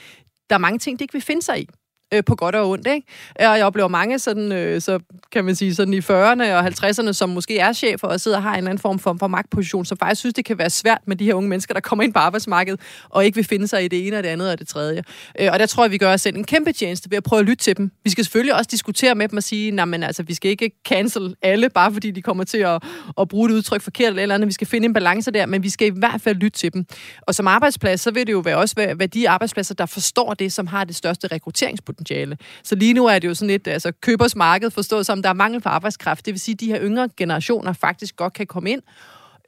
der 0.50 0.54
er 0.54 0.58
mange 0.58 0.78
ting, 0.78 0.98
de 0.98 1.04
ikke 1.04 1.12
vil 1.12 1.22
finde 1.22 1.42
sig 1.42 1.60
i 1.60 1.66
øh, 2.12 2.24
på 2.24 2.34
godt 2.34 2.54
og 2.54 2.70
ondt. 2.70 2.86
Ikke? 2.86 3.06
Og 3.34 3.58
jeg 3.58 3.64
oplever 3.64 3.88
mange 3.88 4.18
sådan, 4.18 4.52
øh, 4.52 4.80
så 4.80 4.98
kan 5.32 5.44
man 5.44 5.54
sige, 5.56 5.74
sådan 5.74 5.94
i 5.94 5.98
40'erne 5.98 6.54
og 6.54 6.66
50'erne, 6.66 7.12
som 7.12 7.28
måske 7.28 7.58
er 7.58 7.72
chefer 7.72 8.08
og 8.08 8.20
sidder 8.20 8.36
og 8.36 8.42
har 8.42 8.52
en 8.52 8.56
eller 8.56 8.70
anden 8.70 8.82
form 8.82 8.98
for, 8.98 9.16
for 9.18 9.26
magtposition, 9.26 9.84
som 9.84 9.98
faktisk 9.98 10.18
synes, 10.18 10.34
det 10.34 10.44
kan 10.44 10.58
være 10.58 10.70
svært 10.70 11.00
med 11.06 11.16
de 11.16 11.24
her 11.24 11.34
unge 11.34 11.48
mennesker, 11.48 11.74
der 11.74 11.80
kommer 11.80 12.02
ind 12.02 12.12
på 12.12 12.18
arbejdsmarkedet 12.18 12.80
og 13.08 13.24
ikke 13.24 13.36
vil 13.36 13.44
finde 13.44 13.68
sig 13.68 13.84
i 13.84 13.88
det 13.88 14.06
ene 14.06 14.16
og 14.16 14.22
det 14.22 14.28
andet 14.28 14.52
og 14.52 14.58
det 14.58 14.68
tredje. 14.68 15.02
Øh, 15.40 15.48
og 15.52 15.58
der 15.58 15.66
tror 15.66 15.84
jeg, 15.84 15.90
vi 15.90 15.98
gør 15.98 16.12
os 16.12 16.20
selv 16.20 16.36
en 16.36 16.44
kæmpe 16.44 16.72
tjeneste 16.72 17.10
ved 17.10 17.16
at 17.16 17.22
prøve 17.22 17.40
at 17.40 17.46
lytte 17.46 17.64
til 17.64 17.76
dem. 17.76 17.90
Vi 18.04 18.10
skal 18.10 18.24
selvfølgelig 18.24 18.54
også 18.54 18.68
diskutere 18.70 19.14
med 19.14 19.28
dem 19.28 19.36
og 19.36 19.42
sige, 19.42 19.70
nej, 19.70 19.84
men 19.84 20.02
altså, 20.02 20.22
vi 20.22 20.34
skal 20.34 20.50
ikke 20.50 20.70
cancel 20.88 21.34
alle, 21.42 21.70
bare 21.70 21.92
fordi 21.92 22.10
de 22.10 22.22
kommer 22.22 22.44
til 22.44 22.58
at, 22.58 22.82
at 23.20 23.28
bruge 23.28 23.50
et 23.50 23.54
udtryk 23.54 23.82
forkert 23.82 24.08
eller, 24.08 24.22
eller 24.22 24.34
andet. 24.34 24.46
Vi 24.46 24.52
skal 24.52 24.66
finde 24.66 24.84
en 24.84 24.92
balance 24.92 25.30
der, 25.30 25.46
men 25.46 25.62
vi 25.62 25.68
skal 25.68 25.86
i 25.86 25.98
hvert 25.98 26.20
fald 26.20 26.36
lytte 26.36 26.58
til 26.58 26.72
dem. 26.72 26.86
Og 27.22 27.34
som 27.34 27.46
arbejdsplads, 27.46 28.00
så 28.00 28.10
vil 28.10 28.26
det 28.26 28.32
jo 28.32 28.38
være 28.38 28.56
også 28.56 28.74
være, 28.74 28.98
være 28.98 29.08
de 29.08 29.28
arbejdspladser, 29.28 29.74
der 29.74 29.86
forstår 29.86 30.34
det, 30.34 30.52
som 30.52 30.66
har 30.66 30.84
det 30.84 30.96
største 30.96 31.26
rekrutteringspotentiale 31.26 31.99
potentiale. 32.00 32.38
Så 32.62 32.74
lige 32.74 32.94
nu 32.94 33.06
er 33.06 33.18
det 33.18 33.28
jo 33.28 33.34
sådan 33.34 33.48
lidt, 33.48 33.68
altså 33.68 33.92
købers 34.00 34.36
marked 34.36 34.70
forstået 34.70 35.06
som, 35.06 35.22
der 35.22 35.28
er 35.28 35.34
mangel 35.34 35.60
på 35.60 35.68
arbejdskraft. 35.68 36.26
Det 36.26 36.32
vil 36.32 36.40
sige, 36.40 36.52
at 36.52 36.60
de 36.60 36.66
her 36.66 36.80
yngre 36.82 37.08
generationer 37.16 37.72
faktisk 37.72 38.16
godt 38.16 38.32
kan 38.32 38.46
komme 38.46 38.70
ind 38.70 38.82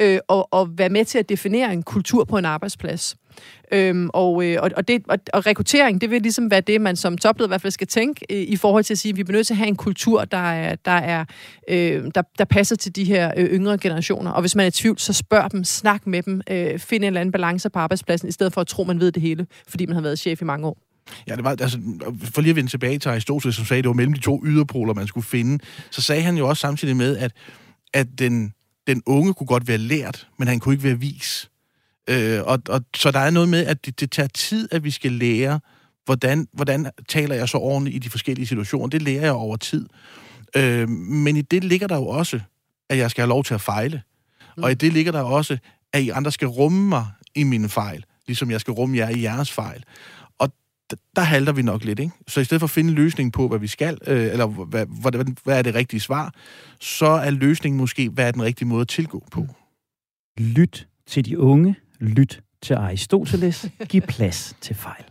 øh, 0.01 0.19
og, 0.29 0.49
og 0.53 0.79
være 0.79 0.88
med 0.88 1.05
til 1.05 1.19
at 1.19 1.29
definere 1.29 1.73
en 1.73 1.83
kultur 1.83 2.25
på 2.25 2.38
en 2.38 2.45
arbejdsplads. 2.45 3.17
Øhm, 3.73 4.11
og, 4.12 4.45
øh, 4.45 4.59
og, 4.77 4.88
det, 4.88 5.03
og, 5.09 5.19
og 5.33 5.47
rekruttering, 5.47 6.01
det 6.01 6.11
vil 6.11 6.23
ligesom 6.23 6.51
være 6.51 6.61
det, 6.61 6.81
man 6.81 6.97
som 6.97 7.19
topleder 7.19 7.49
i 7.49 7.51
hvert 7.51 7.61
fald 7.61 7.71
skal 7.71 7.87
tænke 7.87 8.27
øh, 8.31 8.43
i 8.43 8.57
forhold 8.57 8.85
til 8.85 8.95
at 8.95 8.99
sige, 8.99 9.11
at 9.11 9.17
vi 9.17 9.25
er 9.29 9.33
nødt 9.33 9.47
til 9.47 9.55
at 9.55 9.59
have 9.59 9.69
en 9.69 9.77
kultur, 9.77 10.25
der, 10.25 10.37
er, 10.53 10.75
der, 10.75 10.91
er, 10.91 11.25
øh, 11.69 12.05
der, 12.15 12.23
der 12.38 12.45
passer 12.45 12.77
til 12.77 12.97
de 12.97 13.05
her 13.05 13.33
øh, 13.37 13.45
yngre 13.45 13.79
generationer. 13.79 14.31
Og 14.31 14.41
hvis 14.41 14.57
man 14.57 14.62
er 14.62 14.69
i 14.69 14.71
tvivl, 14.71 14.99
så 14.99 15.12
spørg 15.12 15.53
dem, 15.53 15.65
snak 15.65 16.07
med 16.07 16.23
dem, 16.23 16.41
øh, 16.51 16.79
find 16.79 17.05
en 17.05 17.07
eller 17.07 17.21
anden 17.21 17.33
balance 17.33 17.71
på 17.71 17.79
arbejdspladsen, 17.79 18.29
i 18.29 18.33
stedet 18.33 18.53
for 18.53 18.61
at 18.61 18.67
tro, 18.67 18.85
man 18.85 19.01
ved 19.01 19.12
det 19.12 19.23
hele, 19.23 19.47
fordi 19.69 19.87
man 19.87 19.95
har 19.95 20.03
været 20.03 20.19
chef 20.19 20.43
i 20.43 20.45
mange 20.45 20.67
år. 20.67 20.92
Ja, 21.27 21.37
det 21.37 21.45
var, 21.45 21.51
altså, 21.51 21.79
for 22.23 22.41
lige 22.41 22.51
at 22.51 22.57
vende 22.57 22.71
tilbage 22.71 22.99
til 22.99 23.09
Aristoteles, 23.09 23.57
som 23.57 23.65
sagde, 23.65 23.79
at 23.79 23.85
det 23.85 23.88
var 23.88 23.95
mellem 23.95 24.15
de 24.15 24.21
to 24.21 24.43
yderpoler, 24.45 24.95
man 24.95 25.07
skulle 25.07 25.27
finde, 25.27 25.65
så 25.91 26.03
sagde 26.03 26.23
han 26.23 26.37
jo 26.37 26.49
også 26.49 26.61
samtidig 26.61 26.97
med, 26.97 27.17
at, 27.17 27.33
at 27.95 28.07
den, 28.19 28.53
den 28.87 29.03
unge 29.07 29.35
kunne 29.35 29.47
godt 29.47 29.69
være 29.69 29.79
lært, 29.79 30.29
men 30.38 30.49
han 30.49 30.61
kunne 30.61 30.75
ikke 30.75 30.85
være 30.85 30.99
vis. 30.99 31.51
Øh, 32.11 32.41
og, 32.45 32.62
og, 32.69 32.85
så 32.97 33.11
der 33.11 33.19
er 33.19 33.31
noget 33.31 33.49
med, 33.49 33.67
at 33.67 33.87
det, 33.87 34.01
det 34.01 34.11
tager 34.11 34.27
tid, 34.27 34.69
at 34.73 34.85
vi 34.85 34.91
skal 34.91 35.12
lære, 35.12 35.61
hvordan, 36.05 36.49
hvordan 36.53 36.91
taler 37.09 37.35
jeg 37.35 37.49
så 37.49 37.59
ordentligt 37.59 37.97
i 37.97 37.99
de 37.99 38.11
forskellige 38.11 38.47
situationer. 38.47 38.87
Det 38.87 39.03
lærer 39.03 39.23
jeg 39.23 39.33
over 39.33 39.57
tid. 39.57 39.88
Øh, 40.57 40.88
men 40.88 41.37
i 41.37 41.43
det 41.43 41.65
ligger 41.65 41.87
der 41.87 41.97
jo 41.97 42.07
også, 42.07 42.41
at 42.91 42.99
jeg 42.99 43.11
skal 43.11 43.23
have 43.23 43.29
lov 43.29 43.45
til 43.45 43.55
at 43.55 43.61
fejle. 43.61 44.03
Mm. 44.57 44.62
Og 44.62 44.71
i 44.71 44.75
det 44.75 44.93
ligger 44.93 45.12
der 45.12 45.21
også, 45.21 45.59
at 45.93 46.03
I 46.03 46.09
andre 46.09 46.33
skal 46.33 46.49
rumme 46.49 46.88
mig 46.88 47.07
i 47.35 47.43
mine 47.43 47.69
fejl, 47.69 48.05
ligesom 48.27 48.51
jeg 48.51 48.61
skal 48.61 48.73
rumme 48.73 48.97
jer 48.97 49.09
i 49.09 49.23
jeres 49.23 49.53
fejl 49.53 49.85
der 51.17 51.23
halter 51.23 51.53
vi 51.53 51.63
nok 51.63 51.85
lidt, 51.85 51.99
ikke? 51.99 52.13
Så 52.29 52.41
i 52.41 52.45
stedet 52.45 52.61
for 52.61 52.67
at 52.67 52.71
finde 52.71 52.91
løsningen 52.91 53.13
løsning 53.23 53.33
på, 53.33 53.49
hvad 53.49 53.59
vi 53.59 53.67
skal, 53.67 53.99
øh, 54.07 54.27
eller 54.33 54.47
hvad, 54.47 54.87
hvad, 55.01 55.25
hvad 55.45 55.59
er 55.59 55.63
det 55.63 55.75
rigtige 55.75 56.01
svar, 56.01 56.35
så 56.81 57.07
er 57.07 57.31
løsningen 57.31 57.79
måske, 57.79 58.09
hvad 58.09 58.27
er 58.27 58.31
den 58.31 58.43
rigtige 58.43 58.69
måde 58.69 58.81
at 58.81 58.89
tilgå 58.89 59.23
på. 59.31 59.47
Lyt 60.39 60.89
til 61.07 61.25
de 61.25 61.39
unge, 61.39 61.77
lyt 62.01 62.43
til 62.63 62.75
Aristoteles, 62.75 63.71
giv 63.89 64.03
plads 64.03 64.57
til 64.61 64.77
fejl. 64.77 65.05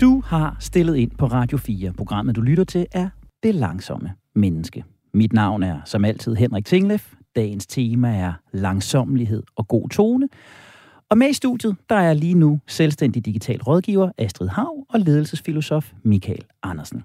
Du 0.00 0.22
har 0.26 0.56
stillet 0.60 0.96
ind 0.96 1.10
på 1.10 1.26
Radio 1.26 1.58
4. 1.58 1.92
Programmet, 1.92 2.36
du 2.36 2.40
lytter 2.40 2.64
til, 2.64 2.86
er 2.92 3.08
Det 3.42 3.54
Langsomme 3.54 4.12
Menneske. 4.34 4.84
Mit 5.14 5.32
navn 5.32 5.62
er 5.62 5.80
som 5.84 6.04
altid 6.04 6.34
Henrik 6.34 6.64
Tinglef. 6.64 7.12
Dagens 7.36 7.66
tema 7.66 8.16
er 8.16 8.32
langsommelighed 8.52 9.42
og 9.56 9.68
god 9.68 9.88
tone. 9.88 10.28
Og 11.10 11.18
med 11.18 11.30
i 11.30 11.32
studiet, 11.32 11.76
der 11.88 11.94
er 11.94 12.14
lige 12.14 12.34
nu 12.34 12.60
selvstændig 12.66 13.26
digital 13.26 13.62
rådgiver 13.62 14.10
Astrid 14.18 14.48
Hav 14.48 14.86
og 14.88 15.00
ledelsesfilosof 15.00 15.92
Michael 16.02 16.44
Andersen. 16.62 17.02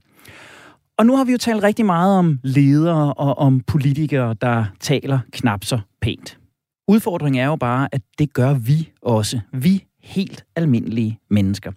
Og 0.97 1.05
nu 1.05 1.15
har 1.15 1.25
vi 1.25 1.31
jo 1.31 1.37
talt 1.37 1.63
rigtig 1.63 1.85
meget 1.85 2.17
om 2.17 2.39
ledere 2.43 3.13
og 3.13 3.37
om 3.37 3.59
politikere, 3.59 4.35
der 4.41 4.65
taler 4.79 5.19
knap 5.31 5.63
så 5.63 5.79
pænt. 6.01 6.37
Udfordringen 6.87 7.41
er 7.41 7.45
jo 7.45 7.55
bare, 7.55 7.89
at 7.91 8.01
det 8.19 8.33
gør 8.33 8.53
vi 8.53 8.89
også. 9.01 9.39
Vi 9.53 9.83
helt 10.03 10.45
almindelige 10.55 11.19
mennesker. 11.29 11.71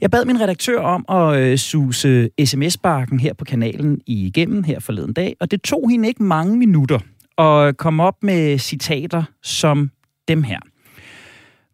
Jeg 0.00 0.10
bad 0.10 0.24
min 0.24 0.40
redaktør 0.40 0.80
om 0.80 1.04
at 1.08 1.40
øh, 1.40 1.58
suse 1.58 2.30
sms-barken 2.44 3.20
her 3.20 3.34
på 3.34 3.44
kanalen 3.44 4.00
igennem 4.06 4.62
her 4.62 4.80
forleden 4.80 5.12
dag, 5.12 5.36
og 5.40 5.50
det 5.50 5.62
tog 5.62 5.90
hende 5.90 6.08
ikke 6.08 6.22
mange 6.22 6.56
minutter 6.56 6.98
at 7.38 7.76
komme 7.76 8.02
op 8.02 8.22
med 8.22 8.58
citater 8.58 9.22
som 9.42 9.90
dem 10.28 10.42
her. 10.42 10.58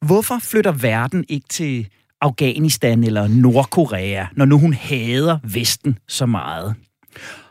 Hvorfor 0.01 0.39
flytter 0.39 0.73
verden 0.73 1.25
ikke 1.29 1.49
til 1.49 1.89
Afghanistan 2.21 3.05
eller 3.05 3.29
Nordkorea, 3.29 4.27
når 4.33 4.45
nu 4.45 4.59
hun 4.59 4.73
hader 4.73 5.39
Vesten 5.45 5.99
så 6.09 6.27
meget? 6.27 6.75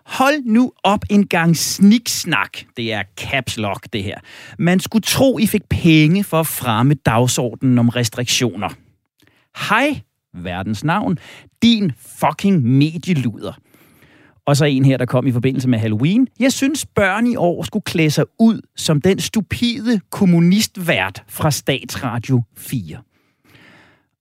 Hold 0.06 0.44
nu 0.46 0.72
op 0.84 1.00
en 1.10 1.28
gang 1.28 1.58
sniksnak. 1.58 2.58
Det 2.78 2.94
er 2.94 3.04
caps 3.18 3.58
lock, 3.58 3.88
det 3.94 4.04
her. 4.04 4.20
Man 4.60 4.80
skulle 4.80 5.04
tro, 5.04 5.38
I 5.38 5.48
fik 5.48 5.70
penge 5.70 6.24
for 6.24 6.40
at 6.40 6.48
fremme 6.48 6.94
dagsordenen 6.94 7.80
om 7.80 7.90
restriktioner. 7.90 8.70
Hej, 9.70 10.02
verdens 10.34 10.84
navn. 10.84 11.18
Din 11.62 11.92
fucking 12.20 12.64
medieluder. 12.64 13.54
Og 14.46 14.58
så 14.58 14.66
en 14.66 14.86
her, 14.86 14.98
der 14.98 15.06
kom 15.06 15.28
i 15.28 15.32
forbindelse 15.32 15.70
med 15.70 15.80
Halloween. 15.80 16.28
Jeg 16.40 16.54
synes, 16.54 16.86
børn 16.86 17.28
i 17.28 17.36
år 17.36 17.64
skulle 17.64 17.84
klæde 17.84 18.12
sig 18.12 18.26
ud 18.40 18.62
som 18.76 19.02
den 19.02 19.20
stupide 19.20 20.02
kommunistvært 20.10 21.24
fra 21.28 21.52
Statsradio 21.52 22.44
4. 22.58 22.98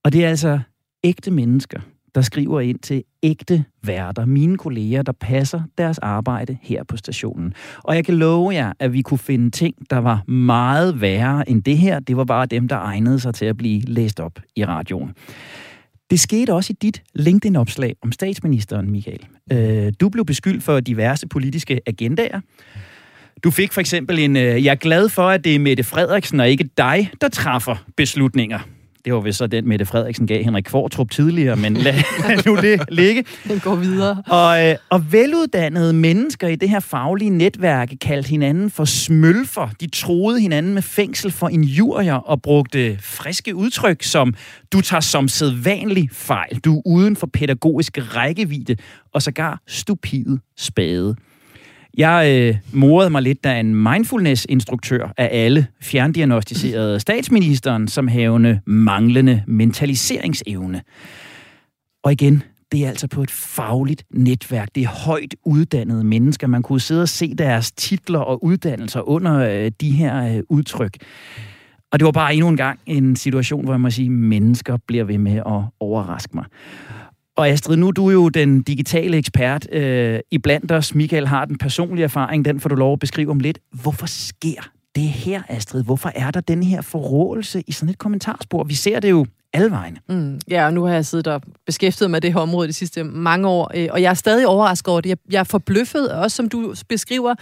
Og 0.03 0.13
det 0.13 0.25
er 0.25 0.29
altså 0.29 0.59
ægte 1.03 1.31
mennesker, 1.31 1.79
der 2.15 2.21
skriver 2.21 2.59
ind 2.61 2.79
til 2.79 3.03
ægte 3.23 3.65
værter, 3.83 4.25
mine 4.25 4.57
kolleger, 4.57 5.01
der 5.01 5.11
passer 5.11 5.61
deres 5.77 5.97
arbejde 5.97 6.57
her 6.61 6.83
på 6.83 6.97
stationen. 6.97 7.53
Og 7.83 7.95
jeg 7.95 8.05
kan 8.05 8.13
love 8.13 8.53
jer, 8.53 8.73
at 8.79 8.93
vi 8.93 9.01
kunne 9.01 9.17
finde 9.17 9.49
ting, 9.49 9.75
der 9.89 9.97
var 9.97 10.23
meget 10.31 11.01
værre 11.01 11.49
end 11.49 11.63
det 11.63 11.77
her. 11.77 11.99
Det 11.99 12.17
var 12.17 12.25
bare 12.25 12.45
dem, 12.45 12.67
der 12.67 12.75
egnede 12.75 13.19
sig 13.19 13.33
til 13.33 13.45
at 13.45 13.57
blive 13.57 13.81
læst 13.81 14.19
op 14.19 14.39
i 14.55 14.65
radioen. 14.65 15.13
Det 16.09 16.19
skete 16.19 16.53
også 16.53 16.73
i 16.73 16.77
dit 16.81 17.03
LinkedIn-opslag 17.13 17.95
om 18.01 18.11
statsministeren, 18.11 18.91
Michael. 18.91 19.25
Øh, 19.51 19.93
du 19.99 20.09
blev 20.09 20.25
beskyldt 20.25 20.63
for 20.63 20.79
diverse 20.79 21.27
politiske 21.27 21.79
agendaer. 21.85 22.41
Du 23.43 23.51
fik 23.51 23.73
for 23.73 23.81
eksempel 23.81 24.19
en, 24.19 24.37
øh, 24.37 24.65
jeg 24.65 24.71
er 24.71 24.75
glad 24.75 25.09
for, 25.09 25.29
at 25.29 25.43
det 25.43 25.55
er 25.55 25.59
Mette 25.59 25.83
Frederiksen 25.83 26.39
og 26.39 26.49
ikke 26.49 26.69
dig, 26.77 27.11
der 27.21 27.29
træffer 27.29 27.75
beslutninger. 27.97 28.59
Det 29.05 29.13
var 29.13 29.19
vist 29.19 29.37
så 29.37 29.47
den, 29.47 29.67
Mette 29.67 29.85
Frederiksen 29.85 30.27
gav 30.27 30.43
Henrik 30.43 30.63
Kvartrup 30.63 31.11
tidligere, 31.11 31.55
men 31.55 31.73
lad 31.73 31.93
nu 32.45 32.55
det 32.55 32.81
ligge. 32.89 33.25
Den 33.47 33.59
går 33.59 33.75
videre. 33.75 34.23
Og, 34.27 34.69
øh, 34.69 34.75
og 34.89 35.11
veluddannede 35.11 35.93
mennesker 35.93 36.47
i 36.47 36.55
det 36.55 36.69
her 36.69 36.79
faglige 36.79 37.29
netværk 37.29 37.93
kaldte 38.01 38.29
hinanden 38.29 38.69
for 38.69 38.85
smølfer. 38.85 39.69
De 39.81 39.89
troede 39.89 40.39
hinanden 40.39 40.73
med 40.73 40.81
fængsel 40.81 41.31
for 41.31 41.49
injurier 41.49 42.13
og 42.13 42.41
brugte 42.41 42.97
friske 43.01 43.55
udtryk 43.55 44.03
som 44.03 44.33
du 44.73 44.81
tager 44.81 45.01
som 45.01 45.27
sædvanlig 45.27 46.09
fejl, 46.11 46.59
du 46.59 46.77
er 46.77 46.81
uden 46.85 47.15
for 47.15 47.27
pædagogisk 47.33 47.97
rækkevidde 48.15 48.75
og 49.13 49.21
sågar 49.21 49.61
stupid 49.67 50.37
spade. 50.57 51.15
Jeg 51.97 52.31
øh, 52.39 52.57
morede 52.73 53.09
mig 53.09 53.21
lidt, 53.21 53.43
da 53.43 53.59
en 53.59 53.75
mindfulness-instruktør 53.75 55.13
af 55.17 55.29
alle 55.31 55.67
fjerndiagnostiserede 55.81 56.99
statsministeren 56.99 57.87
som 57.87 58.07
havende 58.07 58.59
manglende 58.65 59.43
mentaliseringsevne. 59.47 60.81
Og 62.03 62.11
igen, 62.11 62.43
det 62.71 62.85
er 62.85 62.89
altså 62.89 63.07
på 63.07 63.23
et 63.23 63.31
fagligt 63.31 64.03
netværk. 64.13 64.69
Det 64.75 64.83
er 64.83 65.05
højt 65.05 65.35
uddannede 65.45 66.03
mennesker. 66.03 66.47
Man 66.47 66.63
kunne 66.63 66.81
sidde 66.81 67.01
og 67.01 67.09
se 67.09 67.35
deres 67.35 67.71
titler 67.71 68.19
og 68.19 68.43
uddannelser 68.43 69.09
under 69.09 69.35
øh, 69.35 69.71
de 69.81 69.91
her 69.91 70.35
øh, 70.35 70.43
udtryk. 70.49 70.97
Og 71.91 71.99
det 71.99 72.05
var 72.05 72.11
bare 72.11 72.33
endnu 72.33 72.47
en 72.47 72.57
gang 72.57 72.79
en 72.85 73.15
situation, 73.15 73.63
hvor 73.63 73.73
jeg 73.73 73.81
må 73.81 73.89
sige, 73.89 74.05
at 74.05 74.11
mennesker 74.11 74.77
bliver 74.87 75.03
ved 75.03 75.17
med 75.17 75.37
at 75.37 75.61
overraske 75.79 76.31
mig. 76.33 76.45
Og 77.37 77.49
Astrid, 77.49 77.75
nu 77.77 77.87
er 77.87 77.91
du 77.91 78.09
jo 78.09 78.29
den 78.29 78.61
digitale 78.61 79.17
ekspert 79.17 79.67
øh, 79.71 80.19
i 80.31 80.37
blandt 80.37 80.71
os. 80.71 80.95
Michael 80.95 81.27
har 81.27 81.45
den 81.45 81.57
personlige 81.57 82.03
erfaring, 82.03 82.45
den 82.45 82.59
får 82.59 82.69
du 82.69 82.75
lov 82.75 82.93
at 82.93 82.99
beskrive 82.99 83.31
om 83.31 83.39
lidt. 83.39 83.59
Hvorfor 83.71 84.05
sker 84.05 84.69
det 84.95 85.03
her, 85.03 85.41
Astrid? 85.49 85.83
Hvorfor 85.83 86.11
er 86.15 86.31
der 86.31 86.41
den 86.41 86.63
her 86.63 86.81
forrådelse 86.81 87.63
i 87.67 87.71
sådan 87.71 87.89
et 87.89 87.97
kommentarspor? 87.97 88.63
Vi 88.63 88.73
ser 88.73 88.99
det 88.99 89.09
jo 89.09 89.25
alle 89.53 89.71
vegne. 89.71 89.97
Mm, 90.09 90.39
ja, 90.49 90.65
og 90.65 90.73
nu 90.73 90.83
har 90.83 90.93
jeg 90.93 91.05
siddet 91.05 91.27
og 91.27 91.41
beskæftiget 91.65 92.11
med 92.11 92.21
det 92.21 92.33
her 92.33 92.39
område 92.39 92.67
de 92.67 92.73
sidste 92.73 93.03
mange 93.03 93.47
år, 93.47 93.71
øh, 93.75 93.87
og 93.91 94.01
jeg 94.01 94.09
er 94.09 94.13
stadig 94.13 94.47
overrasket 94.47 94.87
over 94.87 95.01
det. 95.01 95.09
Jeg, 95.09 95.17
jeg 95.31 95.39
er 95.39 95.43
forbløffet, 95.43 96.11
også 96.11 96.35
som 96.35 96.49
du 96.49 96.75
beskriver, 96.89 97.35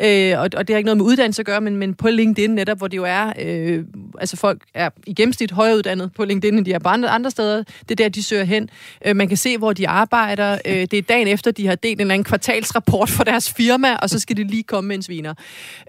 øh, 0.00 0.38
og, 0.38 0.48
og 0.56 0.68
det 0.68 0.74
har 0.74 0.78
ikke 0.78 0.86
noget 0.86 0.96
med 0.96 1.04
uddannelse 1.04 1.42
at 1.42 1.46
gøre, 1.46 1.60
men, 1.60 1.76
men 1.76 1.94
på 1.94 2.08
LinkedIn 2.08 2.50
netop, 2.50 2.78
hvor 2.78 2.88
det 2.88 2.96
jo 2.96 3.04
er, 3.04 3.32
øh, 3.40 3.84
altså 4.18 4.36
folk 4.36 4.62
er 4.74 4.90
i 5.06 5.14
gennemsnit 5.14 5.50
højere 5.50 5.76
uddannet 5.76 6.12
på 6.12 6.24
LinkedIn, 6.24 6.58
end 6.58 6.64
de 6.64 6.72
er 6.72 6.78
på 6.78 6.88
andre, 6.88 7.08
andre 7.08 7.30
steder. 7.30 7.62
Det 7.88 7.90
er 7.90 7.94
der, 7.94 8.08
de 8.08 8.22
søger 8.22 8.44
hen. 8.44 8.68
Øh, 9.06 9.16
man 9.16 9.28
kan 9.28 9.36
se, 9.36 9.58
hvor 9.58 9.72
de 9.72 9.88
arbejder. 9.88 10.58
Øh, 10.66 10.74
det 10.74 10.94
er 10.94 11.02
dagen 11.02 11.28
efter, 11.28 11.50
de 11.50 11.66
har 11.66 11.74
delt 11.74 11.92
en 11.92 12.00
eller 12.00 12.14
anden 12.14 12.24
kvartalsrapport 12.24 13.10
for 13.10 13.24
deres 13.24 13.52
firma, 13.52 13.96
og 13.96 14.10
så 14.10 14.18
skal 14.18 14.36
de 14.36 14.44
lige 14.44 14.62
komme 14.62 14.88
med 14.88 14.96
en 14.96 15.02
sviner. 15.02 15.34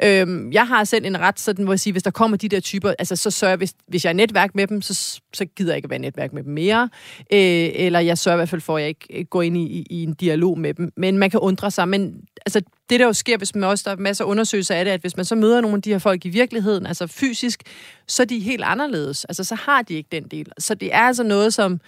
Øh, 0.04 0.54
jeg 0.54 0.68
har 0.68 0.84
selv 0.84 1.06
en 1.06 1.20
ret, 1.20 1.40
sådan, 1.40 1.66
hvor 1.66 1.74
jeg 1.74 1.80
siger, 1.80 1.92
hvis 1.92 2.04
der 2.04 2.12
kommer 2.12 2.38
de 2.38 2.50
der 2.50 2.60
typer, 2.60 2.94
altså 3.00 3.16
så 3.16 3.32
sørger 3.32 3.56
hvis, 3.56 3.74
hvis 3.88 4.06
jeg 4.06 4.10
er 4.10 4.14
netværk 4.14 4.56
med 4.56 4.68
dem, 4.68 4.82
så, 4.82 5.22
så 5.34 5.46
gider 5.46 5.72
jeg 5.72 5.78
ikke 5.78 5.86
at 5.86 5.90
være 5.90 6.00
netværk 6.00 6.34
med 6.34 6.44
dem 6.44 6.54
mere, 6.54 6.90
øh, 7.34 7.70
eller 7.74 8.00
jeg 8.00 8.18
sørger 8.18 8.36
i 8.36 8.40
hvert 8.40 8.50
fald 8.50 8.62
for, 8.62 8.78
at 8.78 8.82
jeg 8.82 8.90
ikke 9.10 9.30
går 9.30 9.42
ind 9.42 9.58
i, 9.58 9.62
i, 9.62 9.88
i 9.90 10.04
en 10.04 10.14
dialog 10.14 10.60
med 10.60 10.74
dem. 10.74 10.92
Men 10.98 11.18
man 11.18 11.30
kan 11.30 11.40
undre 11.40 11.72
sig, 11.72 11.88
men 11.88 12.16
altså, 12.46 12.62
det 12.90 13.00
der 13.00 13.06
jo 13.06 13.14
sker, 13.14 13.38
hvis 13.38 13.56
man 13.56 13.64
også, 13.64 13.84
der 13.86 13.92
er 13.92 13.96
masser 13.96 14.26
af 14.26 14.30
undersøgelser 14.30 14.76
af 14.76 14.86
det, 14.86 14.92
at 14.92 15.02
hvis 15.02 15.16
man 15.16 15.26
så 15.26 15.36
møder 15.36 15.62
nogle 15.62 15.76
af 15.76 15.82
de 15.82 15.90
her 15.90 16.00
folk 16.00 16.26
i 16.26 16.30
virkeligheden, 16.30 16.86
altså 16.86 17.08
fysisk, 17.08 17.64
så 18.08 18.24
er 18.24 18.28
de 18.28 18.40
helt 18.40 18.64
anderledes. 18.64 19.26
Altså, 19.26 19.44
så 19.44 19.56
har 19.56 19.82
de 19.82 19.94
ikke 19.94 20.10
den 20.12 20.24
del. 20.24 20.52
Så 20.58 20.76
det 20.76 20.94
er 20.94 21.00
altså 21.02 21.24
noget, 21.24 21.54
som 21.54 21.80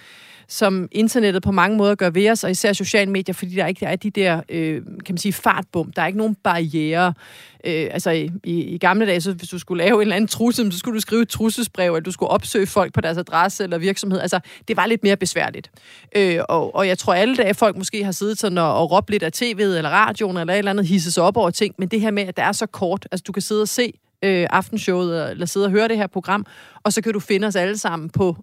som 0.47 0.87
internettet 0.91 1.43
på 1.43 1.51
mange 1.51 1.77
måder 1.77 1.95
gør 1.95 2.09
ved 2.09 2.29
os, 2.29 2.43
og 2.43 2.51
især 2.51 2.73
sociale 2.73 3.11
medier, 3.11 3.33
fordi 3.33 3.55
der 3.55 3.67
ikke 3.67 3.85
er 3.85 3.95
de 3.95 4.09
der, 4.09 4.41
øh, 4.49 4.81
kan 4.85 5.13
man 5.13 5.17
sige, 5.17 5.33
fartbum. 5.33 5.91
Der 5.91 6.01
er 6.01 6.07
ikke 6.07 6.17
nogen 6.17 6.35
barriere. 6.35 7.13
Øh, 7.65 7.87
altså 7.91 8.11
i, 8.11 8.31
i, 8.43 8.77
gamle 8.77 9.05
dage, 9.05 9.21
så 9.21 9.33
hvis 9.33 9.49
du 9.49 9.59
skulle 9.59 9.83
lave 9.83 9.95
en 9.95 10.01
eller 10.01 10.15
anden 10.15 10.27
trussel, 10.27 10.71
så 10.71 10.79
skulle 10.79 10.95
du 10.95 11.01
skrive 11.01 11.21
et 11.21 11.29
trusselsbrev, 11.29 11.95
eller 11.95 12.03
du 12.03 12.11
skulle 12.11 12.29
opsøge 12.29 12.67
folk 12.67 12.93
på 12.93 13.01
deres 13.01 13.17
adresse 13.17 13.63
eller 13.63 13.77
virksomhed. 13.77 14.19
Altså, 14.19 14.39
det 14.67 14.77
var 14.77 14.85
lidt 14.85 15.03
mere 15.03 15.17
besværligt. 15.17 15.71
Øh, 16.15 16.39
og, 16.49 16.75
og 16.75 16.87
jeg 16.87 16.97
tror 16.97 17.13
alle 17.13 17.35
dage, 17.35 17.53
folk 17.53 17.77
måske 17.77 18.03
har 18.03 18.11
siddet 18.11 18.39
sådan 18.39 18.57
og, 18.57 18.77
og 18.77 18.91
råbt 18.91 19.09
lidt 19.09 19.23
af 19.23 19.31
tv'et 19.35 19.61
eller 19.61 19.89
radioen, 19.89 20.37
eller 20.37 20.53
et 20.53 20.57
eller 20.57 20.71
andet, 20.71 20.87
hisset 20.87 21.13
sig 21.13 21.23
op 21.23 21.37
over 21.37 21.49
ting, 21.49 21.75
men 21.77 21.87
det 21.87 22.01
her 22.01 22.11
med, 22.11 22.23
at 22.23 22.37
det 22.37 22.45
er 22.45 22.51
så 22.51 22.65
kort, 22.65 23.07
altså 23.11 23.23
du 23.27 23.31
kan 23.31 23.41
sidde 23.41 23.61
og 23.61 23.67
se 23.67 23.93
øh, 24.23 24.47
aftenshowet, 24.49 25.31
eller 25.31 25.45
sidde 25.45 25.65
og 25.65 25.71
høre 25.71 25.87
det 25.87 25.97
her 25.97 26.07
program, 26.07 26.45
og 26.83 26.93
så 26.93 27.01
kan 27.01 27.13
du 27.13 27.19
finde 27.19 27.47
os 27.47 27.55
alle 27.55 27.77
sammen 27.77 28.09
på 28.09 28.37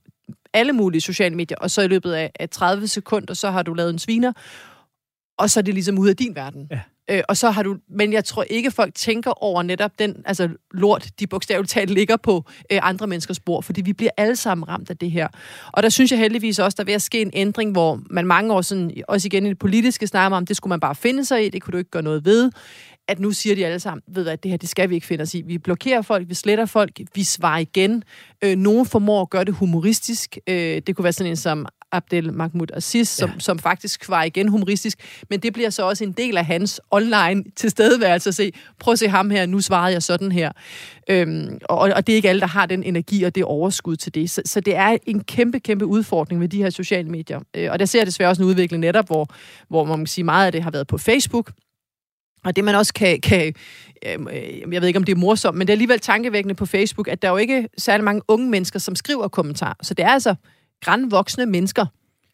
alle 0.55 0.73
mulige 0.73 1.01
sociale 1.01 1.37
medier, 1.37 1.57
og 1.61 1.71
så 1.71 1.83
i 1.83 1.89
løbet 1.89 2.13
af, 2.13 2.31
af 2.41 2.51
30 2.51 2.89
sekunder, 2.89 3.35
så 3.35 3.51
har 3.51 3.63
du 3.63 3.75
lavet 3.75 3.91
en 3.91 3.99
sviner, 3.99 4.33
og 5.39 5.51
så 5.51 5.61
er 5.61 5.63
det 5.63 5.75
ligesom 5.75 5.99
ud 5.99 6.09
af 6.09 6.17
din 6.17 6.35
verden. 6.35 6.69
Ja. 6.71 6.81
Øh, 7.11 7.23
og 7.29 7.37
så 7.37 7.51
har 7.51 7.63
du, 7.63 7.77
men 7.89 8.13
jeg 8.13 8.25
tror 8.25 8.43
ikke, 8.43 8.71
folk 8.71 8.95
tænker 8.95 9.43
over 9.43 9.63
netop 9.63 9.91
den 9.99 10.23
altså 10.25 10.49
lort, 10.71 11.09
de 11.21 11.27
bogstaveligt 11.27 11.71
talt 11.71 11.91
ligger 11.91 12.17
på 12.17 12.45
øh, 12.73 12.79
andre 12.83 13.07
menneskers 13.07 13.41
bord, 13.41 13.63
fordi 13.63 13.81
vi 13.81 13.93
bliver 13.93 14.11
alle 14.17 14.37
sammen 14.37 14.69
ramt 14.69 14.91
af 14.91 14.97
det 14.97 15.11
her. 15.11 15.29
Og 15.73 15.83
der 15.83 15.89
synes 15.89 16.11
jeg 16.11 16.19
heldigvis 16.19 16.59
også, 16.59 16.77
der 16.77 16.85
vil 16.85 17.01
ske 17.01 17.23
en 17.23 17.31
ændring, 17.35 17.73
hvor 17.73 18.01
man 18.11 18.27
mange 18.27 18.55
år 18.55 18.61
sådan, 18.63 19.03
også 19.09 19.27
igen 19.27 19.47
i 19.47 19.49
det 19.49 19.59
politiske 19.59 20.07
snakker 20.07 20.37
om, 20.37 20.47
det 20.47 20.57
skulle 20.57 20.71
man 20.71 20.81
bare 20.81 20.95
finde 20.95 21.25
sig 21.25 21.47
i, 21.47 21.49
det 21.49 21.63
kunne 21.63 21.73
du 21.73 21.79
ikke 21.79 21.91
gøre 21.91 22.03
noget 22.03 22.25
ved 22.25 22.51
at 23.13 23.21
nu 23.21 23.31
siger 23.31 23.55
de 23.55 23.67
alle 23.67 23.81
sammen, 23.81 24.03
ved 24.09 24.29
at 24.29 24.43
det 24.43 24.51
her, 24.51 24.59
det 24.59 24.69
skal 24.69 24.91
vi 24.91 24.95
ikke 24.95 25.07
finde 25.07 25.23
os 25.23 25.35
i. 25.35 25.43
Vi 25.43 25.59
blokerer 25.59 26.03
folk, 26.03 26.29
vi 26.29 26.35
sletter 26.35 26.67
folk, 26.67 27.01
vi 27.15 27.25
svarer 27.25 27.59
igen. 27.59 28.05
Øh, 28.45 28.57
nogen 28.57 28.87
formår 28.87 29.23
at 29.23 29.31
gøre 29.31 29.45
det 29.45 29.55
humoristisk. 29.55 30.39
Øh, 30.47 30.83
det 30.87 30.97
kunne 30.97 31.05
være 31.05 31.13
sådan 31.13 31.31
en 31.31 31.37
som 31.37 31.67
Abdel 31.93 32.33
Mahmoud 32.33 32.67
Aziz, 32.73 33.09
som, 33.09 33.31
ja. 33.31 33.39
som 33.39 33.59
faktisk 33.59 34.05
svarer 34.05 34.25
igen 34.25 34.49
humoristisk. 34.49 35.23
Men 35.31 35.41
det 35.41 35.53
bliver 35.53 35.71
så 35.71 35.83
også 35.89 36.05
en 36.05 36.13
del 36.13 36.37
af 36.37 36.47
hans 36.47 36.81
online 36.91 37.45
tilstedeværelse 37.57 38.29
at 38.29 38.35
se, 38.35 38.53
prøv 38.79 38.93
at 38.93 38.99
se 38.99 39.09
ham 39.09 39.31
her, 39.31 39.47
nu 39.47 39.61
svarede 39.61 39.93
jeg 39.93 40.03
sådan 40.03 40.33
her. 40.33 40.53
Øhm, 41.11 41.59
og, 41.65 41.79
og 41.79 42.07
det 42.07 42.13
er 42.13 42.17
ikke 42.17 42.29
alle, 42.29 42.41
der 42.41 42.47
har 42.47 42.67
den 42.67 42.83
energi 42.83 43.23
og 43.23 43.35
det 43.35 43.45
overskud 43.45 43.97
til 43.97 44.15
det. 44.15 44.31
Så, 44.31 44.43
så 44.45 44.61
det 44.61 44.77
er 44.77 44.97
en 45.07 45.25
kæmpe, 45.25 45.61
kæmpe 45.61 45.87
udfordring 45.87 46.41
med 46.41 46.49
de 46.49 46.63
her 46.63 46.71
sociale 46.71 47.09
medier. 47.09 47.41
Øh, 47.55 47.73
og 47.73 47.79
der 47.79 47.85
ser 47.85 47.99
jeg 47.99 48.07
desværre 48.07 48.31
også 48.31 48.43
en 48.43 48.49
udvikling 48.49 48.81
netop, 48.81 49.07
hvor, 49.07 49.29
hvor 49.69 49.85
man 49.85 49.99
kan 49.99 50.07
sige, 50.07 50.25
meget 50.25 50.47
af 50.47 50.53
det 50.53 50.63
har 50.63 50.71
været 50.71 50.87
på 50.87 50.99
Facebook, 50.99 51.51
og 52.45 52.57
det 52.57 52.65
man 52.65 52.75
også 52.75 52.95
kan, 52.95 53.21
kan 53.21 53.55
øhm, 54.07 54.29
øh, 54.29 54.73
jeg 54.73 54.81
ved 54.81 54.89
ikke 54.89 54.97
om 54.97 55.05
det 55.05 55.13
er 55.13 55.17
morsomt, 55.17 55.59
men 55.59 55.67
det 55.67 55.73
er 55.73 55.75
alligevel 55.75 56.01
tankevækkende 56.01 56.55
på 56.55 56.67
Facebook, 56.67 57.09
at 57.09 57.23
der 57.23 57.29
er 57.29 57.33
jo 57.33 57.39
ikke 57.39 57.69
særlig 57.79 58.05
mange 58.05 58.23
unge 58.29 58.51
mennesker, 58.51 58.79
som 58.79 58.95
skriver 58.95 59.29
kommentarer. 59.29 59.75
Så 59.83 59.95
det 59.95 60.05
er 60.05 60.11
altså 60.11 60.35
grænvoksne 60.81 61.47
mennesker, 61.47 61.87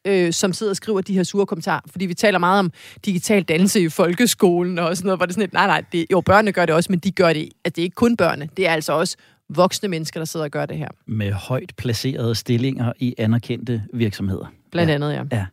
øh, 0.04 0.32
som 0.32 0.52
sidder 0.52 0.70
og 0.70 0.76
skriver 0.76 1.00
de 1.00 1.14
her 1.14 1.22
sure 1.22 1.46
kommentarer. 1.46 1.80
Fordi 1.90 2.06
vi 2.06 2.14
taler 2.14 2.38
meget 2.38 2.58
om 2.58 2.72
digital 3.04 3.42
dannelse 3.42 3.80
i 3.80 3.88
folkeskolen 3.88 4.78
og 4.78 4.96
sådan 4.96 5.06
noget, 5.06 5.18
hvor 5.18 5.26
det 5.26 5.32
er 5.32 5.34
sådan 5.34 5.48
et, 5.48 5.52
nej, 5.52 5.66
nej, 5.66 5.84
det, 5.92 6.06
jo, 6.12 6.20
børnene 6.20 6.52
gør 6.52 6.66
det 6.66 6.74
også, 6.74 6.92
men 6.92 6.98
de 6.98 7.10
gør 7.10 7.32
det, 7.32 7.48
at 7.64 7.76
det 7.76 7.82
er 7.82 7.84
ikke 7.84 7.94
kun 7.94 8.16
børnene, 8.16 8.48
det 8.56 8.66
er 8.68 8.72
altså 8.72 8.92
også 8.92 9.16
voksne 9.48 9.88
mennesker, 9.88 10.20
der 10.20 10.24
sidder 10.24 10.44
og 10.44 10.50
gør 10.50 10.66
det 10.66 10.76
her. 10.76 10.88
Med 11.06 11.32
højt 11.32 11.72
placerede 11.76 12.34
stillinger 12.34 12.92
i 12.98 13.14
anerkendte 13.18 13.82
virksomheder. 13.94 14.52
Blandt 14.72 14.90
ja. 14.90 14.94
andet, 14.94 15.12
ja. 15.12 15.22
ja. 15.32 15.46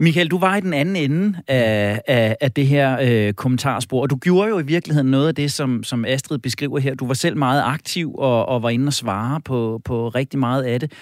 Michael, 0.00 0.28
du 0.28 0.38
var 0.38 0.56
i 0.56 0.60
den 0.60 0.72
anden 0.72 0.96
ende 0.96 1.38
af, 1.48 2.00
af, 2.08 2.36
af 2.40 2.52
det 2.52 2.66
her 2.66 2.98
øh, 3.02 3.32
kommentarspor, 3.32 4.02
og 4.02 4.10
du 4.10 4.16
gjorde 4.16 4.48
jo 4.48 4.58
i 4.58 4.62
virkeligheden 4.62 5.10
noget 5.10 5.28
af 5.28 5.34
det, 5.34 5.52
som, 5.52 5.82
som 5.84 6.04
Astrid 6.04 6.38
beskriver 6.38 6.78
her. 6.78 6.94
Du 6.94 7.06
var 7.06 7.14
selv 7.14 7.36
meget 7.36 7.62
aktiv 7.62 8.14
og, 8.14 8.46
og 8.46 8.62
var 8.62 8.70
inde 8.70 8.86
og 8.86 8.92
svare 8.92 9.40
på, 9.40 9.80
på 9.84 10.08
rigtig 10.08 10.38
meget 10.38 10.62
af 10.62 10.80
det. 10.80 10.92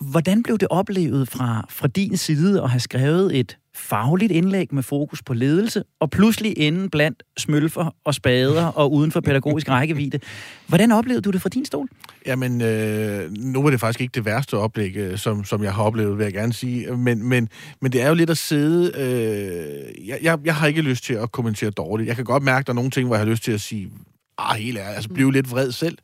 Hvordan 0.00 0.42
blev 0.42 0.58
det 0.58 0.68
oplevet 0.70 1.28
fra, 1.28 1.66
fra 1.70 1.88
din 1.88 2.16
side 2.16 2.62
at 2.62 2.70
have 2.70 2.80
skrevet 2.80 3.38
et 3.38 3.56
fagligt 3.74 4.32
indlæg 4.32 4.74
med 4.74 4.82
fokus 4.82 5.22
på 5.22 5.34
ledelse, 5.34 5.82
og 6.00 6.10
pludselig 6.10 6.58
inde 6.58 6.88
blandt 6.88 7.22
smølfer 7.38 7.94
og 8.04 8.14
spader 8.14 8.66
og 8.66 8.92
uden 8.92 9.12
for 9.12 9.20
pædagogisk 9.20 9.68
rækkevidde. 9.78 10.20
Hvordan 10.66 10.92
oplevede 10.92 11.22
du 11.22 11.30
det 11.30 11.42
fra 11.42 11.48
din 11.48 11.64
stol? 11.64 11.88
Jamen, 12.26 12.60
øh, 12.60 13.32
nu 13.32 13.62
var 13.62 13.70
det 13.70 13.80
faktisk 13.80 14.00
ikke 14.00 14.12
det 14.14 14.24
værste 14.24 14.56
oplæg, 14.56 14.96
øh, 14.96 15.18
som, 15.18 15.44
som 15.44 15.62
jeg 15.62 15.74
har 15.74 15.82
oplevet, 15.82 16.18
vil 16.18 16.24
jeg 16.24 16.32
gerne 16.32 16.52
sige. 16.52 16.96
Men, 16.96 17.28
men, 17.28 17.48
men 17.80 17.92
det 17.92 18.02
er 18.02 18.08
jo 18.08 18.14
lidt 18.14 18.30
at 18.30 18.38
sidde... 18.38 18.92
Øh, 18.98 20.08
jeg, 20.08 20.18
jeg, 20.22 20.38
jeg 20.44 20.54
har 20.54 20.66
ikke 20.66 20.82
lyst 20.82 21.04
til 21.04 21.14
at 21.14 21.32
kommentere 21.32 21.70
dårligt. 21.70 22.08
Jeg 22.08 22.16
kan 22.16 22.24
godt 22.24 22.42
mærke, 22.42 22.62
at 22.62 22.66
der 22.66 22.72
er 22.72 22.74
nogle 22.74 22.90
ting, 22.90 23.06
hvor 23.06 23.16
jeg 23.16 23.24
har 23.24 23.30
lyst 23.30 23.42
til 23.42 23.52
at 23.52 23.60
sige, 23.60 23.90
ah, 24.38 24.56
helt 24.56 24.78
ærligt, 24.78 24.94
altså 24.94 25.10
blive 25.10 25.32
lidt 25.32 25.50
vred 25.50 25.72
selv. 25.72 25.98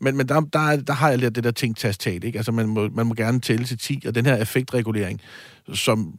Men, 0.00 0.16
men 0.16 0.28
der, 0.28 0.40
der, 0.40 0.76
der 0.76 0.92
har 0.92 1.08
jeg 1.08 1.18
lidt 1.18 1.34
det 1.34 1.44
der 1.44 1.50
ting 1.50 1.76
tastat, 1.76 2.24
ikke? 2.24 2.38
Altså 2.38 2.52
man 2.52 2.66
må, 2.68 2.88
man 2.88 3.06
må 3.06 3.14
gerne 3.14 3.40
tælle 3.40 3.64
til 3.64 3.78
10, 3.78 4.02
og 4.06 4.14
den 4.14 4.26
her 4.26 4.36
effektregulering, 4.36 5.20
som 5.74 6.14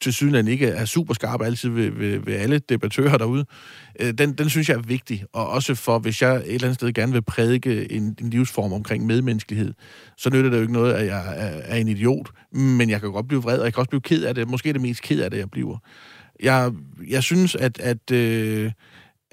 til 0.00 0.12
syden 0.12 0.48
ikke 0.48 0.66
er 0.66 0.84
super 0.84 1.14
skarp 1.14 1.42
altid 1.42 1.68
ved, 1.68 1.90
ved, 1.90 2.18
ved 2.18 2.34
alle 2.34 2.58
debattører 2.58 3.18
derude, 3.18 3.44
øh, 4.00 4.12
den, 4.12 4.32
den 4.32 4.50
synes 4.50 4.68
jeg 4.68 4.76
er 4.76 4.82
vigtig. 4.82 5.24
Og 5.32 5.48
også 5.48 5.74
for, 5.74 5.98
hvis 5.98 6.22
jeg 6.22 6.34
et 6.36 6.54
eller 6.54 6.64
andet 6.66 6.74
sted 6.74 6.92
gerne 6.92 7.12
vil 7.12 7.22
prædike 7.22 7.92
en, 7.92 8.16
en 8.20 8.30
livsform 8.30 8.72
omkring 8.72 9.06
medmenneskelighed, 9.06 9.74
så 10.16 10.30
nytter 10.30 10.50
det 10.50 10.56
jo 10.56 10.62
ikke 10.62 10.72
noget, 10.72 10.92
at 10.92 11.06
jeg 11.06 11.34
er, 11.36 11.60
er 11.64 11.76
en 11.76 11.88
idiot. 11.88 12.30
Men 12.52 12.90
jeg 12.90 13.00
kan 13.00 13.12
godt 13.12 13.28
blive 13.28 13.42
vred, 13.42 13.58
og 13.58 13.64
jeg 13.64 13.74
kan 13.74 13.80
også 13.80 13.90
blive 13.90 14.00
ked 14.00 14.24
af 14.24 14.34
det. 14.34 14.48
Måske 14.48 14.68
er 14.68 14.72
det 14.72 14.82
mest 14.82 15.02
ked 15.02 15.20
af 15.20 15.30
det, 15.30 15.38
jeg 15.38 15.50
bliver. 15.50 15.78
Jeg, 16.42 16.72
jeg 17.08 17.22
synes, 17.22 17.54
at, 17.54 17.80
at 17.80 18.10
øh, 18.10 18.72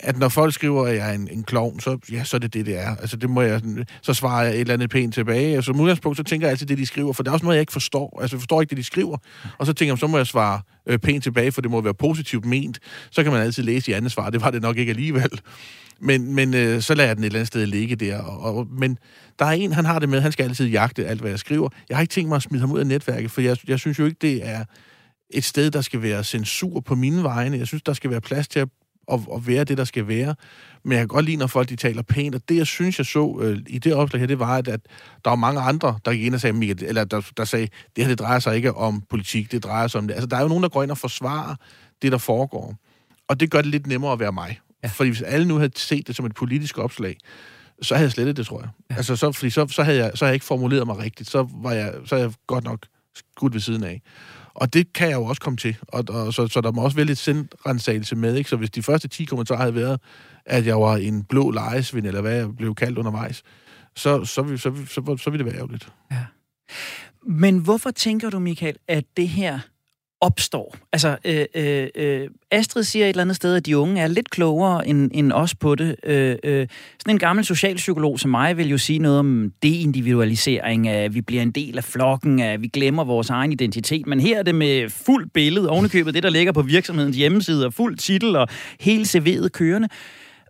at 0.03 0.17
når 0.17 0.29
folk 0.29 0.53
skriver, 0.53 0.87
at 0.87 0.95
jeg 0.95 1.09
er 1.09 1.13
en, 1.13 1.27
en 1.31 1.43
klovn, 1.43 1.79
så, 1.79 1.97
ja, 2.11 2.23
så 2.23 2.37
er 2.37 2.39
det 2.39 2.53
det, 2.53 2.65
det 2.65 2.79
er. 2.79 2.95
Altså, 2.95 3.17
det 3.17 3.29
må 3.29 3.41
jeg, 3.41 3.61
så 4.01 4.13
svarer 4.13 4.43
jeg 4.43 4.53
et 4.53 4.59
eller 4.59 4.73
andet 4.73 4.89
pænt 4.89 5.13
tilbage. 5.13 5.55
Altså, 5.55 5.71
som 5.71 5.79
udgangspunkt, 5.79 6.17
så 6.17 6.23
tænker 6.23 6.47
jeg 6.47 6.51
altid 6.51 6.67
det, 6.67 6.77
de 6.77 6.85
skriver, 6.85 7.13
for 7.13 7.23
det 7.23 7.29
er 7.29 7.33
også 7.33 7.45
noget, 7.45 7.55
jeg 7.55 7.61
ikke 7.61 7.73
forstår. 7.73 8.19
Altså, 8.21 8.35
jeg 8.35 8.41
forstår 8.41 8.61
ikke 8.61 8.69
det, 8.69 8.77
de 8.77 8.83
skriver. 8.83 9.17
Og 9.57 9.65
så 9.65 9.73
tænker 9.73 9.93
jeg, 9.93 9.99
så 9.99 10.07
må 10.07 10.17
jeg 10.17 10.27
svare 10.27 10.61
øh, 10.87 10.99
pænt 10.99 11.23
tilbage, 11.23 11.51
for 11.51 11.61
det 11.61 11.71
må 11.71 11.81
være 11.81 11.93
positivt 11.93 12.45
ment. 12.45 12.79
Så 13.11 13.23
kan 13.23 13.31
man 13.31 13.41
altid 13.41 13.63
læse 13.63 13.91
i 13.91 13.93
andet 13.93 14.11
svar. 14.11 14.29
Det 14.29 14.41
var 14.41 14.51
det 14.51 14.61
nok 14.61 14.77
ikke 14.77 14.89
alligevel. 14.89 15.41
Men, 16.01 16.35
men 16.35 16.53
øh, 16.53 16.81
så 16.81 16.93
lader 16.93 17.09
jeg 17.09 17.15
den 17.15 17.23
et 17.23 17.25
eller 17.25 17.39
andet 17.39 17.47
sted 17.47 17.65
ligge 17.65 17.95
der. 17.95 18.17
Og, 18.17 18.55
og, 18.57 18.67
men 18.79 18.97
der 19.39 19.45
er 19.45 19.51
en, 19.51 19.71
han 19.71 19.85
har 19.85 19.99
det 19.99 20.09
med, 20.09 20.21
han 20.21 20.31
skal 20.31 20.43
altid 20.43 20.67
jagte 20.67 21.05
alt, 21.05 21.21
hvad 21.21 21.29
jeg 21.29 21.39
skriver. 21.39 21.69
Jeg 21.89 21.97
har 21.97 22.01
ikke 22.01 22.11
tænkt 22.11 22.29
mig 22.29 22.35
at 22.35 22.41
smide 22.41 22.59
ham 22.61 22.71
ud 22.71 22.79
af 22.79 22.87
netværket, 22.87 23.31
for 23.31 23.41
jeg, 23.41 23.57
jeg 23.67 23.79
synes 23.79 23.99
jo 23.99 24.05
ikke, 24.05 24.17
det 24.21 24.47
er 24.47 24.63
et 25.29 25.43
sted, 25.43 25.71
der 25.71 25.81
skal 25.81 26.01
være 26.01 26.23
censur 26.23 26.79
på 26.79 26.95
mine 26.95 27.23
vegne. 27.23 27.57
Jeg 27.57 27.67
synes, 27.67 27.83
der 27.83 27.93
skal 27.93 28.09
være 28.09 28.21
plads 28.21 28.47
til 28.47 28.59
at, 28.59 28.67
at, 29.11 29.19
at 29.35 29.47
være 29.47 29.63
det, 29.63 29.77
der 29.77 29.83
skal 29.83 30.07
være. 30.07 30.35
Men 30.83 30.91
jeg 30.91 30.99
kan 30.99 31.07
godt 31.07 31.25
lide, 31.25 31.37
når 31.37 31.47
folk 31.47 31.69
de 31.69 31.75
taler 31.75 32.01
pænt, 32.01 32.35
og 32.35 32.41
det, 32.49 32.57
jeg 32.57 32.67
synes, 32.67 32.97
jeg 32.97 33.05
så 33.05 33.39
øh, 33.41 33.59
i 33.67 33.79
det 33.79 33.93
opslag 33.93 34.19
her, 34.19 34.27
det 34.27 34.39
var, 34.39 34.57
at, 34.57 34.67
at 34.67 34.79
der 35.23 35.29
var 35.29 35.35
mange 35.35 35.61
andre, 35.61 35.99
der 36.05 36.13
gik 36.13 36.23
ind 36.23 36.35
og 36.35 36.41
sagde, 36.41 36.75
eller 36.87 37.03
der, 37.03 37.21
der 37.37 37.45
sagde, 37.45 37.67
det 37.95 38.03
her, 38.03 38.09
det 38.09 38.19
drejer 38.19 38.39
sig 38.39 38.55
ikke 38.55 38.73
om 38.73 39.03
politik, 39.09 39.51
det 39.51 39.63
drejer 39.63 39.87
sig 39.87 39.99
om 39.99 40.07
det. 40.07 40.13
Altså, 40.13 40.27
der 40.27 40.37
er 40.37 40.41
jo 40.41 40.47
nogen, 40.47 40.63
der 40.63 40.69
går 40.69 40.83
ind 40.83 40.91
og 40.91 40.97
forsvarer 40.97 41.55
det, 42.01 42.11
der 42.11 42.17
foregår. 42.17 42.75
Og 43.27 43.39
det 43.39 43.51
gør 43.51 43.61
det 43.61 43.71
lidt 43.71 43.87
nemmere 43.87 44.11
at 44.11 44.19
være 44.19 44.31
mig. 44.31 44.59
Ja. 44.83 44.87
Fordi 44.87 45.09
hvis 45.09 45.21
alle 45.21 45.47
nu 45.47 45.55
havde 45.55 45.71
set 45.75 46.07
det 46.07 46.15
som 46.15 46.25
et 46.25 46.35
politisk 46.35 46.77
opslag, 46.77 47.17
så 47.81 47.95
havde 47.95 48.05
jeg 48.05 48.11
slettet 48.11 48.37
det, 48.37 48.45
tror 48.45 48.59
jeg. 48.59 48.69
Ja. 48.89 48.95
Altså, 48.95 49.15
så, 49.15 49.31
fordi 49.31 49.49
så, 49.49 49.67
så, 49.67 49.83
havde 49.83 49.97
jeg, 49.97 50.11
så 50.15 50.25
havde 50.25 50.29
jeg 50.29 50.35
ikke 50.35 50.45
formuleret 50.45 50.87
mig 50.87 50.97
rigtigt. 50.97 51.29
Så 51.29 51.47
var 51.53 51.71
jeg, 51.71 51.93
så 52.05 52.15
havde 52.15 52.27
jeg 52.27 52.35
godt 52.47 52.63
nok 52.63 52.85
skudt 53.15 53.53
ved 53.53 53.61
siden 53.61 53.83
af. 53.83 54.01
Og 54.55 54.73
det 54.73 54.93
kan 54.93 55.09
jeg 55.09 55.15
jo 55.15 55.25
også 55.25 55.41
komme 55.41 55.57
til. 55.57 55.77
Og, 55.87 56.03
og 56.09 56.33
så, 56.33 56.47
så 56.47 56.61
der 56.61 56.71
må 56.71 56.81
også 56.81 56.95
være 56.95 57.05
lidt 57.05 57.17
sindrensagelse 57.17 58.15
med. 58.15 58.35
Ikke? 58.35 58.49
Så 58.49 58.55
hvis 58.55 58.69
de 58.71 58.83
første 58.83 59.07
10 59.07 59.25
kommentarer 59.25 59.59
havde 59.59 59.75
været, 59.75 60.01
at 60.45 60.65
jeg 60.65 60.81
var 60.81 60.95
en 60.95 61.23
blå 61.23 61.51
lejesvind, 61.51 62.05
eller 62.05 62.21
hvad 62.21 62.35
jeg 62.35 62.55
blev 62.55 62.75
kaldt 62.75 62.97
undervejs, 62.97 63.43
så, 63.95 64.25
så, 64.25 64.47
så, 64.47 64.57
så, 64.57 64.85
så, 64.87 65.17
så, 65.17 65.29
ville 65.29 65.45
det 65.45 65.53
være 65.53 65.61
ærgerligt. 65.61 65.89
Ja. 66.11 66.25
Men 67.27 67.57
hvorfor 67.57 67.91
tænker 67.91 68.29
du, 68.29 68.39
Michael, 68.39 68.75
at 68.87 69.05
det 69.17 69.27
her 69.27 69.59
opstår. 70.23 70.75
Altså, 70.91 71.17
øh, 71.25 71.45
øh, 71.55 71.87
øh, 71.95 72.29
Astrid 72.51 72.83
siger 72.83 73.05
et 73.05 73.09
eller 73.09 73.21
andet 73.21 73.35
sted, 73.35 73.55
at 73.55 73.65
de 73.65 73.77
unge 73.77 74.01
er 74.01 74.07
lidt 74.07 74.29
klogere 74.29 74.87
end, 74.87 75.11
end 75.13 75.31
os 75.31 75.55
på 75.55 75.75
det. 75.75 75.95
Øh, 76.03 76.35
øh, 76.43 76.67
sådan 76.99 77.15
en 77.15 77.19
gammel 77.19 77.45
socialpsykolog 77.45 78.19
som 78.19 78.31
mig 78.31 78.57
vil 78.57 78.69
jo 78.69 78.77
sige 78.77 78.99
noget 78.99 79.19
om 79.19 79.51
deindividualisering, 79.63 80.87
at 80.87 81.13
vi 81.13 81.21
bliver 81.21 81.41
en 81.41 81.51
del 81.51 81.77
af 81.77 81.83
flokken, 81.83 82.39
at 82.39 82.61
vi 82.61 82.67
glemmer 82.67 83.03
vores 83.03 83.29
egen 83.29 83.51
identitet. 83.51 84.07
Men 84.07 84.19
her 84.19 84.39
er 84.39 84.43
det 84.43 84.55
med 84.55 84.89
fuld 84.89 85.29
billede, 85.33 85.69
ovenikøbet 85.69 86.13
det, 86.13 86.23
der 86.23 86.29
ligger 86.29 86.51
på 86.51 86.61
virksomhedens 86.61 87.17
hjemmeside, 87.17 87.65
og 87.65 87.73
fuld 87.73 87.97
titel 87.97 88.35
og 88.35 88.47
helt 88.79 89.15
CV'et 89.15 89.47
kørende. 89.47 89.87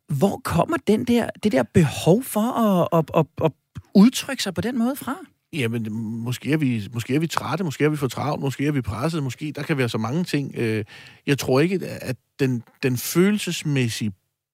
Hvor 0.07 0.41
kommer 0.43 0.77
den 0.87 1.05
der, 1.05 1.29
det 1.43 1.51
der 1.51 1.63
behov 1.63 2.23
for 2.23 2.59
at, 2.59 2.87
at, 2.99 3.05
at, 3.19 3.45
at 3.45 3.51
udtrykke 3.95 4.43
sig 4.43 4.53
på 4.53 4.61
den 4.61 4.79
måde 4.79 4.95
fra? 4.95 5.15
Jamen, 5.53 5.93
måske 6.23 6.51
er, 6.53 6.57
vi, 6.57 6.87
måske 6.93 7.15
er 7.15 7.19
vi 7.19 7.27
trætte, 7.27 7.63
måske 7.63 7.85
er 7.85 7.89
vi 7.89 7.95
for 7.95 8.07
travlt, 8.07 8.41
måske 8.41 8.67
er 8.67 8.71
vi 8.71 8.81
presset, 8.81 9.23
måske 9.23 9.51
der 9.55 9.63
kan 9.63 9.77
være 9.77 9.89
så 9.89 9.97
mange 9.97 10.23
ting. 10.23 10.55
Øh, 10.55 10.85
jeg 11.27 11.37
tror 11.37 11.59
ikke, 11.59 11.87
at 11.87 12.15
den, 12.39 12.63
den 12.83 12.97
følelsesmæssige 12.97 14.11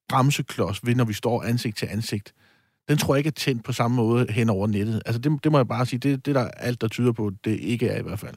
bremseklods 0.10 0.86
ved, 0.86 0.96
når 0.96 1.06
vi 1.06 1.14
står 1.14 1.44
ansigt 1.44 1.78
til 1.78 1.88
ansigt, 1.92 2.34
den 2.90 2.98
tror 2.98 3.16
jeg 3.16 3.20
ikke 3.20 3.28
er 3.28 3.32
tændt 3.32 3.64
på 3.64 3.72
samme 3.72 3.96
måde 3.96 4.26
hen 4.30 4.50
over 4.50 4.68
nettet. 4.68 5.02
Altså, 5.06 5.20
det, 5.20 5.44
det 5.44 5.52
må 5.52 5.58
jeg 5.58 5.68
bare 5.68 5.86
sige, 5.86 6.00
det, 6.00 6.26
det 6.26 6.38
er 6.38 6.42
der 6.42 6.48
alt, 6.50 6.82
der 6.82 6.88
tyder 6.88 7.12
på, 7.12 7.32
det 7.44 7.60
ikke 7.60 7.88
er 7.88 8.00
i 8.00 8.04
hvert 8.04 8.20
fald. 8.20 8.36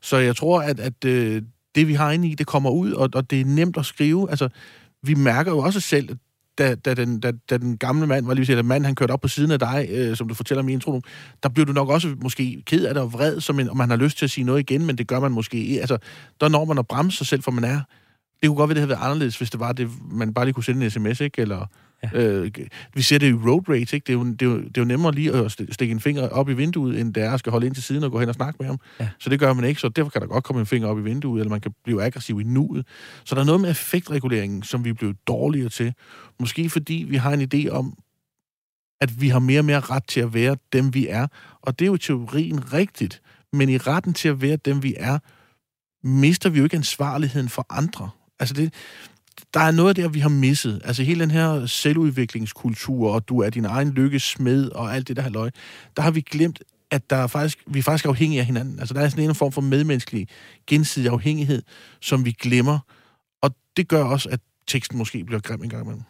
Så 0.00 0.16
jeg 0.16 0.36
tror, 0.36 0.62
at, 0.62 0.80
at 0.80 1.04
øh, 1.04 1.42
det, 1.74 1.88
vi 1.88 1.94
har 1.94 2.10
inde 2.10 2.28
i, 2.28 2.34
det 2.34 2.46
kommer 2.46 2.70
ud, 2.70 2.92
og, 2.92 3.10
og 3.14 3.30
det 3.30 3.40
er 3.40 3.44
nemt 3.44 3.76
at 3.76 3.86
skrive. 3.86 4.30
Altså, 4.30 4.48
vi 5.02 5.14
mærker 5.14 5.50
jo 5.50 5.58
også 5.58 5.80
selv, 5.80 6.10
at 6.10 6.16
da, 6.58 6.74
da, 6.74 6.94
den, 6.94 7.20
da, 7.20 7.32
da 7.50 7.58
den 7.58 7.78
gamle 7.78 8.06
mand, 8.06 8.26
var 8.26 8.34
lige 8.34 8.46
sige, 8.46 8.62
mand, 8.62 8.84
han 8.84 8.94
kørte 8.94 9.12
op 9.12 9.20
på 9.20 9.28
siden 9.28 9.50
af 9.50 9.58
dig, 9.58 9.88
øh, 9.90 10.16
som 10.16 10.28
du 10.28 10.34
fortæller 10.34 10.68
i 10.68 10.72
introen, 10.72 11.02
der 11.42 11.48
bliver 11.48 11.66
du 11.66 11.72
nok 11.72 11.88
også 11.88 12.14
måske 12.22 12.62
ked 12.66 12.84
af 12.84 12.94
det 12.94 13.02
og 13.02 13.12
vred, 13.12 13.40
som 13.40 13.60
en, 13.60 13.70
om 13.70 13.76
man 13.76 13.90
har 13.90 13.96
lyst 13.96 14.18
til 14.18 14.26
at 14.26 14.30
sige 14.30 14.44
noget 14.44 14.60
igen, 14.60 14.86
men 14.86 14.98
det 14.98 15.08
gør 15.08 15.20
man 15.20 15.32
måske 15.32 15.78
Altså, 15.80 15.98
der 16.40 16.48
når 16.48 16.64
man 16.64 16.78
at 16.78 16.88
bremse 16.88 17.16
sig 17.16 17.26
selv, 17.26 17.42
for 17.42 17.50
man 17.50 17.64
er. 17.64 17.80
Det 18.40 18.48
kunne 18.48 18.56
godt 18.56 18.68
være, 18.68 18.74
det 18.74 18.80
havde 18.80 18.88
været 18.88 19.04
anderledes, 19.04 19.38
hvis 19.38 19.50
det 19.50 19.60
var 19.60 19.72
det, 19.72 19.90
man 20.12 20.34
bare 20.34 20.44
lige 20.44 20.54
kunne 20.54 20.64
sende 20.64 20.84
en 20.84 20.90
sms, 20.90 21.20
ikke? 21.20 21.42
Eller, 21.42 21.66
Ja. 22.02 22.22
Øh, 22.22 22.50
vi 22.94 23.02
ser 23.02 23.18
det 23.18 23.30
i 23.30 23.32
road 23.32 23.68
rage, 23.68 23.80
ikke? 23.80 23.98
Det 24.06 24.08
er, 24.08 24.12
jo, 24.12 24.24
det, 24.24 24.42
er 24.42 24.46
jo, 24.46 24.58
det 24.58 24.76
er 24.76 24.80
jo 24.80 24.84
nemmere 24.84 25.14
lige 25.14 25.32
at 25.32 25.52
stikke 25.52 25.92
en 25.92 26.00
finger 26.00 26.28
op 26.28 26.48
i 26.48 26.52
vinduet, 26.52 27.00
end 27.00 27.14
det 27.14 27.22
er 27.22 27.32
at 27.32 27.38
skal 27.38 27.52
holde 27.52 27.66
ind 27.66 27.74
til 27.74 27.84
siden 27.84 28.04
og 28.04 28.10
gå 28.10 28.20
hen 28.20 28.28
og 28.28 28.34
snakke 28.34 28.56
med 28.60 28.66
ham. 28.66 28.78
Ja. 29.00 29.08
Så 29.18 29.30
det 29.30 29.40
gør 29.40 29.52
man 29.52 29.64
ikke, 29.64 29.80
så 29.80 29.88
derfor 29.88 30.10
kan 30.10 30.20
der 30.20 30.26
godt 30.26 30.44
komme 30.44 30.60
en 30.60 30.66
finger 30.66 30.88
op 30.88 30.98
i 30.98 31.02
vinduet, 31.02 31.40
eller 31.40 31.50
man 31.50 31.60
kan 31.60 31.74
blive 31.84 32.02
aggressiv 32.02 32.40
i 32.40 32.44
nuet. 32.44 32.86
Så 33.24 33.34
der 33.34 33.40
er 33.40 33.44
noget 33.44 33.60
med 33.60 33.70
effektreguleringen, 33.70 34.62
som 34.62 34.84
vi 34.84 34.90
er 34.90 34.94
blevet 34.94 35.16
dårligere 35.26 35.68
til. 35.68 35.94
Måske 36.40 36.70
fordi 36.70 37.06
vi 37.08 37.16
har 37.16 37.32
en 37.32 37.48
idé 37.54 37.68
om, 37.68 37.98
at 39.00 39.20
vi 39.20 39.28
har 39.28 39.38
mere 39.38 39.60
og 39.60 39.64
mere 39.64 39.80
ret 39.80 40.04
til 40.08 40.20
at 40.20 40.34
være 40.34 40.56
dem, 40.72 40.94
vi 40.94 41.08
er. 41.08 41.26
Og 41.62 41.78
det 41.78 41.84
er 41.84 41.90
jo 41.90 41.96
teorien 41.96 42.72
rigtigt. 42.72 43.22
Men 43.52 43.68
i 43.68 43.76
retten 43.76 44.14
til 44.14 44.28
at 44.28 44.42
være 44.42 44.56
dem, 44.56 44.82
vi 44.82 44.94
er, 44.96 45.18
mister 46.04 46.50
vi 46.50 46.58
jo 46.58 46.64
ikke 46.64 46.76
ansvarligheden 46.76 47.48
for 47.48 47.66
andre. 47.70 48.10
Altså 48.38 48.54
det, 48.54 48.74
der 49.54 49.60
er 49.60 49.70
noget 49.70 49.96
der, 49.96 50.08
vi 50.08 50.18
har 50.18 50.28
misset. 50.28 50.80
Altså 50.84 51.02
hele 51.02 51.20
den 51.20 51.30
her 51.30 51.66
selvudviklingskultur, 51.66 53.12
og 53.12 53.28
du 53.28 53.40
er 53.40 53.50
din 53.50 53.64
egen 53.64 53.90
lykkesmed, 53.90 54.68
og 54.68 54.94
alt 54.94 55.08
det 55.08 55.16
der 55.16 55.28
løg, 55.28 55.50
der 55.96 56.02
har 56.02 56.10
vi 56.10 56.20
glemt, 56.20 56.62
at 56.90 57.10
der 57.10 57.16
er 57.16 57.26
faktisk, 57.26 57.58
vi 57.66 57.78
er 57.78 57.82
faktisk 57.82 58.06
afhængige 58.06 58.40
af 58.40 58.46
hinanden. 58.46 58.78
Altså 58.78 58.94
der 58.94 59.00
er 59.00 59.08
sådan 59.08 59.28
en 59.28 59.34
form 59.34 59.52
for 59.52 59.60
medmenneskelig 59.60 60.28
gensidig 60.66 61.10
afhængighed, 61.10 61.62
som 62.00 62.24
vi 62.24 62.30
glemmer. 62.30 62.78
Og 63.42 63.54
det 63.76 63.88
gør 63.88 64.04
også, 64.04 64.28
at 64.28 64.40
teksten 64.66 64.98
måske 64.98 65.24
bliver 65.24 65.40
grim 65.40 65.62
en 65.62 65.68
gang 65.68 65.82
imellem. 65.82 66.02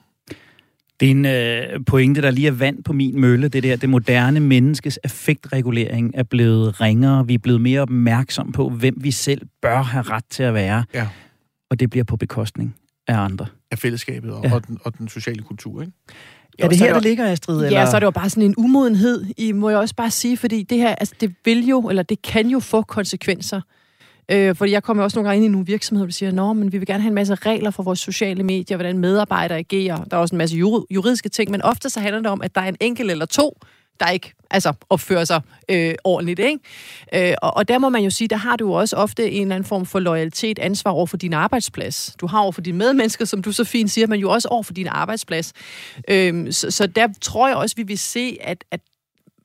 Det 1.01 1.07
er 1.07 1.11
en 1.11 1.27
øh, 1.27 1.85
pointe, 1.87 2.23
der 2.23 2.31
lige 2.31 2.47
er 2.47 2.53
vand 2.53 2.85
på 2.85 2.93
min 2.93 3.21
mølle. 3.21 3.49
Det 3.49 3.63
der, 3.63 3.77
det 3.77 3.89
moderne 3.89 4.41
menneskes 4.41 4.99
effektregulering 5.05 6.11
er 6.15 6.23
blevet 6.23 6.81
ringere. 6.81 7.27
Vi 7.27 7.35
er 7.35 7.39
blevet 7.39 7.61
mere 7.61 7.81
opmærksom 7.81 8.53
på, 8.53 8.69
hvem 8.69 8.95
vi 8.97 9.11
selv 9.11 9.47
bør 9.63 9.83
have 9.83 10.03
ret 10.03 10.25
til 10.31 10.43
at 10.43 10.55
være. 10.55 10.85
Ja. 10.95 11.09
Og 11.71 11.81
det 11.81 11.91
bliver 11.91 12.05
på 12.05 12.17
bekostning 12.17 12.75
af 13.09 13.17
andre. 13.17 13.47
Af 13.71 13.79
fællesskabet 13.79 14.33
og, 14.33 14.45
ja. 14.45 14.55
og, 14.55 14.67
den, 14.67 14.79
og 14.85 14.99
den 14.99 15.09
sociale 15.09 15.43
kultur, 15.43 15.81
ikke? 15.81 15.93
Jo, 16.61 16.65
er 16.65 16.69
det 16.69 16.79
her, 16.79 16.87
det 16.87 16.95
var, 16.95 17.01
ligger, 17.01 17.33
Astrid? 17.33 17.61
Ja, 17.61 17.67
eller? 17.67 17.87
så 17.87 17.97
er 17.97 18.01
det 18.01 18.07
jo 18.07 18.11
bare 18.11 18.31
sådan 18.31 18.43
en 18.43 18.55
umodenhed, 18.57 19.25
i, 19.37 19.53
må 19.53 19.69
jeg 19.69 19.79
også 19.79 19.95
bare 19.95 20.11
sige, 20.11 20.37
fordi 20.37 20.63
det 20.63 20.79
her, 20.79 20.95
altså 20.95 21.15
det 21.21 21.35
vil 21.45 21.67
jo, 21.67 21.89
eller 21.89 22.03
det 22.03 22.23
kan 22.23 22.49
jo 22.49 22.61
få 22.61 22.83
konsekvenser. 22.83 23.61
Øh, 24.31 24.55
fordi 24.55 24.73
jeg 24.73 24.83
kommer 24.83 25.03
også 25.03 25.19
nogle 25.19 25.29
gange 25.29 25.45
ind 25.45 25.51
i 25.51 25.53
nogle 25.53 25.67
virksomheder, 25.67 26.07
der 26.07 26.13
siger, 26.13 26.33
Nå, 26.33 26.53
men 26.53 26.73
vi 26.73 26.79
vil 26.79 26.87
gerne 26.87 27.03
have 27.03 27.09
en 27.09 27.15
masse 27.15 27.35
regler 27.35 27.71
for 27.71 27.83
vores 27.83 27.99
sociale 27.99 28.43
medier, 28.43 28.77
hvordan 28.77 28.99
medarbejdere 28.99 29.59
agerer. 29.59 30.05
Der 30.05 30.17
er 30.17 30.21
også 30.21 30.35
en 30.35 30.39
masse 30.39 30.57
juridiske 30.91 31.29
ting, 31.29 31.51
men 31.51 31.63
ofte 31.63 31.91
så 31.91 32.01
handler 32.01 32.21
det 32.21 32.31
om, 32.31 32.43
at 32.43 32.55
der 32.55 32.61
er 32.61 32.69
en 32.69 32.77
enkelt 32.81 33.11
eller 33.11 33.27
to, 33.27 33.59
der 34.01 34.11
ikke 34.11 34.33
altså, 34.51 34.73
opfører 34.91 35.25
sig 35.25 35.41
øh, 35.69 35.95
ordentligt. 36.05 36.39
Ikke? 36.41 37.31
Øh, 37.31 37.35
og, 37.43 37.57
og 37.57 37.69
der 37.69 37.79
må 37.79 37.89
man 37.89 38.03
jo 38.03 38.11
sige, 38.11 38.29
der 38.29 38.37
har 38.37 38.57
du 38.57 38.75
også 38.75 38.97
ofte 38.97 39.31
en 39.31 39.43
eller 39.43 39.55
anden 39.55 39.69
form 39.69 39.87
for 39.87 40.01
loyalitet, 40.01 40.59
ansvar 40.59 40.91
over 40.91 41.07
for 41.07 41.17
din 41.17 41.33
arbejdsplads. 41.33 42.17
Du 42.21 42.27
har 42.27 42.41
over 42.41 42.53
for 42.53 42.61
dine 42.61 42.79
medmennesker, 42.79 43.25
som 43.25 43.43
du 43.43 43.53
så 43.53 43.65
fint 43.65 43.91
siger, 43.91 44.07
men 44.07 44.21
jo 44.21 44.31
også 44.31 44.49
over 44.49 44.63
for 44.63 44.73
din 44.73 44.87
arbejdsplads. 44.87 45.53
Øh, 46.09 46.53
så, 46.53 46.71
så 46.71 46.87
der 46.87 47.09
tror 47.21 47.49
jeg 47.49 47.57
også, 47.57 47.77
vi 47.77 47.83
vil 47.83 47.99
se, 47.99 48.39
at, 48.41 48.65
at 48.71 48.81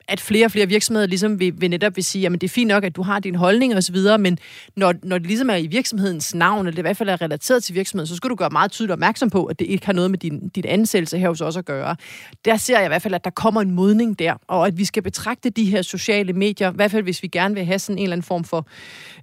at 0.08 0.20
flere 0.20 0.44
og 0.44 0.50
flere 0.50 0.66
virksomheder 0.66 1.06
ligesom 1.06 1.40
vil, 1.40 1.54
vil 1.56 1.70
netop 1.70 1.96
vil 1.96 2.04
sige, 2.04 2.26
at 2.26 2.32
det 2.32 2.44
er 2.44 2.48
fint 2.48 2.68
nok, 2.68 2.84
at 2.84 2.96
du 2.96 3.02
har 3.02 3.18
din 3.18 3.34
holdning 3.34 3.74
og 3.76 3.82
så 3.82 3.92
videre, 3.92 4.18
men 4.18 4.38
når, 4.76 4.94
når 5.02 5.18
det 5.18 5.26
ligesom 5.26 5.50
er 5.50 5.54
i 5.54 5.66
virksomhedens 5.66 6.34
navn, 6.34 6.58
eller 6.58 6.70
det 6.70 6.78
i 6.78 6.80
hvert 6.80 6.96
fald 6.96 7.08
er 7.08 7.22
relateret 7.22 7.64
til 7.64 7.74
virksomheden, 7.74 8.06
så 8.06 8.16
skal 8.16 8.30
du 8.30 8.34
gøre 8.34 8.50
meget 8.50 8.70
tydeligt 8.70 8.92
opmærksom 8.92 9.30
på, 9.30 9.44
at 9.44 9.58
det 9.58 9.64
ikke 9.64 9.86
har 9.86 9.92
noget 9.92 10.10
med 10.10 10.18
din, 10.18 10.48
dit 10.48 10.66
ansættelse 10.66 11.18
her 11.18 11.28
hos 11.28 11.40
os 11.40 11.56
at 11.56 11.64
gøre. 11.64 11.96
Der 12.44 12.56
ser 12.56 12.76
jeg 12.76 12.84
i 12.84 12.88
hvert 12.88 13.02
fald, 13.02 13.14
at 13.14 13.24
der 13.24 13.30
kommer 13.30 13.60
en 13.60 13.70
modning 13.70 14.18
der, 14.18 14.34
og 14.46 14.66
at 14.66 14.78
vi 14.78 14.84
skal 14.84 15.02
betragte 15.02 15.50
de 15.50 15.64
her 15.64 15.82
sociale 15.82 16.32
medier, 16.32 16.72
i 16.72 16.74
hvert 16.74 16.90
fald 16.90 17.02
hvis 17.02 17.22
vi 17.22 17.28
gerne 17.28 17.54
vil 17.54 17.64
have 17.64 17.78
sådan 17.78 17.98
en 17.98 18.02
eller 18.02 18.12
anden 18.12 18.24
form 18.24 18.44
for 18.44 18.66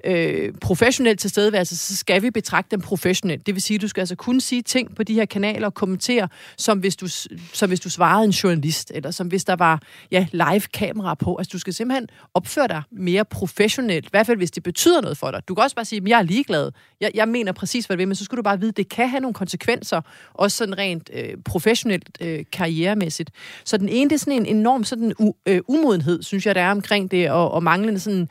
øh, 0.03 0.53
professionel 0.61 1.17
tilstedeværelse, 1.17 1.77
så 1.77 1.95
skal 1.95 2.21
vi 2.21 2.31
betragte 2.31 2.71
dem 2.71 2.81
professionelt. 2.81 3.45
Det 3.45 3.55
vil 3.55 3.61
sige, 3.61 3.75
at 3.75 3.81
du 3.81 3.87
skal 3.87 4.01
altså 4.01 4.15
kun 4.15 4.39
sige 4.39 4.61
ting 4.61 4.95
på 4.95 5.03
de 5.03 5.13
her 5.13 5.25
kanaler 5.25 5.67
og 5.67 5.73
kommentere, 5.73 6.27
som 6.57 6.79
hvis 6.79 6.95
du, 6.95 7.07
som 7.53 7.69
hvis 7.69 7.79
du 7.79 7.89
svarede 7.89 8.25
en 8.25 8.31
journalist, 8.31 8.91
eller 8.95 9.11
som 9.11 9.27
hvis 9.27 9.43
der 9.43 9.55
var 9.55 9.81
ja, 10.11 10.27
live 10.31 10.61
kamera 10.75 11.13
på. 11.13 11.35
Altså, 11.35 11.49
du 11.53 11.59
skal 11.59 11.73
simpelthen 11.73 12.07
opføre 12.33 12.67
dig 12.67 12.81
mere 12.91 13.25
professionelt, 13.25 14.05
i 14.05 14.09
hvert 14.11 14.25
fald 14.25 14.37
hvis 14.37 14.51
det 14.51 14.63
betyder 14.63 15.01
noget 15.01 15.17
for 15.17 15.31
dig. 15.31 15.47
Du 15.47 15.55
kan 15.55 15.63
også 15.63 15.75
bare 15.75 15.85
sige, 15.85 16.01
at 16.01 16.09
jeg 16.09 16.19
er 16.19 16.23
ligeglad. 16.23 16.71
Jeg, 17.01 17.11
jeg 17.13 17.27
mener 17.27 17.51
præcis, 17.51 17.85
hvad 17.85 17.97
det 17.97 17.99
vil, 17.99 18.07
men 18.07 18.15
så 18.15 18.23
skulle 18.25 18.37
du 18.37 18.43
bare 18.43 18.59
vide, 18.59 18.69
at 18.69 18.77
det 18.77 18.89
kan 18.89 19.09
have 19.09 19.19
nogle 19.19 19.33
konsekvenser, 19.33 20.01
også 20.33 20.57
sådan 20.57 20.77
rent 20.77 21.09
øh, 21.13 21.37
professionelt, 21.45 22.09
øh, 22.21 22.45
karrieremæssigt. 22.51 23.31
Så 23.65 23.77
den 23.77 23.89
ene, 23.89 24.09
det 24.09 24.15
er 24.15 24.19
sådan 24.19 24.39
en 24.39 24.45
enorm 24.45 24.83
sådan 24.83 25.13
u- 25.21 25.41
øh, 25.45 25.61
umodenhed, 25.67 26.23
synes 26.23 26.45
jeg, 26.45 26.55
der 26.55 26.61
er 26.61 26.71
omkring 26.71 27.11
det, 27.11 27.31
og, 27.31 27.51
og 27.51 27.63
manglende 27.63 27.99
sådan 27.99 28.29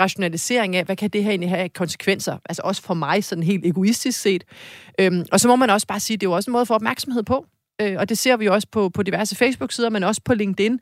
rationalisering 0.00 0.76
af, 0.76 0.84
hvad 0.84 0.96
kan 0.96 1.10
det 1.10 1.22
her 1.22 1.30
egentlig 1.30 1.50
have 1.50 1.68
konsekvenser? 1.68 2.38
Altså 2.44 2.62
også 2.64 2.82
for 2.82 2.94
mig, 2.94 3.24
sådan 3.24 3.44
helt 3.44 3.66
egoistisk 3.66 4.20
set. 4.20 4.44
Øhm, 5.00 5.24
og 5.32 5.40
så 5.40 5.48
må 5.48 5.56
man 5.56 5.70
også 5.70 5.86
bare 5.86 6.00
sige, 6.00 6.14
at 6.14 6.20
det 6.20 6.26
er 6.26 6.30
jo 6.30 6.34
også 6.34 6.50
en 6.50 6.52
måde 6.52 6.60
at 6.62 6.68
få 6.68 6.74
opmærksomhed 6.74 7.22
på 7.22 7.46
øh, 7.80 7.96
og 7.98 8.08
det 8.08 8.18
ser 8.18 8.36
vi 8.36 8.44
jo 8.44 8.54
også 8.54 8.68
på, 8.72 8.88
på 8.88 9.02
diverse 9.02 9.36
Facebook-sider, 9.36 9.90
men 9.90 10.04
også 10.04 10.20
på 10.24 10.34
LinkedIn. 10.34 10.80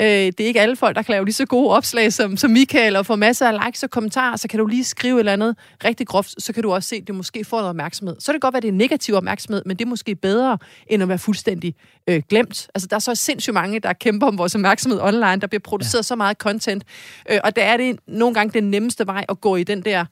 Øh, 0.00 0.06
det 0.06 0.40
er 0.40 0.46
ikke 0.46 0.60
alle 0.60 0.76
folk, 0.76 0.96
der 0.96 1.02
kan 1.02 1.12
lave 1.12 1.24
lige 1.24 1.34
så 1.34 1.46
gode 1.46 1.70
opslag 1.70 2.12
som, 2.12 2.36
som 2.36 2.50
Michael, 2.50 2.96
og 2.96 3.06
få 3.06 3.16
masser 3.16 3.48
af 3.48 3.66
likes 3.66 3.82
og 3.82 3.90
kommentarer, 3.90 4.36
så 4.36 4.48
kan 4.48 4.58
du 4.58 4.66
lige 4.66 4.84
skrive 4.84 5.14
et 5.14 5.18
eller 5.18 5.32
andet 5.32 5.56
rigtig 5.84 6.06
groft, 6.06 6.42
så 6.42 6.52
kan 6.52 6.62
du 6.62 6.72
også 6.72 6.88
se, 6.88 6.96
at 6.96 7.06
det 7.06 7.14
måske 7.14 7.44
får 7.44 7.56
noget 7.56 7.68
opmærksomhed. 7.68 8.16
Så 8.18 8.26
kan 8.26 8.34
det 8.34 8.42
godt 8.42 8.52
være, 8.52 8.58
at 8.58 8.62
det 8.62 8.68
er 8.68 8.72
negativ 8.72 9.14
opmærksomhed, 9.14 9.62
men 9.66 9.76
det 9.76 9.84
er 9.84 9.88
måske 9.88 10.14
bedre, 10.14 10.58
end 10.86 11.02
at 11.02 11.08
være 11.08 11.18
fuldstændig 11.18 11.74
øh, 12.08 12.22
glemt. 12.28 12.68
Altså, 12.74 12.88
der 12.88 12.96
er 12.96 13.00
så 13.00 13.14
sindssygt 13.14 13.54
mange, 13.54 13.80
der 13.80 13.92
kæmper 13.92 14.26
om 14.26 14.38
vores 14.38 14.54
opmærksomhed 14.54 15.00
online, 15.00 15.36
der 15.40 15.46
bliver 15.46 15.60
produceret 15.60 15.98
ja. 15.98 16.02
så 16.02 16.16
meget 16.16 16.36
content, 16.36 16.84
øh, 17.30 17.38
og 17.44 17.56
der 17.56 17.62
er 17.62 17.76
det 17.76 17.98
nogle 18.06 18.34
gange 18.34 18.60
den 18.60 18.70
nemmeste 18.70 19.06
vej 19.06 19.24
at 19.28 19.40
gå 19.40 19.56
i 19.56 19.64
den 19.64 19.82
der 19.82 20.04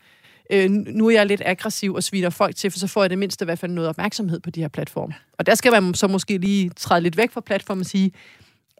øh, 0.52 0.70
nu 0.70 1.06
er 1.06 1.10
jeg 1.10 1.26
lidt 1.26 1.42
aggressiv 1.44 1.94
og 1.94 2.02
sviner 2.02 2.30
folk 2.30 2.56
til, 2.56 2.70
for 2.70 2.78
så 2.78 2.86
får 2.86 3.02
jeg 3.02 3.10
det 3.10 3.18
mindste 3.18 3.42
i 3.42 3.46
hvert 3.46 3.58
fald 3.58 3.72
noget 3.72 3.88
opmærksomhed 3.88 4.40
på 4.40 4.50
de 4.50 4.60
her 4.60 4.68
platforme. 4.68 5.14
Og 5.38 5.46
der 5.46 5.54
skal 5.54 5.72
man 5.72 5.94
så 5.94 6.08
måske 6.08 6.38
lige 6.38 6.70
træde 6.76 7.00
lidt 7.00 7.16
væk 7.16 7.32
fra 7.32 7.40
platformen 7.40 7.80
og 7.80 7.86
sige, 7.86 8.12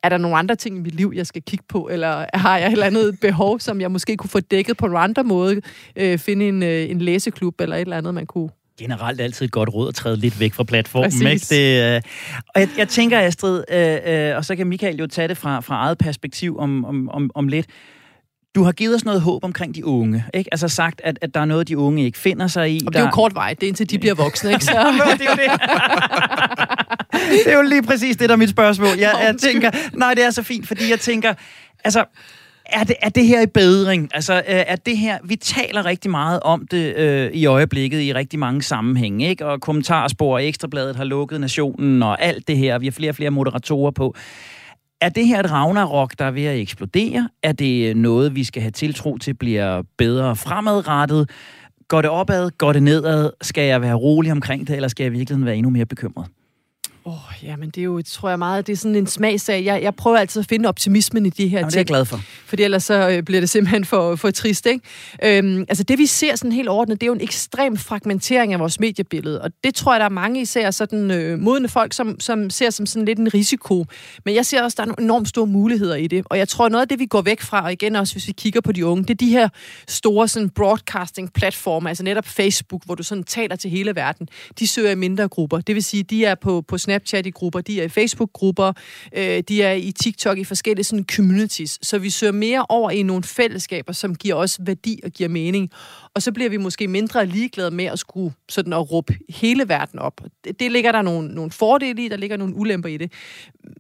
er 0.02 0.08
der 0.08 0.18
nogle 0.18 0.36
andre 0.36 0.56
ting 0.56 0.76
i 0.76 0.80
mit 0.80 0.94
liv, 0.94 1.12
jeg 1.14 1.26
skal 1.26 1.42
kigge 1.42 1.64
på, 1.68 1.88
eller 1.88 2.26
har 2.34 2.58
jeg 2.58 2.66
et 2.66 2.72
eller 2.72 2.86
andet 2.86 3.18
behov, 3.26 3.60
som 3.60 3.80
jeg 3.80 3.90
måske 3.90 4.16
kunne 4.16 4.30
få 4.30 4.40
dækket 4.40 4.76
på 4.76 4.86
en 4.86 4.96
andre 4.96 5.24
måde, 5.24 5.60
øh, 5.96 6.18
finde 6.18 6.48
en, 6.48 6.62
øh, 6.62 6.90
en 6.90 7.00
læseklub 7.00 7.60
eller 7.60 7.76
et 7.76 7.80
eller 7.80 7.96
andet, 7.96 8.14
man 8.14 8.26
kunne 8.26 8.50
generelt 8.78 9.20
altid 9.20 9.46
et 9.46 9.52
godt 9.52 9.74
råd 9.74 9.88
at 9.88 9.94
træde 9.94 10.16
lidt 10.16 10.40
væk 10.40 10.54
fra 10.54 10.64
platformen. 10.64 11.26
Ikke? 11.26 11.46
Det, 11.50 11.94
øh, 11.96 12.02
og 12.54 12.60
jeg, 12.60 12.68
jeg 12.78 12.88
tænker, 12.88 13.20
Astrid, 13.20 13.64
øh, 13.72 13.98
øh, 14.06 14.36
og 14.36 14.44
så 14.44 14.56
kan 14.56 14.66
Michael 14.66 14.96
jo 14.96 15.06
tage 15.06 15.28
det 15.28 15.36
fra, 15.36 15.60
fra 15.60 15.74
eget 15.74 15.98
perspektiv 15.98 16.58
om, 16.58 16.84
om, 16.84 17.08
om, 17.08 17.30
om 17.34 17.48
lidt. 17.48 17.66
Du 18.54 18.62
har 18.62 18.72
givet 18.72 18.94
os 18.94 19.04
noget 19.04 19.20
håb 19.20 19.44
omkring 19.44 19.74
de 19.74 19.86
unge, 19.86 20.24
ikke? 20.34 20.48
Altså 20.52 20.68
sagt, 20.68 21.00
at, 21.04 21.18
at 21.22 21.34
der 21.34 21.40
er 21.40 21.44
noget, 21.44 21.68
de 21.68 21.78
unge 21.78 22.04
ikke 22.04 22.18
finder 22.18 22.46
sig 22.46 22.70
i. 22.70 22.80
Og 22.86 22.92
det 22.92 23.00
er 23.00 23.04
jo 23.04 23.10
kort 23.10 23.34
vej, 23.34 23.54
det 23.54 23.62
er 23.62 23.68
indtil 23.68 23.90
de 23.90 23.98
bliver 23.98 24.14
voksne, 24.14 24.52
ikke? 24.52 24.64
Så... 24.70 24.70
det 24.72 25.26
er 25.26 25.30
jo 25.30 25.36
det. 25.36 25.60
det 27.44 27.52
er 27.52 27.56
jo 27.56 27.62
lige 27.62 27.82
præcis 27.82 28.16
det, 28.16 28.28
der 28.28 28.34
er 28.34 28.38
mit 28.38 28.50
spørgsmål. 28.50 28.88
Jeg, 28.98 29.20
jeg 29.22 29.36
tænker, 29.36 29.70
nej, 29.92 30.14
det 30.14 30.24
er 30.24 30.30
så 30.30 30.42
fint, 30.42 30.68
fordi 30.68 30.90
jeg 30.90 31.00
tænker, 31.00 31.34
altså, 31.84 32.04
er 32.66 32.84
det, 32.84 32.96
er 33.02 33.08
det 33.08 33.26
her 33.26 33.40
i 33.40 33.46
bedring? 33.46 34.08
Altså, 34.14 34.34
øh, 34.34 34.42
er 34.46 34.76
det 34.76 34.98
her... 34.98 35.18
Vi 35.24 35.36
taler 35.36 35.86
rigtig 35.86 36.10
meget 36.10 36.40
om 36.40 36.66
det 36.70 36.96
øh, 36.96 37.30
i 37.32 37.46
øjeblikket 37.46 38.00
i 38.00 38.14
rigtig 38.14 38.38
mange 38.38 38.62
sammenhænge, 38.62 39.28
ikke? 39.28 39.46
Og 39.46 39.60
kommentarspor 39.60 40.38
Ekstrabladet 40.38 40.96
har 40.96 41.04
lukket 41.04 41.40
nationen 41.40 42.02
og 42.02 42.22
alt 42.22 42.48
det 42.48 42.56
her. 42.56 42.78
Vi 42.78 42.86
har 42.86 42.92
flere 42.92 43.10
og 43.10 43.16
flere 43.16 43.30
moderatorer 43.30 43.90
på. 43.90 44.14
Er 45.00 45.08
det 45.08 45.26
her 45.26 45.40
et 45.40 45.50
Ragnarok, 45.50 46.18
der 46.18 46.24
er 46.24 46.30
ved 46.30 46.44
at 46.44 46.58
eksplodere? 46.58 47.28
Er 47.42 47.52
det 47.52 47.90
øh, 47.90 47.94
noget, 47.94 48.34
vi 48.34 48.44
skal 48.44 48.62
have 48.62 48.70
tiltro 48.70 49.18
til 49.18 49.34
bliver 49.34 49.82
bedre 49.98 50.36
fremadrettet? 50.36 51.30
Går 51.88 52.02
det 52.02 52.10
opad? 52.10 52.50
Går 52.58 52.72
det 52.72 52.82
nedad? 52.82 53.30
Skal 53.42 53.64
jeg 53.64 53.82
være 53.82 53.94
rolig 53.94 54.32
omkring 54.32 54.68
det, 54.68 54.76
eller 54.76 54.88
skal 54.88 55.04
jeg 55.04 55.12
virkelig 55.12 55.44
være 55.44 55.56
endnu 55.56 55.70
mere 55.70 55.86
bekymret? 55.86 56.26
Åh, 57.04 57.12
oh, 57.12 57.44
ja, 57.44 57.56
men 57.56 57.70
det 57.70 57.80
er 57.80 57.84
jo, 57.84 58.02
tror 58.02 58.28
jeg 58.28 58.38
meget, 58.38 58.66
det 58.66 58.72
er 58.72 58.76
sådan 58.76 58.94
en 58.94 59.06
smagsag. 59.06 59.64
Jeg, 59.64 59.82
jeg 59.82 59.94
prøver 59.94 60.18
altid 60.18 60.40
at 60.40 60.46
finde 60.48 60.68
optimismen 60.68 61.26
i 61.26 61.30
de 61.30 61.48
her 61.48 61.58
Jamen, 61.58 61.70
ting. 61.70 61.70
det 61.70 61.76
er 61.76 61.80
jeg 61.80 61.86
glad 61.86 62.04
for. 62.04 62.20
Fordi 62.46 62.62
ellers 62.62 62.84
så 62.84 63.08
øh, 63.10 63.22
bliver 63.22 63.40
det 63.40 63.50
simpelthen 63.50 63.84
for, 63.84 64.16
for 64.16 64.30
trist, 64.30 64.66
ikke? 64.66 65.38
Øhm, 65.38 65.60
altså 65.68 65.84
det 65.84 65.98
vi 65.98 66.06
ser 66.06 66.36
sådan 66.36 66.52
helt 66.52 66.68
ordnet, 66.68 67.00
det 67.00 67.06
er 67.06 67.08
jo 67.08 67.14
en 67.14 67.20
ekstrem 67.20 67.76
fragmentering 67.76 68.52
af 68.52 68.58
vores 68.58 68.80
mediebillede. 68.80 69.42
Og 69.42 69.50
det 69.64 69.74
tror 69.74 69.92
jeg, 69.92 70.00
der 70.00 70.04
er 70.04 70.10
mange 70.10 70.40
især 70.40 70.70
sådan 70.70 71.10
øh, 71.10 71.38
modne 71.38 71.68
folk, 71.68 71.92
som, 71.92 72.20
som 72.20 72.50
ser 72.50 72.70
som 72.70 72.86
sådan 72.86 73.06
lidt 73.06 73.18
en 73.18 73.34
risiko. 73.34 73.86
Men 74.24 74.34
jeg 74.34 74.46
ser 74.46 74.62
også, 74.62 74.74
der 74.76 74.82
er 74.82 74.86
nogle 74.86 75.02
enormt 75.02 75.28
store 75.28 75.46
muligheder 75.46 75.94
i 75.94 76.06
det. 76.06 76.24
Og 76.30 76.38
jeg 76.38 76.48
tror, 76.48 76.68
noget 76.68 76.82
af 76.82 76.88
det, 76.88 76.98
vi 76.98 77.06
går 77.06 77.22
væk 77.22 77.40
fra, 77.40 77.64
og 77.64 77.72
igen 77.72 77.96
også, 77.96 78.14
hvis 78.14 78.26
vi 78.26 78.32
kigger 78.32 78.60
på 78.60 78.72
de 78.72 78.86
unge, 78.86 79.02
det 79.02 79.10
er 79.10 79.14
de 79.14 79.30
her 79.30 79.48
store 79.88 80.28
sådan 80.28 80.50
broadcasting-platforme, 80.50 81.88
altså 81.88 82.04
netop 82.04 82.26
Facebook, 82.26 82.84
hvor 82.84 82.94
du 82.94 83.02
sådan 83.02 83.24
taler 83.24 83.56
til 83.56 83.70
hele 83.70 83.94
verden. 83.94 84.28
De 84.58 84.66
søger 84.66 84.90
i 84.90 84.94
mindre 84.94 85.28
grupper. 85.28 85.60
Det 85.60 85.74
vil 85.74 85.84
sige, 85.84 86.02
de 86.02 86.24
er 86.24 86.34
på, 86.34 86.64
på 86.68 86.78
Snapchat 86.90 87.26
i 87.26 87.30
grupper, 87.30 87.60
de 87.60 87.80
er 87.80 87.84
i 87.84 87.88
Facebook-grupper, 87.88 88.72
øh, 89.16 89.42
de 89.48 89.62
er 89.62 89.72
i 89.72 89.92
TikTok 89.92 90.38
i 90.38 90.44
forskellige 90.44 90.84
sådan 90.84 91.04
communities. 91.16 91.78
Så 91.82 91.98
vi 91.98 92.10
søger 92.10 92.32
mere 92.32 92.66
over 92.68 92.90
i 92.90 93.02
nogle 93.02 93.22
fællesskaber, 93.22 93.92
som 93.92 94.14
giver 94.14 94.34
os 94.34 94.58
værdi 94.60 95.00
og 95.04 95.10
giver 95.10 95.28
mening. 95.28 95.70
Og 96.14 96.22
så 96.22 96.32
bliver 96.32 96.50
vi 96.50 96.56
måske 96.56 96.88
mindre 96.88 97.26
ligeglade 97.26 97.70
med 97.70 97.84
at 97.84 97.98
skulle 97.98 98.34
sådan 98.48 98.72
at 98.72 98.92
råbe 98.92 99.14
hele 99.28 99.68
verden 99.68 99.98
op. 99.98 100.20
Det, 100.44 100.60
det 100.60 100.72
ligger 100.72 100.92
der 100.92 101.02
nogle, 101.02 101.28
nogle 101.28 101.50
fordele 101.50 102.04
i, 102.04 102.08
der 102.08 102.16
ligger 102.16 102.36
nogle 102.36 102.54
ulemper 102.54 102.88
i 102.88 102.96
det. 102.96 103.12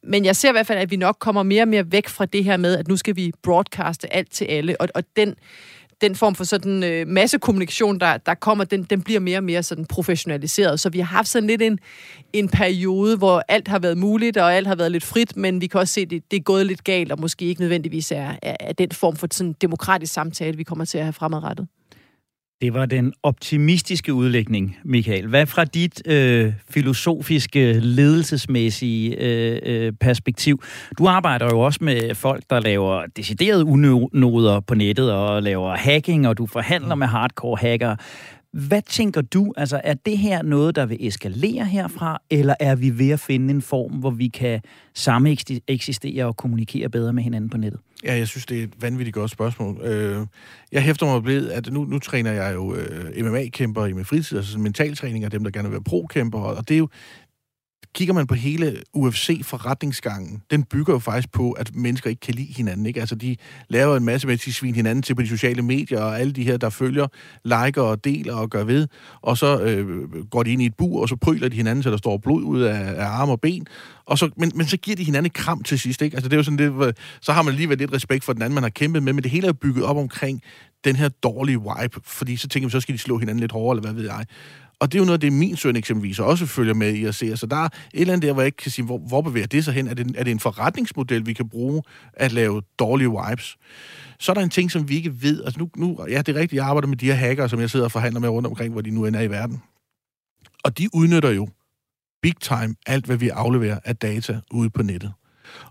Men 0.02 0.24
jeg 0.24 0.36
ser 0.36 0.48
i 0.48 0.52
hvert 0.52 0.66
fald, 0.66 0.78
at 0.78 0.90
vi 0.90 0.96
nok 0.96 1.16
kommer 1.18 1.42
mere 1.42 1.62
og 1.62 1.68
mere 1.68 1.92
væk 1.92 2.08
fra 2.08 2.26
det 2.26 2.44
her 2.44 2.56
med, 2.56 2.76
at 2.76 2.88
nu 2.88 2.96
skal 2.96 3.16
vi 3.16 3.32
broadcaste 3.42 4.14
alt 4.14 4.30
til 4.30 4.44
alle. 4.44 4.80
Og, 4.80 4.88
og 4.94 5.02
den 5.16 5.34
den 6.00 6.14
form 6.14 6.34
for 6.34 6.44
sådan 6.44 6.82
øh, 6.82 7.06
massekommunikation, 7.06 8.00
der, 8.00 8.16
der 8.16 8.34
kommer, 8.34 8.64
den, 8.64 8.82
den 8.82 9.02
bliver 9.02 9.20
mere 9.20 9.38
og 9.38 9.44
mere 9.44 9.62
sådan 9.62 9.84
professionaliseret. 9.84 10.80
Så 10.80 10.90
vi 10.90 10.98
har 10.98 11.06
haft 11.06 11.28
sådan 11.28 11.46
lidt 11.46 11.62
en, 11.62 11.78
en 12.32 12.48
periode, 12.48 13.16
hvor 13.16 13.42
alt 13.48 13.68
har 13.68 13.78
været 13.78 13.98
muligt, 13.98 14.36
og 14.36 14.54
alt 14.54 14.66
har 14.66 14.74
været 14.74 14.92
lidt 14.92 15.04
frit, 15.04 15.36
men 15.36 15.60
vi 15.60 15.66
kan 15.66 15.80
også 15.80 15.94
se, 15.94 16.00
at 16.00 16.10
det, 16.10 16.30
det 16.30 16.36
er 16.36 16.40
gået 16.40 16.66
lidt 16.66 16.84
galt, 16.84 17.12
og 17.12 17.20
måske 17.20 17.44
ikke 17.44 17.60
nødvendigvis 17.60 18.12
er, 18.12 18.32
er, 18.42 18.56
er 18.60 18.72
den 18.72 18.92
form 18.92 19.16
for 19.16 19.26
sådan 19.32 19.52
demokratisk 19.60 20.12
samtale, 20.12 20.56
vi 20.56 20.62
kommer 20.62 20.84
til 20.84 20.98
at 20.98 21.04
have 21.04 21.12
fremadrettet. 21.12 21.66
Det 22.60 22.74
var 22.74 22.86
den 22.86 23.12
optimistiske 23.22 24.14
udlægning, 24.14 24.76
Michael. 24.84 25.26
Hvad 25.26 25.46
fra 25.46 25.64
dit 25.64 26.02
øh, 26.06 26.52
filosofiske, 26.70 27.72
ledelsesmæssige 27.72 29.16
øh, 29.18 29.58
øh, 29.62 29.92
perspektiv? 29.92 30.62
Du 30.98 31.06
arbejder 31.06 31.46
jo 31.46 31.60
også 31.60 31.78
med 31.84 32.14
folk, 32.14 32.42
der 32.50 32.60
laver 32.60 33.06
deciderede 33.16 33.64
unoder 33.64 34.60
på 34.60 34.74
nettet 34.74 35.12
og 35.12 35.42
laver 35.42 35.76
hacking, 35.76 36.28
og 36.28 36.38
du 36.38 36.46
forhandler 36.46 36.94
med 36.94 37.06
hardcore 37.06 37.58
hacker. 37.60 37.96
Hvad 38.52 38.82
tænker 38.82 39.20
du? 39.20 39.52
Altså, 39.56 39.80
er 39.84 39.94
det 39.94 40.18
her 40.18 40.42
noget, 40.42 40.76
der 40.76 40.86
vil 40.86 41.06
eskalere 41.06 41.64
herfra, 41.64 42.22
eller 42.30 42.54
er 42.60 42.74
vi 42.74 42.98
ved 42.98 43.10
at 43.10 43.20
finde 43.20 43.54
en 43.54 43.62
form, 43.62 43.92
hvor 43.92 44.10
vi 44.10 44.28
kan 44.28 44.60
samme 44.94 45.36
eksistere 45.68 46.24
og 46.24 46.36
kommunikere 46.36 46.88
bedre 46.88 47.12
med 47.12 47.22
hinanden 47.22 47.50
på 47.50 47.56
nettet? 47.56 47.80
Ja, 48.04 48.14
jeg 48.16 48.28
synes, 48.28 48.46
det 48.46 48.58
er 48.58 48.62
et 48.62 48.82
vanvittigt 48.82 49.14
godt 49.14 49.30
spørgsmål. 49.30 49.80
Øh, 49.84 50.26
jeg 50.72 50.82
hæfter 50.82 51.06
mig 51.06 51.24
ved, 51.24 51.50
at 51.50 51.72
nu, 51.72 51.84
nu 51.84 51.98
træner 51.98 52.32
jeg 52.32 52.54
jo 52.54 52.74
øh, 52.74 53.24
MMA-kæmper 53.24 53.86
i 53.86 53.92
min 53.92 54.04
fritid, 54.04 54.38
altså 54.38 54.58
mentaltræning 54.58 55.24
af 55.24 55.30
dem, 55.30 55.44
der 55.44 55.50
gerne 55.50 55.68
vil 55.68 55.72
være 55.72 55.84
pro-kæmper, 55.84 56.38
og 56.38 56.68
det 56.68 56.74
er 56.74 56.78
jo 56.78 56.88
kigger 57.94 58.14
man 58.14 58.26
på 58.26 58.34
hele 58.34 58.82
UFC-forretningsgangen, 58.94 60.42
den 60.50 60.64
bygger 60.64 60.92
jo 60.92 60.98
faktisk 60.98 61.32
på, 61.32 61.52
at 61.52 61.74
mennesker 61.74 62.10
ikke 62.10 62.20
kan 62.20 62.34
lide 62.34 62.52
hinanden. 62.52 62.86
Ikke? 62.86 63.00
Altså, 63.00 63.14
de 63.14 63.36
laver 63.68 63.96
en 63.96 64.04
masse 64.04 64.26
med, 64.26 64.34
at 64.34 64.44
de 64.44 64.52
sviner 64.52 64.76
hinanden 64.76 65.02
til 65.02 65.14
på 65.14 65.22
de 65.22 65.28
sociale 65.28 65.62
medier, 65.62 66.00
og 66.00 66.20
alle 66.20 66.32
de 66.32 66.44
her, 66.44 66.56
der 66.56 66.70
følger, 66.70 67.06
liker 67.44 67.82
og 67.82 68.04
deler 68.04 68.34
og 68.34 68.50
gør 68.50 68.64
ved. 68.64 68.88
Og 69.22 69.38
så 69.38 69.60
øh, 69.62 70.08
går 70.24 70.42
de 70.42 70.52
ind 70.52 70.62
i 70.62 70.66
et 70.66 70.74
bur, 70.74 71.02
og 71.02 71.08
så 71.08 71.16
pryler 71.16 71.48
de 71.48 71.56
hinanden, 71.56 71.82
så 71.82 71.90
der 71.90 71.96
står 71.96 72.18
blod 72.18 72.42
ud 72.42 72.60
af, 72.60 72.94
af 72.96 73.06
arme 73.06 73.32
og 73.32 73.40
ben. 73.40 73.66
Og 74.04 74.18
så, 74.18 74.30
men, 74.36 74.52
men 74.54 74.66
så 74.66 74.76
giver 74.76 74.96
de 74.96 75.04
hinanden 75.04 75.26
et 75.26 75.32
kram 75.32 75.62
til 75.62 75.78
sidst. 75.78 76.02
Ikke? 76.02 76.16
Altså, 76.16 76.28
det 76.28 76.34
er 76.34 76.38
jo 76.38 76.42
sådan, 76.42 76.58
det, 76.58 76.86
øh, 76.86 76.92
så 77.20 77.32
har 77.32 77.42
man 77.42 77.52
alligevel 77.52 77.78
lidt 77.78 77.92
respekt 77.92 78.24
for 78.24 78.32
den 78.32 78.42
anden, 78.42 78.54
man 78.54 78.62
har 78.62 78.70
kæmpet 78.70 79.02
med, 79.02 79.12
men 79.12 79.22
det 79.22 79.30
hele 79.30 79.48
er 79.48 79.52
bygget 79.52 79.84
op 79.84 79.96
omkring 79.96 80.42
den 80.84 80.96
her 80.96 81.08
dårlige 81.08 81.58
vibe, 81.58 82.00
fordi 82.04 82.36
så 82.36 82.48
tænker 82.48 82.68
vi, 82.68 82.70
så 82.70 82.80
skal 82.80 82.92
de 82.92 82.98
slå 82.98 83.18
hinanden 83.18 83.40
lidt 83.40 83.52
hårdere, 83.52 83.76
eller 83.76 83.92
hvad 83.92 84.02
ved 84.02 84.10
jeg. 84.10 84.26
Og 84.80 84.92
det 84.92 84.98
er 84.98 85.00
jo 85.00 85.04
noget 85.04 85.16
af 85.16 85.20
det, 85.20 85.32
min 85.32 85.56
søn 85.56 85.76
eksempelvis 85.76 86.18
også 86.18 86.46
følger 86.46 86.74
med 86.74 86.94
i 86.94 87.04
at 87.04 87.14
se. 87.14 87.36
Så 87.36 87.46
der 87.46 87.56
er 87.56 87.64
et 87.64 87.72
eller 87.94 88.12
andet 88.12 88.26
der, 88.26 88.32
hvor 88.32 88.42
jeg 88.42 88.46
ikke 88.46 88.56
kan 88.56 88.70
sige, 88.70 88.84
hvor, 88.84 88.98
hvor 88.98 89.20
bevæger 89.20 89.46
det 89.46 89.64
sig 89.64 89.74
hen? 89.74 89.88
Er 89.88 89.94
det, 89.94 90.12
er 90.16 90.24
det 90.24 90.30
en 90.30 90.40
forretningsmodel, 90.40 91.26
vi 91.26 91.32
kan 91.32 91.48
bruge 91.48 91.82
at 92.12 92.32
lave 92.32 92.62
dårlige 92.78 93.10
vibes? 93.10 93.56
Så 94.18 94.32
er 94.32 94.34
der 94.34 94.42
en 94.42 94.50
ting, 94.50 94.70
som 94.70 94.88
vi 94.88 94.96
ikke 94.96 95.22
ved. 95.22 95.44
Altså 95.44 95.60
nu, 95.60 95.70
nu 95.76 96.06
ja, 96.08 96.18
det 96.18 96.36
er 96.36 96.40
rigtigt, 96.40 96.58
jeg 96.58 96.66
arbejder 96.66 96.88
med 96.88 96.96
de 96.96 97.06
her 97.06 97.14
hacker, 97.14 97.46
som 97.46 97.60
jeg 97.60 97.70
sidder 97.70 97.84
og 97.84 97.92
forhandler 97.92 98.20
med 98.20 98.28
rundt 98.28 98.46
omkring, 98.46 98.72
hvor 98.72 98.80
de 98.80 98.90
nu 98.90 99.06
end 99.06 99.16
er 99.16 99.20
i 99.20 99.30
verden. 99.30 99.62
Og 100.64 100.78
de 100.78 100.88
udnytter 100.94 101.30
jo 101.30 101.48
big 102.22 102.36
time 102.40 102.74
alt, 102.86 103.06
hvad 103.06 103.16
vi 103.16 103.28
afleverer 103.28 103.78
af 103.84 103.96
data 103.96 104.40
ude 104.50 104.70
på 104.70 104.82
nettet. 104.82 105.12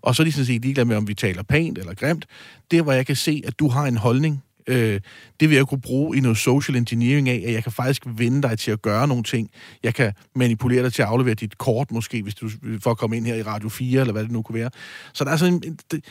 Og 0.02 0.16
så 0.16 0.24
er 0.24 0.26
de 0.26 0.32
sådan 0.32 0.46
set 0.46 0.62
ligeglade 0.62 0.88
med, 0.88 0.96
om 0.96 1.08
vi 1.08 1.14
taler 1.14 1.44
pænt 1.44 1.78
eller 1.78 1.94
grimt. 1.94 2.26
Det, 2.72 2.84
hvor 2.84 2.94
jeg 2.94 3.06
kan 3.06 3.16
se, 3.16 3.44
at 3.46 3.60
du 3.60 3.68
har 3.68 3.86
en 3.86 3.98
holdning 3.98 4.44
Øh, 4.70 5.00
det 5.40 5.50
vil 5.50 5.56
jeg 5.56 5.68
kunne 5.68 5.82
bruge 5.82 6.18
i 6.18 6.20
noget 6.20 6.38
social 6.38 6.78
engineering 6.78 7.30
af, 7.30 7.44
at 7.48 7.54
jeg 7.54 7.64
kan 7.64 7.72
faktisk 7.72 8.04
vende 8.06 8.42
dig 8.42 8.60
til 8.60 8.72
at 8.72 8.82
gøre 8.82 9.08
nogle 9.08 9.24
ting. 9.24 9.50
Jeg 9.84 9.94
kan 9.94 10.14
manipulere 10.36 10.84
dig 10.84 10.94
til 10.94 11.02
at 11.02 11.08
aflevere 11.08 11.34
dit 11.34 11.58
kort, 11.58 11.92
måske, 11.92 12.24
hvis 12.24 12.36
du 12.36 12.50
for 12.80 12.92
at 12.92 12.98
komme 12.98 13.18
ind 13.18 13.26
her 13.26 13.36
i 13.36 13.44
Radio 13.44 13.70
4, 13.70 14.00
eller 14.02 14.12
hvad 14.12 14.24
det 14.24 14.32
nu 14.32 14.42
kunne 14.42 14.60
være. 14.60 14.70
Så 15.14 15.24
der 15.24 15.32
er 15.32 15.38
sådan 15.38 15.54
en, 15.54 15.78
det, 15.92 16.06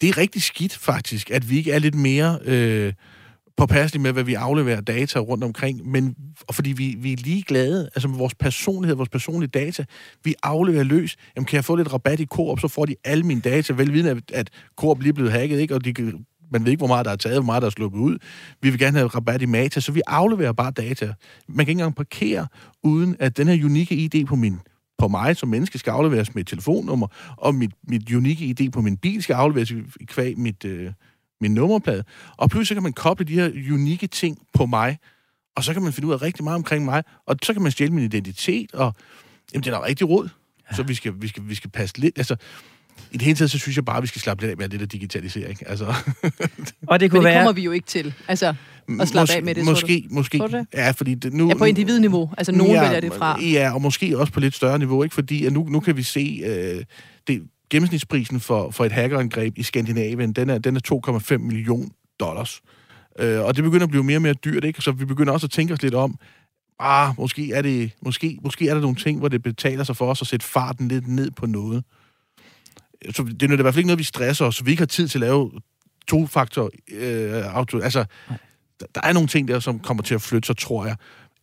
det 0.00 0.08
er 0.08 0.18
rigtig 0.18 0.42
skidt, 0.42 0.76
faktisk, 0.76 1.30
at 1.30 1.50
vi 1.50 1.56
ikke 1.56 1.72
er 1.72 1.78
lidt 1.78 1.94
mere... 1.94 2.38
Øh, 2.44 2.92
påpasselige 3.58 4.02
med, 4.02 4.12
hvad 4.12 4.22
vi 4.22 4.34
afleverer 4.34 4.80
data 4.80 5.18
rundt 5.18 5.44
omkring, 5.44 5.90
men 5.90 6.14
og 6.48 6.54
fordi 6.54 6.72
vi, 6.72 6.96
vi 6.98 7.12
er 7.12 7.16
lige 7.16 7.42
glade, 7.42 7.90
altså 7.94 8.08
med 8.08 8.18
vores 8.18 8.34
personlighed, 8.34 8.96
vores 8.96 9.08
personlige 9.08 9.50
data, 9.50 9.84
vi 10.24 10.34
afleverer 10.42 10.84
løs. 10.84 11.16
Jamen, 11.36 11.46
kan 11.46 11.56
jeg 11.56 11.64
få 11.64 11.76
lidt 11.76 11.92
rabat 11.92 12.20
i 12.20 12.26
Coop, 12.26 12.60
så 12.60 12.68
får 12.68 12.86
de 12.86 12.94
alle 13.04 13.24
mine 13.24 13.40
data, 13.40 13.72
velvidende, 13.72 14.10
at, 14.10 14.30
at 14.32 14.50
Coop 14.76 15.00
lige 15.00 15.08
er 15.08 15.14
blevet 15.14 15.32
hacket, 15.32 15.60
ikke? 15.60 15.74
og 15.74 15.84
de 15.84 15.94
man 16.50 16.64
ved 16.64 16.70
ikke, 16.70 16.80
hvor 16.80 16.86
meget 16.86 17.04
der 17.06 17.12
er 17.12 17.16
taget, 17.16 17.36
hvor 17.36 17.46
meget 17.46 17.62
der 17.62 17.66
er 17.66 17.70
sluppet 17.70 17.98
ud. 17.98 18.18
Vi 18.62 18.70
vil 18.70 18.78
gerne 18.78 18.98
have 18.98 19.08
rabat 19.08 19.42
i 19.42 19.46
Mata, 19.46 19.80
så 19.80 19.92
vi 19.92 20.02
afleverer 20.06 20.52
bare 20.52 20.70
data. 20.70 21.14
Man 21.48 21.56
kan 21.56 21.60
ikke 21.60 21.70
engang 21.70 21.94
parkere, 21.94 22.46
uden 22.82 23.16
at 23.18 23.36
den 23.36 23.48
her 23.48 23.64
unikke 23.64 23.94
ID 23.94 24.26
på 24.26 24.36
min 24.36 24.60
på 24.98 25.08
mig 25.08 25.36
som 25.36 25.48
menneske 25.48 25.78
skal 25.78 25.90
afleveres 25.90 26.34
med 26.34 26.42
et 26.42 26.46
telefonnummer, 26.46 27.06
og 27.36 27.54
mit, 27.54 27.70
mit 27.88 28.12
unikke 28.12 28.44
ID 28.44 28.70
på 28.70 28.80
min 28.80 28.96
bil 28.96 29.22
skal 29.22 29.34
afleveres 29.34 29.70
i 30.00 30.04
kvæg 30.04 30.38
mit, 30.38 30.64
øh, 30.64 30.92
min 31.40 31.54
nummerplade. 31.54 32.04
Og 32.36 32.50
pludselig 32.50 32.76
kan 32.76 32.82
man 32.82 32.92
koble 32.92 33.24
de 33.24 33.34
her 33.34 33.72
unikke 33.72 34.06
ting 34.06 34.38
på 34.54 34.66
mig, 34.66 34.98
og 35.56 35.64
så 35.64 35.72
kan 35.72 35.82
man 35.82 35.92
finde 35.92 36.08
ud 36.08 36.12
af 36.12 36.22
rigtig 36.22 36.44
meget 36.44 36.56
omkring 36.56 36.84
mig, 36.84 37.04
og 37.26 37.36
så 37.42 37.52
kan 37.52 37.62
man 37.62 37.72
stjæle 37.72 37.92
min 37.92 38.04
identitet, 38.04 38.74
og 38.74 38.94
jamen, 39.52 39.64
det 39.64 39.72
er 39.72 39.78
da 39.78 39.84
rigtig 39.84 40.08
råd. 40.08 40.28
Ja. 40.70 40.76
Så 40.76 40.82
vi 40.82 40.94
skal, 40.94 41.14
vi, 41.16 41.28
skal, 41.28 41.42
vi 41.48 41.54
skal 41.54 41.70
passe 41.70 41.98
lidt... 41.98 42.18
Altså, 42.18 42.36
i 43.10 43.16
det 43.16 43.22
hele 43.22 43.36
taget, 43.36 43.50
så 43.50 43.58
synes 43.58 43.76
jeg 43.76 43.84
bare, 43.84 43.96
at 43.96 44.02
vi 44.02 44.06
skal 44.06 44.20
slappe 44.20 44.42
lidt 44.42 44.50
af 44.50 44.56
med 44.56 44.68
det 44.68 44.80
der 44.80 44.86
digitalisering. 44.86 45.58
Altså. 45.66 45.94
og 46.88 47.00
det 47.00 47.10
kunne 47.10 47.20
Men 47.20 47.26
det 47.26 47.34
være... 47.34 47.38
kommer 47.38 47.52
vi 47.52 47.62
jo 47.62 47.70
ikke 47.70 47.86
til. 47.86 48.14
Altså, 48.28 48.54
at 49.00 49.08
slappe 49.08 49.32
af 49.32 49.42
med 49.42 49.54
det, 49.54 49.64
Måske, 49.64 50.04
du? 50.08 50.14
måske. 50.14 50.38
Det? 50.38 50.66
Ja, 50.74 50.90
fordi 50.90 51.14
det, 51.14 51.32
nu, 51.32 51.48
ja, 51.48 51.54
på 51.54 51.64
individniveau. 51.64 52.30
Altså, 52.38 52.52
nogen 52.52 52.72
ja, 52.72 52.82
vælger 52.82 53.00
det 53.00 53.12
fra. 53.12 53.42
Ja, 53.42 53.74
og 53.74 53.82
måske 53.82 54.18
også 54.18 54.32
på 54.32 54.40
lidt 54.40 54.54
større 54.54 54.78
niveau, 54.78 55.02
ikke? 55.02 55.14
Fordi 55.14 55.46
at 55.46 55.52
nu, 55.52 55.64
nu 55.68 55.80
kan 55.80 55.96
vi 55.96 56.02
se, 56.02 56.42
øh, 56.44 56.84
det, 57.26 57.42
gennemsnitsprisen 57.70 58.40
for, 58.40 58.70
for 58.70 58.84
et 58.84 58.92
hackerangreb 58.92 59.58
i 59.58 59.62
Skandinavien, 59.62 60.32
den 60.32 60.50
er, 60.50 60.58
den 60.58 60.76
er 60.76 60.80
2,5 61.30 61.36
millioner 61.36 61.88
dollars. 62.20 62.60
Øh, 63.18 63.40
og 63.40 63.56
det 63.56 63.64
begynder 63.64 63.84
at 63.84 63.90
blive 63.90 64.04
mere 64.04 64.18
og 64.18 64.22
mere 64.22 64.34
dyrt, 64.34 64.64
ikke? 64.64 64.82
Så 64.82 64.92
vi 64.92 65.04
begynder 65.04 65.32
også 65.32 65.46
at 65.46 65.50
tænke 65.50 65.74
os 65.74 65.82
lidt 65.82 65.94
om, 65.94 66.18
ah, 66.80 67.14
måske 67.18 67.52
er, 67.52 67.62
det, 67.62 67.90
måske, 68.02 68.38
måske 68.42 68.68
er 68.68 68.74
der 68.74 68.80
nogle 68.80 68.96
ting, 68.96 69.18
hvor 69.18 69.28
det 69.28 69.42
betaler 69.42 69.84
sig 69.84 69.96
for 69.96 70.10
os 70.10 70.22
at 70.22 70.26
sætte 70.26 70.46
farten 70.46 70.88
lidt 70.88 71.08
ned 71.08 71.30
på 71.30 71.46
noget. 71.46 71.84
Så 73.10 73.22
det 73.22 73.42
er 73.42 73.52
i 73.52 73.56
hvert 73.56 73.74
fald 73.74 73.78
ikke 73.78 73.86
noget, 73.86 73.98
vi 73.98 74.04
stresser 74.04 74.50
så 74.50 74.64
vi 74.64 74.70
ikke 74.70 74.80
har 74.80 74.86
tid 74.86 75.08
til 75.08 75.18
at 75.18 75.20
lave 75.20 75.50
to-faktor 76.08 76.70
øh, 76.92 77.54
auto. 77.54 77.78
Altså, 77.78 78.04
der 78.94 79.00
er 79.02 79.12
nogle 79.12 79.28
ting 79.28 79.48
der, 79.48 79.60
som 79.60 79.78
kommer 79.78 80.02
til 80.02 80.14
at 80.14 80.22
flytte 80.22 80.46
sig, 80.46 80.56
tror 80.56 80.86
jeg. 80.86 80.96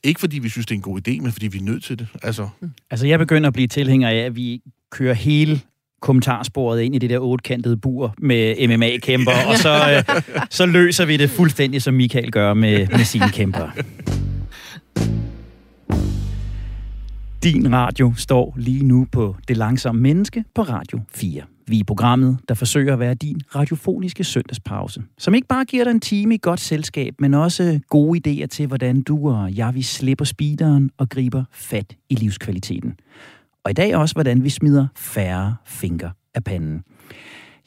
Ikke 0.03 0.19
fordi 0.19 0.39
vi 0.39 0.49
synes, 0.49 0.65
det 0.65 0.71
er 0.71 0.77
en 0.77 0.81
god 0.81 1.07
idé, 1.07 1.21
men 1.21 1.31
fordi 1.31 1.47
vi 1.47 1.57
er 1.57 1.63
nødt 1.63 1.83
til 1.83 1.99
det. 1.99 2.07
Altså, 2.23 2.49
altså 2.91 3.07
jeg 3.07 3.19
begynder 3.19 3.47
at 3.47 3.53
blive 3.53 3.67
tilhænger 3.67 4.09
af, 4.09 4.15
at 4.15 4.35
vi 4.35 4.61
kører 4.91 5.13
hele 5.13 5.61
kommentarsporet 6.01 6.81
ind 6.81 6.95
i 6.95 6.97
det 6.97 7.09
der 7.09 7.19
otkantede 7.19 7.77
bur 7.77 8.15
med 8.17 8.67
MMA-kæmper, 8.67 9.31
og 9.49 9.57
så, 9.57 10.03
øh, 10.09 10.21
så 10.49 10.65
løser 10.65 11.05
vi 11.05 11.17
det 11.17 11.29
fuldstændig, 11.29 11.81
som 11.81 11.93
Michael 11.93 12.31
gør 12.31 12.53
med, 12.53 12.87
med 12.87 13.05
sine 13.05 13.29
kæmper. 13.29 13.69
Din 17.45 17.73
radio 17.73 18.13
står 18.17 18.53
lige 18.57 18.85
nu 18.85 19.07
på 19.11 19.35
Det 19.47 19.57
Langsomme 19.57 20.01
Menneske 20.01 20.43
på 20.55 20.61
Radio 20.61 20.99
4. 21.13 21.41
Vi 21.67 21.79
er 21.79 21.83
programmet, 21.83 22.37
der 22.49 22.55
forsøger 22.55 22.93
at 22.93 22.99
være 22.99 23.13
din 23.13 23.41
radiofoniske 23.55 24.23
søndagspause, 24.23 25.03
som 25.17 25.33
ikke 25.33 25.47
bare 25.47 25.65
giver 25.65 25.83
dig 25.83 25.91
en 25.91 25.99
time 25.99 26.35
i 26.35 26.39
godt 26.41 26.59
selskab, 26.59 27.13
men 27.19 27.33
også 27.33 27.79
gode 27.89 28.21
idéer 28.27 28.45
til, 28.45 28.67
hvordan 28.67 29.01
du 29.01 29.29
og 29.29 29.57
jeg 29.57 29.75
vi 29.75 29.81
slipper 29.81 30.25
speederen 30.25 30.89
og 30.97 31.09
griber 31.09 31.43
fat 31.51 31.95
i 32.09 32.15
livskvaliteten. 32.15 32.99
Og 33.63 33.71
i 33.71 33.73
dag 33.73 33.95
også, 33.95 34.15
hvordan 34.15 34.43
vi 34.43 34.49
smider 34.49 34.87
færre 34.95 35.55
fingre 35.65 36.11
af 36.35 36.43
panden. 36.43 36.83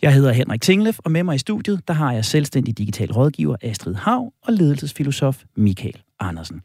Jeg 0.03 0.15
hedder 0.15 0.33
Henrik 0.33 0.61
Tinglef, 0.61 0.99
og 0.99 1.11
med 1.11 1.23
mig 1.23 1.35
i 1.35 1.39
studiet, 1.39 1.89
der 1.89 1.95
har 1.95 2.13
jeg 2.13 2.25
selvstændig 2.25 2.79
digital 2.79 3.13
rådgiver 3.13 3.57
Astrid 3.63 3.95
Hav 3.95 4.33
og 4.47 4.53
ledelsesfilosof 4.53 5.43
Michael 5.57 5.97
Andersen. 6.21 6.63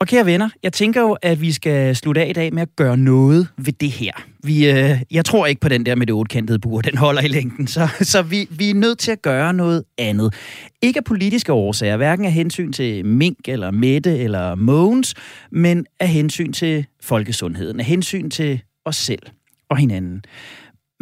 Og 0.00 0.06
kære 0.06 0.26
venner, 0.26 0.48
jeg 0.62 0.72
tænker 0.72 1.00
jo, 1.00 1.16
at 1.22 1.40
vi 1.40 1.52
skal 1.52 1.96
slutte 1.96 2.20
af 2.20 2.28
i 2.28 2.32
dag 2.32 2.54
med 2.54 2.62
at 2.62 2.76
gøre 2.76 2.96
noget 2.96 3.48
ved 3.56 3.72
det 3.72 3.90
her. 3.90 4.12
Vi, 4.44 4.70
øh, 4.70 5.02
jeg 5.10 5.24
tror 5.24 5.46
ikke 5.46 5.60
på 5.60 5.68
den 5.68 5.86
der 5.86 5.94
med 5.94 6.06
det 6.06 6.14
otkantede 6.14 6.58
bur, 6.58 6.80
den 6.80 6.98
holder 6.98 7.22
i 7.22 7.28
længden, 7.28 7.66
så, 7.66 7.88
så 8.00 8.22
vi, 8.22 8.48
vi 8.50 8.70
er 8.70 8.74
nødt 8.74 8.98
til 8.98 9.10
at 9.10 9.22
gøre 9.22 9.54
noget 9.54 9.84
andet. 9.98 10.34
Ikke 10.82 10.98
af 10.98 11.04
politiske 11.04 11.52
årsager, 11.52 11.96
hverken 11.96 12.24
af 12.24 12.32
hensyn 12.32 12.72
til 12.72 13.06
Mink 13.06 13.48
eller 13.48 13.70
mætte 13.70 14.18
eller 14.18 14.54
Mogens, 14.54 15.14
men 15.50 15.86
af 16.00 16.08
hensyn 16.08 16.52
til 16.52 16.86
folkesundheden, 17.02 17.80
af 17.80 17.86
hensyn 17.86 18.30
til 18.30 18.60
os 18.84 18.96
selv 18.96 19.22
og 19.70 19.76
hinanden. 19.76 20.22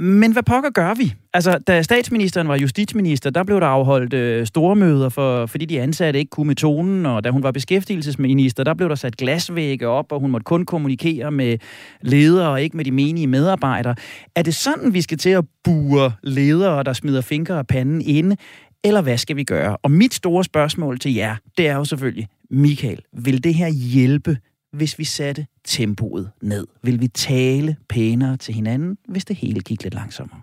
Men 0.00 0.32
hvad 0.32 0.42
pokker 0.42 0.70
gør 0.70 0.94
vi? 0.94 1.14
Altså, 1.34 1.58
da 1.58 1.82
statsministeren 1.82 2.48
var 2.48 2.56
justitsminister, 2.56 3.30
der 3.30 3.44
blev 3.44 3.60
der 3.60 3.66
afholdt 3.66 4.14
øh, 4.14 4.46
store 4.46 4.76
møder, 4.76 5.08
for, 5.08 5.46
fordi 5.46 5.64
de 5.64 5.80
ansatte 5.80 6.18
ikke 6.18 6.30
kunne 6.30 6.46
metoden, 6.46 7.06
og 7.06 7.24
da 7.24 7.30
hun 7.30 7.42
var 7.42 7.50
beskæftigelsesminister, 7.50 8.64
der 8.64 8.74
blev 8.74 8.88
der 8.88 8.94
sat 8.94 9.16
glasvægge 9.16 9.88
op, 9.88 10.12
og 10.12 10.20
hun 10.20 10.30
måtte 10.30 10.44
kun 10.44 10.64
kommunikere 10.64 11.30
med 11.30 11.58
ledere 12.02 12.48
og 12.48 12.62
ikke 12.62 12.76
med 12.76 12.84
de 12.84 12.90
menige 12.90 13.26
medarbejdere. 13.26 13.94
Er 14.36 14.42
det 14.42 14.54
sådan, 14.54 14.94
vi 14.94 15.00
skal 15.00 15.18
til 15.18 15.30
at 15.30 15.44
bure 15.64 16.12
ledere, 16.22 16.82
der 16.82 16.92
smider 16.92 17.20
fingre 17.20 17.54
og 17.54 17.66
panden 17.66 18.00
inde, 18.00 18.36
eller 18.84 19.00
hvad 19.00 19.18
skal 19.18 19.36
vi 19.36 19.44
gøre? 19.44 19.76
Og 19.76 19.90
mit 19.90 20.14
store 20.14 20.44
spørgsmål 20.44 20.98
til 20.98 21.14
jer, 21.14 21.36
det 21.58 21.68
er 21.68 21.74
jo 21.74 21.84
selvfølgelig, 21.84 22.28
Michael, 22.50 23.00
vil 23.12 23.44
det 23.44 23.54
her 23.54 23.68
hjælpe 23.68 24.36
hvis 24.72 24.98
vi 24.98 25.04
satte 25.04 25.46
tempoet 25.64 26.30
ned? 26.42 26.66
Vil 26.82 27.00
vi 27.00 27.08
tale 27.08 27.76
pænere 27.88 28.36
til 28.36 28.54
hinanden, 28.54 28.98
hvis 29.08 29.24
det 29.24 29.36
hele 29.36 29.60
gik 29.60 29.82
lidt 29.82 29.94
langsommere? 29.94 30.40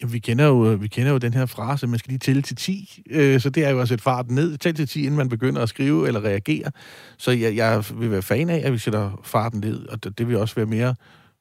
Jamen, 0.00 0.12
vi 0.12 0.18
kender, 0.18 0.44
jo, 0.44 0.54
vi 0.54 0.88
kender 0.88 1.12
jo 1.12 1.18
den 1.18 1.34
her 1.34 1.46
frase, 1.46 1.86
man 1.86 1.98
skal 1.98 2.10
lige 2.10 2.18
tælle 2.18 2.42
til 2.42 2.56
10. 2.56 3.02
Øh, 3.10 3.40
så 3.40 3.50
det 3.50 3.64
er 3.64 3.70
jo 3.70 3.80
at 3.80 3.88
sætte 3.88 4.04
farten 4.04 4.34
ned. 4.34 4.58
Tæl 4.58 4.74
til 4.74 4.88
10, 4.88 5.00
inden 5.00 5.16
man 5.16 5.28
begynder 5.28 5.62
at 5.62 5.68
skrive 5.68 6.06
eller 6.06 6.24
reagere. 6.24 6.70
Så 7.18 7.30
jeg, 7.30 7.56
jeg 7.56 7.84
vil 7.94 8.10
være 8.10 8.22
fan 8.22 8.50
af, 8.50 8.62
at 8.64 8.72
vi 8.72 8.78
sætter 8.78 9.20
farten 9.24 9.60
ned, 9.60 9.86
og 9.86 10.04
det, 10.04 10.18
det 10.18 10.28
vil 10.28 10.36
også 10.36 10.54
være 10.54 10.66
mere 10.66 10.94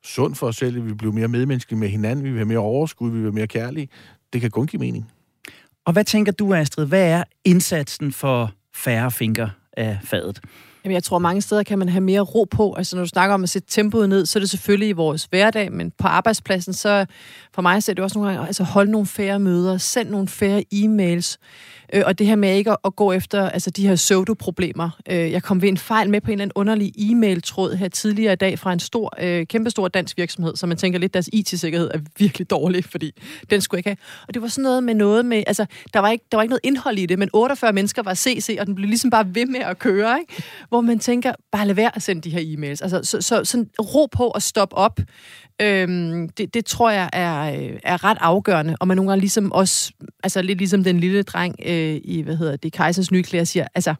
sundt 0.03 0.37
for 0.37 0.47
os 0.47 0.55
selv. 0.55 0.75
Vi 0.75 0.81
vil 0.81 0.95
blive 0.95 1.13
mere 1.13 1.27
medmenneskelige 1.27 1.79
med 1.79 1.89
hinanden, 1.89 2.25
vi 2.25 2.29
vil 2.29 2.37
have 2.37 2.45
mere 2.47 2.57
overskud, 2.57 3.09
vi 3.09 3.15
vil 3.15 3.23
være 3.23 3.31
mere 3.31 3.47
kærlige. 3.47 3.89
Det 4.33 4.41
kan 4.41 4.51
kun 4.51 4.67
give 4.67 4.79
mening. 4.79 5.11
Og 5.85 5.93
hvad 5.93 6.03
tænker 6.03 6.31
du, 6.31 6.53
Astrid? 6.53 6.85
Hvad 6.85 7.09
er 7.09 7.23
indsatsen 7.45 8.11
for 8.11 8.51
færre 8.75 9.11
fingre 9.11 9.51
af 9.73 9.99
fadet? 10.03 10.41
Jamen, 10.87 10.93
jeg 10.93 11.03
tror, 11.03 11.19
mange 11.19 11.41
steder 11.41 11.63
kan 11.63 11.79
man 11.79 11.89
have 11.89 12.01
mere 12.01 12.21
ro 12.21 12.43
på. 12.43 12.73
Altså, 12.73 12.95
når 12.95 13.03
du 13.03 13.09
snakker 13.09 13.33
om 13.33 13.43
at 13.43 13.49
sætte 13.49 13.67
tempoet 13.71 14.09
ned, 14.09 14.25
så 14.25 14.39
er 14.39 14.41
det 14.41 14.49
selvfølgelig 14.49 14.89
i 14.89 14.91
vores 14.91 15.25
hverdag, 15.29 15.71
men 15.71 15.91
på 15.91 16.07
arbejdspladsen, 16.07 16.73
så 16.73 17.05
for 17.53 17.61
mig 17.61 17.83
så 17.83 17.91
er 17.91 17.93
det 17.93 18.03
også 18.03 18.19
nogle 18.19 18.33
gange, 18.33 18.47
altså 18.47 18.63
hold 18.63 18.89
nogle 18.89 19.07
færre 19.07 19.39
møder, 19.39 19.77
send 19.77 20.09
nogle 20.09 20.27
færre 20.27 20.63
e-mails, 20.73 21.37
øh, 21.93 22.03
og 22.05 22.19
det 22.19 22.27
her 22.27 22.35
med 22.35 22.55
ikke 22.55 22.71
at, 22.85 22.95
gå 22.95 23.11
efter 23.11 23.49
altså, 23.49 23.69
de 23.69 23.87
her 23.87 23.95
pseudo-problemer. 23.95 24.89
Øh, 25.11 25.31
jeg 25.31 25.43
kom 25.43 25.61
ved 25.61 25.69
en 25.69 25.77
fejl 25.77 26.09
med 26.09 26.21
på 26.21 26.27
en 26.27 26.31
eller 26.31 26.43
anden 26.43 26.53
underlig 26.55 26.93
e-mail-tråd 26.97 27.75
her 27.75 27.87
tidligere 27.87 28.33
i 28.33 28.35
dag 28.35 28.59
fra 28.59 28.73
en 28.73 28.79
stor, 28.79 29.13
øh, 29.19 29.47
kæmpestor 29.47 29.87
dansk 29.87 30.17
virksomhed, 30.17 30.55
så 30.55 30.67
man 30.67 30.77
tænker 30.77 30.99
lidt, 30.99 31.13
deres 31.13 31.29
IT-sikkerhed 31.33 31.91
er 31.93 31.99
virkelig 32.17 32.49
dårlig, 32.49 32.85
fordi 32.85 33.11
den 33.49 33.61
skulle 33.61 33.79
ikke 33.79 33.89
have. 33.89 33.97
Og 34.27 34.33
det 34.33 34.41
var 34.41 34.47
sådan 34.47 34.63
noget 34.63 34.83
med 34.83 34.95
noget 34.95 35.25
med, 35.25 35.43
altså, 35.47 35.65
der 35.93 35.99
var 35.99 36.09
ikke, 36.09 36.25
der 36.31 36.37
var 36.37 36.41
ikke 36.41 36.51
noget 36.51 36.61
indhold 36.63 36.97
i 36.97 37.05
det, 37.05 37.19
men 37.19 37.29
48 37.33 37.73
mennesker 37.73 38.03
var 38.03 38.13
CC, 38.13 38.57
og 38.59 38.67
den 38.67 38.75
blev 38.75 38.87
ligesom 38.87 39.09
bare 39.09 39.35
ved 39.35 39.45
med 39.45 39.59
at 39.59 39.79
køre, 39.79 40.19
ikke? 40.19 40.43
hvor 40.69 40.76
man 40.81 40.99
tænker, 40.99 41.33
bare 41.51 41.67
lad 41.67 41.75
være 41.75 41.95
at 41.95 42.01
sende 42.01 42.21
de 42.21 42.29
her 42.29 42.39
e-mails. 42.39 42.83
Altså, 42.83 42.99
så, 43.03 43.21
så 43.21 43.45
sådan 43.45 43.69
ro 43.81 44.05
på 44.05 44.27
og 44.27 44.41
stop 44.41 44.69
op. 44.71 44.99
Øhm, 45.61 46.29
det, 46.29 46.53
det 46.53 46.65
tror 46.65 46.91
jeg 46.91 47.09
er, 47.13 47.53
øh, 47.53 47.79
er 47.83 48.03
ret 48.03 48.17
afgørende, 48.21 48.75
og 48.79 48.87
man 48.87 48.97
nogle 48.97 49.11
gange 49.11 49.19
ligesom 49.19 49.51
også, 49.51 49.91
altså 50.23 50.41
lidt 50.41 50.57
ligesom 50.57 50.83
den 50.83 50.99
lille 50.99 51.23
dreng 51.23 51.55
øh, 51.65 52.01
i, 52.03 52.21
hvad 52.21 52.35
hedder 52.35 52.55
det, 52.55 52.73
Kejsers 52.73 53.11
nye 53.11 53.23
klæder 53.23 53.45
siger, 53.45 53.67
altså, 53.75 53.95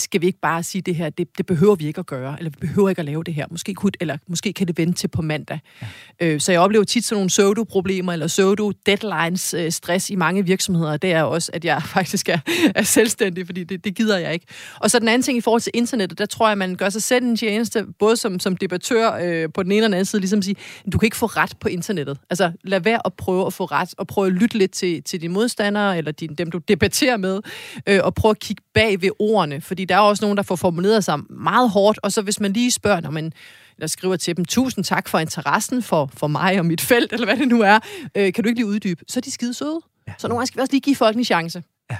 skal 0.00 0.20
vi 0.20 0.26
ikke 0.26 0.40
bare 0.40 0.62
sige 0.62 0.82
det 0.82 0.94
her, 0.94 1.10
det, 1.10 1.38
det 1.38 1.46
behøver 1.46 1.74
vi 1.74 1.86
ikke 1.86 1.98
at 1.98 2.06
gøre, 2.06 2.36
eller 2.38 2.50
vi 2.50 2.56
behøver 2.60 2.88
ikke 2.88 2.98
at 2.98 3.04
lave 3.04 3.24
det 3.24 3.34
her. 3.34 3.46
Måske, 3.50 3.74
kunne, 3.74 3.92
eller 4.00 4.16
måske 4.26 4.52
kan 4.52 4.66
det 4.66 4.78
vente 4.78 4.98
til 4.98 5.08
på 5.08 5.22
mandag. 5.22 5.60
Ja. 5.82 5.86
Øh, 6.20 6.40
så 6.40 6.52
jeg 6.52 6.60
oplever 6.60 6.84
tit 6.84 7.04
sådan 7.04 7.16
nogle 7.16 7.28
pseudo-problemer, 7.28 8.12
eller 8.12 8.26
pseudo-deadlines, 8.26 9.54
øh, 9.54 9.72
stress 9.72 10.10
i 10.10 10.14
mange 10.14 10.44
virksomheder. 10.44 10.96
Det 10.96 11.12
er 11.12 11.22
også, 11.22 11.50
at 11.54 11.64
jeg 11.64 11.82
faktisk 11.96 12.28
er, 12.28 12.38
er 12.74 12.82
selvstændig, 12.82 13.46
fordi 13.46 13.64
det, 13.64 13.84
det 13.84 13.94
gider 13.94 14.18
jeg 14.18 14.32
ikke. 14.32 14.46
Og 14.80 14.90
så 14.90 14.98
den 14.98 15.08
anden 15.08 15.22
ting 15.22 15.38
i 15.38 15.40
forhold 15.40 15.60
til 15.60 15.72
internettet, 15.74 16.18
der 16.18 16.26
tror 16.26 16.48
jeg, 16.48 16.58
man 16.58 16.74
gør 16.74 16.88
sig 16.88 17.02
selv 17.02 17.24
en 17.24 17.36
tjeneste, 17.36 17.86
både 17.98 18.16
som, 18.16 18.40
som 18.40 18.56
debattør 18.56 19.12
øh, 19.22 19.48
på 19.54 19.62
den 19.62 19.72
ene 19.72 19.80
og 19.80 19.88
den 19.88 19.94
anden 19.94 20.04
side, 20.04 20.20
ligesom 20.20 20.38
at 20.38 20.44
sige, 20.44 20.56
du 20.92 20.98
kan 20.98 21.06
ikke 21.06 21.16
få 21.16 21.26
ret 21.26 21.52
på 21.60 21.68
internettet. 21.68 22.18
Altså, 22.30 22.52
lad 22.64 22.80
være 22.80 23.00
at 23.04 23.14
prøve 23.14 23.46
at 23.46 23.52
få 23.52 23.64
ret, 23.64 23.94
og 23.98 24.06
prøve 24.06 24.26
at 24.26 24.32
lytte 24.32 24.58
lidt 24.58 24.72
til, 24.72 25.02
til 25.02 25.20
dine 25.20 25.32
modstandere, 25.32 25.98
eller 25.98 26.12
din, 26.12 26.34
dem, 26.34 26.50
du 26.50 26.58
debatterer 26.58 27.16
med, 27.16 27.40
øh, 27.86 28.00
og 28.02 28.14
prøve 28.14 28.30
at 28.30 28.38
kigge 28.38 28.62
bag 28.74 29.02
ved 29.02 29.10
ordene, 29.18 29.60
fordi 29.60 29.84
der 29.90 29.96
er 29.96 30.00
også 30.00 30.24
nogen, 30.24 30.36
der 30.36 30.42
får 30.42 30.56
formuleret 30.56 31.04
sig 31.04 31.18
meget 31.30 31.70
hårdt, 31.70 31.98
og 32.02 32.12
så 32.12 32.22
hvis 32.22 32.40
man 32.40 32.52
lige 32.52 32.70
spørger, 32.70 33.00
når 33.00 33.10
man 33.10 33.32
eller 33.76 33.88
skriver 33.88 34.16
til 34.16 34.36
dem, 34.36 34.44
tusind 34.44 34.84
tak 34.84 35.08
for 35.08 35.18
interessen 35.18 35.82
for, 35.82 36.10
for 36.12 36.26
mig 36.26 36.58
og 36.58 36.66
mit 36.66 36.80
felt, 36.80 37.12
eller 37.12 37.26
hvad 37.26 37.36
det 37.36 37.48
nu 37.48 37.60
er, 37.60 37.78
øh, 38.14 38.32
kan 38.32 38.44
du 38.44 38.48
ikke 38.48 38.60
lige 38.60 38.66
uddybe? 38.66 39.04
Så 39.08 39.18
er 39.18 39.20
de 39.20 39.30
skide 39.30 39.54
søde. 39.54 39.80
Ja. 40.08 40.12
Så 40.18 40.28
nogle 40.28 40.38
gange 40.38 40.46
skal 40.46 40.58
vi 40.58 40.60
også 40.60 40.72
lige 40.72 40.80
give 40.80 40.96
folk 40.96 41.16
en 41.16 41.24
chance. 41.24 41.62
Ja. 41.90 41.96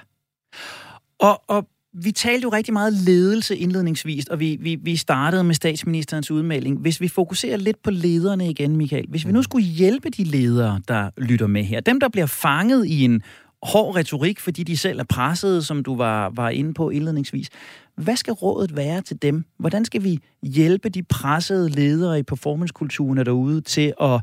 Og, 1.19 1.43
og 1.49 1.69
vi 1.93 2.13
talte 2.13 2.43
jo 2.43 2.49
rigtig 2.49 2.73
meget 2.73 2.93
ledelse 2.93 3.57
indledningsvis, 3.57 4.27
og 4.27 4.41
vi, 4.41 4.59
vi, 4.61 4.75
vi 4.75 4.97
startede 4.97 5.45
med 5.45 5.55
statsministerens 5.55 6.31
udmelding. 6.31 6.79
Hvis 6.79 7.01
vi 7.01 7.09
fokuserer 7.09 7.57
lidt 7.57 7.83
på 7.83 7.91
lederne 7.91 8.51
igen, 8.51 8.77
Michael. 8.77 9.07
Hvis 9.09 9.27
vi 9.27 9.33
nu 9.33 9.43
skulle 9.43 9.67
hjælpe 9.67 10.11
de 10.11 10.25
ledere, 10.25 10.81
der 10.89 11.11
lytter 11.17 11.47
med 11.47 11.65
her, 11.65 11.81
dem 11.81 12.01
der 12.01 12.09
bliver 12.09 12.27
fanget 12.27 12.87
i 12.87 13.05
en 13.05 13.23
hård 13.63 13.97
retorik, 13.97 14.41
fordi 14.41 14.63
de 14.63 14.77
selv 14.77 15.01
er 15.01 15.05
presset, 15.05 15.67
som 15.67 15.83
du 15.83 15.97
var, 15.97 16.31
var 16.31 16.49
inde 16.49 16.75
på 16.75 16.91
indledningsvis. 16.91 17.49
Hvad 17.97 18.17
skal 18.17 18.33
rådet 18.33 18.77
være 18.77 19.01
til 19.01 19.23
dem? 19.23 19.45
Hvordan 19.59 19.85
skal 19.85 20.05
vi 20.05 20.19
hjælpe 20.43 20.89
de 20.89 21.03
pressede 21.03 21.69
ledere 21.69 22.19
i 22.19 22.23
performancekulturen 22.23 23.19
derude 23.19 23.61
til 23.61 23.93
at 24.01 24.21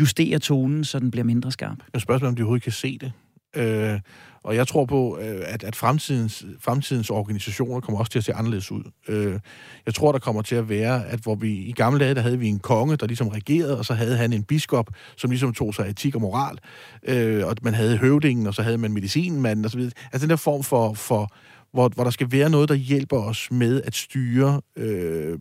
justere 0.00 0.38
tonen, 0.38 0.84
så 0.84 0.98
den 0.98 1.10
bliver 1.10 1.24
mindre 1.24 1.52
skarp? 1.52 1.78
Jeg 1.92 2.00
spørger 2.00 2.26
om 2.26 2.36
de 2.36 2.42
overhovedet 2.42 2.62
kan 2.62 2.72
se 2.72 2.98
det. 2.98 3.12
Øh, 3.56 4.00
og 4.48 4.56
jeg 4.56 4.68
tror 4.68 4.84
på, 4.84 5.18
øh, 5.20 5.42
at, 5.46 5.62
at 5.62 5.76
fremtidens, 5.76 6.44
fremtidens 6.60 7.10
organisationer 7.10 7.80
kommer 7.80 7.98
også 7.98 8.12
til 8.12 8.18
at 8.18 8.24
se 8.24 8.34
anderledes 8.34 8.72
ud. 8.72 8.82
Øh, 9.08 9.40
jeg 9.86 9.94
tror, 9.94 10.12
der 10.12 10.18
kommer 10.18 10.42
til 10.42 10.54
at 10.54 10.68
være, 10.68 11.06
at 11.06 11.20
hvor 11.20 11.34
vi 11.34 11.52
i 11.52 11.72
gamle 11.72 12.00
dage, 12.00 12.14
der 12.14 12.20
havde 12.20 12.38
vi 12.38 12.48
en 12.48 12.58
konge, 12.58 12.96
der 12.96 13.06
ligesom 13.06 13.28
regerede, 13.28 13.78
og 13.78 13.84
så 13.84 13.94
havde 13.94 14.16
han 14.16 14.32
en 14.32 14.42
biskop, 14.42 14.90
som 15.16 15.30
ligesom 15.30 15.52
tog 15.52 15.74
sig 15.74 15.88
etik 15.88 16.14
og 16.14 16.20
moral. 16.20 16.58
Øh, 17.02 17.46
og 17.46 17.56
man 17.62 17.74
havde 17.74 17.96
høvdingen, 17.96 18.46
og 18.46 18.54
så 18.54 18.62
havde 18.62 18.78
man 18.78 18.92
medicinmanden 18.92 19.64
osv. 19.64 19.80
Altså 19.80 20.18
den 20.26 20.30
der 20.30 20.36
form 20.36 20.62
for, 20.62 20.94
for 20.94 21.32
hvor, 21.72 21.88
hvor 21.88 22.04
der 22.04 22.10
skal 22.10 22.32
være 22.32 22.50
noget, 22.50 22.68
der 22.68 22.74
hjælper 22.74 23.18
os 23.18 23.50
med 23.50 23.82
at 23.82 23.94
styre 23.94 24.60
øh, 24.76 25.38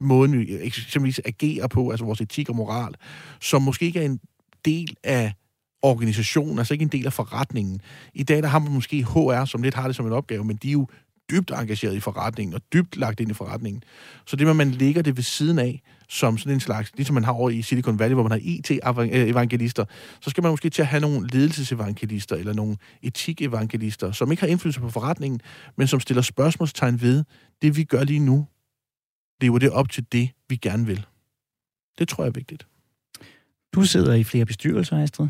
måden, 0.00 0.38
vi 0.38 0.56
eksempelvis 0.60 1.20
agerer 1.24 1.66
på, 1.66 1.90
altså 1.90 2.04
vores 2.04 2.20
etik 2.20 2.48
og 2.48 2.56
moral, 2.56 2.94
som 3.40 3.62
måske 3.62 3.86
ikke 3.86 4.00
er 4.00 4.04
en 4.04 4.20
del 4.64 4.96
af 5.04 5.32
organisation, 5.82 6.58
altså 6.58 6.74
ikke 6.74 6.82
en 6.82 6.88
del 6.88 7.06
af 7.06 7.12
forretningen. 7.12 7.80
I 8.14 8.22
dag 8.22 8.42
der 8.42 8.48
har 8.48 8.58
man 8.58 8.72
måske 8.72 9.04
HR, 9.04 9.44
som 9.44 9.62
lidt 9.62 9.74
har 9.74 9.86
det 9.86 9.96
som 9.96 10.06
en 10.06 10.12
opgave, 10.12 10.44
men 10.44 10.56
de 10.56 10.68
er 10.68 10.72
jo 10.72 10.86
dybt 11.30 11.50
engageret 11.50 11.94
i 11.94 12.00
forretningen 12.00 12.54
og 12.54 12.60
dybt 12.72 12.96
lagt 12.96 13.20
ind 13.20 13.30
i 13.30 13.34
forretningen. 13.34 13.82
Så 14.26 14.36
det 14.36 14.46
med, 14.46 14.50
at 14.50 14.56
man 14.56 14.70
lægger 14.70 15.02
det 15.02 15.16
ved 15.16 15.22
siden 15.22 15.58
af, 15.58 15.82
som 16.08 16.38
sådan 16.38 16.52
en 16.52 16.60
slags, 16.60 16.92
ligesom 16.96 17.14
man 17.14 17.24
har 17.24 17.32
over 17.32 17.50
i 17.50 17.62
Silicon 17.62 17.98
Valley, 17.98 18.14
hvor 18.14 18.22
man 18.22 18.32
har 18.32 18.40
IT-evangelister, 18.42 19.82
øh, 19.82 20.20
så 20.20 20.30
skal 20.30 20.42
man 20.42 20.50
måske 20.50 20.70
til 20.70 20.82
at 20.82 20.88
have 20.88 21.00
nogle 21.00 21.28
ledelsesevangelister 21.28 22.36
eller 22.36 22.52
nogle 22.52 22.76
etik-evangelister, 23.02 24.12
som 24.12 24.30
ikke 24.30 24.40
har 24.40 24.48
indflydelse 24.48 24.80
på 24.80 24.90
forretningen, 24.90 25.40
men 25.76 25.86
som 25.86 26.00
stiller 26.00 26.22
spørgsmålstegn 26.22 27.00
ved, 27.00 27.24
det 27.62 27.76
vi 27.76 27.84
gør 27.84 28.04
lige 28.04 28.20
nu, 28.20 28.46
det 29.40 29.46
er 29.46 29.52
jo 29.52 29.58
det 29.58 29.70
op 29.70 29.90
til 29.90 30.06
det, 30.12 30.30
vi 30.48 30.56
gerne 30.56 30.86
vil. 30.86 31.06
Det 31.98 32.08
tror 32.08 32.24
jeg 32.24 32.28
er 32.28 32.32
vigtigt. 32.32 32.66
Du 33.74 33.82
sidder 33.82 34.14
i 34.14 34.24
flere 34.24 34.44
bestyrelser, 34.44 35.02
Astrid. 35.02 35.28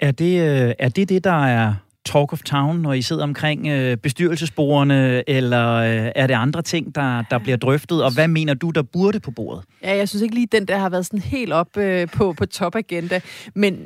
Er 0.00 0.10
det, 0.10 0.40
øh, 0.40 0.74
er 0.78 0.88
det 0.88 1.08
det, 1.08 1.24
der 1.24 1.46
er 1.46 1.74
talk 2.04 2.32
of 2.32 2.42
town, 2.42 2.76
når 2.76 2.92
I 2.92 3.02
sidder 3.02 3.22
omkring 3.22 3.66
øh, 3.66 3.96
bestyrelsesbordene, 3.96 5.30
eller 5.30 5.74
øh, 5.74 6.12
er 6.14 6.26
det 6.26 6.34
andre 6.34 6.62
ting, 6.62 6.94
der, 6.94 7.22
der 7.30 7.38
bliver 7.38 7.56
drøftet, 7.56 8.04
og 8.04 8.14
hvad 8.14 8.28
mener 8.28 8.54
du, 8.54 8.70
der 8.70 8.82
burde 8.82 9.20
på 9.20 9.30
bordet? 9.30 9.64
Ja, 9.82 9.96
jeg 9.96 10.08
synes 10.08 10.22
ikke 10.22 10.34
lige, 10.34 10.46
den 10.52 10.68
der 10.68 10.78
har 10.78 10.88
været 10.88 11.06
sådan 11.06 11.20
helt 11.20 11.52
op 11.52 11.76
øh, 11.76 12.08
på, 12.08 12.32
på 12.32 12.46
topagenda, 12.46 13.20
men 13.54 13.78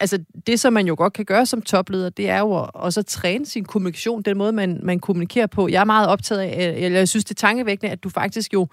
altså, 0.00 0.18
det, 0.46 0.60
som 0.60 0.72
man 0.72 0.86
jo 0.86 0.94
godt 0.98 1.12
kan 1.12 1.24
gøre 1.24 1.46
som 1.46 1.62
topleder, 1.62 2.08
det 2.10 2.30
er 2.30 2.38
jo 2.38 2.68
også 2.74 3.00
at 3.00 3.06
træne 3.06 3.46
sin 3.46 3.64
kommunikation, 3.64 4.22
den 4.22 4.38
måde, 4.38 4.52
man, 4.52 4.80
man 4.82 5.00
kommunikerer 5.00 5.46
på. 5.46 5.68
Jeg 5.68 5.80
er 5.80 5.84
meget 5.84 6.08
optaget 6.08 6.40
af, 6.40 6.74
øh, 6.76 6.82
eller 6.82 6.98
jeg 6.98 7.08
synes, 7.08 7.24
det 7.24 7.30
er 7.30 7.46
tankevækkende, 7.46 7.92
at 7.92 8.04
du 8.04 8.08
faktisk 8.08 8.52
jo 8.54 8.68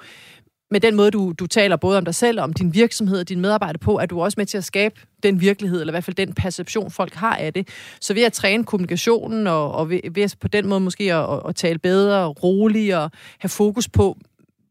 med 0.74 0.80
den 0.80 0.96
måde, 0.96 1.12
du, 1.12 1.34
du 1.40 1.48
taler 1.48 1.76
både 1.76 1.98
om 1.98 2.06
dig 2.06 2.16
selv, 2.16 2.40
og 2.40 2.44
om 2.44 2.54
din 2.54 2.74
virksomhed 2.74 3.20
og 3.20 3.30
dine 3.30 3.42
medarbejdere 3.42 3.80
på, 3.80 3.96
at 3.96 4.10
du 4.10 4.22
også 4.22 4.36
med 4.38 4.46
til 4.46 4.58
at 4.58 4.64
skabe 4.64 4.96
den 5.24 5.42
virkelighed, 5.42 5.80
eller 5.80 5.92
i 5.92 5.94
hvert 5.94 6.04
fald 6.04 6.16
den 6.16 6.34
perception, 6.34 6.92
folk 6.92 7.14
har 7.14 7.36
af 7.36 7.54
det. 7.54 7.68
Så 8.02 8.14
ved 8.14 8.24
at 8.24 8.34
træne 8.34 8.64
kommunikationen, 8.64 9.48
og, 9.48 9.72
og 9.72 9.90
ved, 9.90 10.00
ved 10.12 10.36
på 10.40 10.48
den 10.48 10.68
måde 10.68 10.80
måske 10.80 11.14
at, 11.14 11.40
at 11.48 11.56
tale 11.56 11.80
bedre, 11.80 12.28
roligere, 12.28 13.10
have 13.40 13.50
fokus 13.50 13.90
på, 13.90 14.18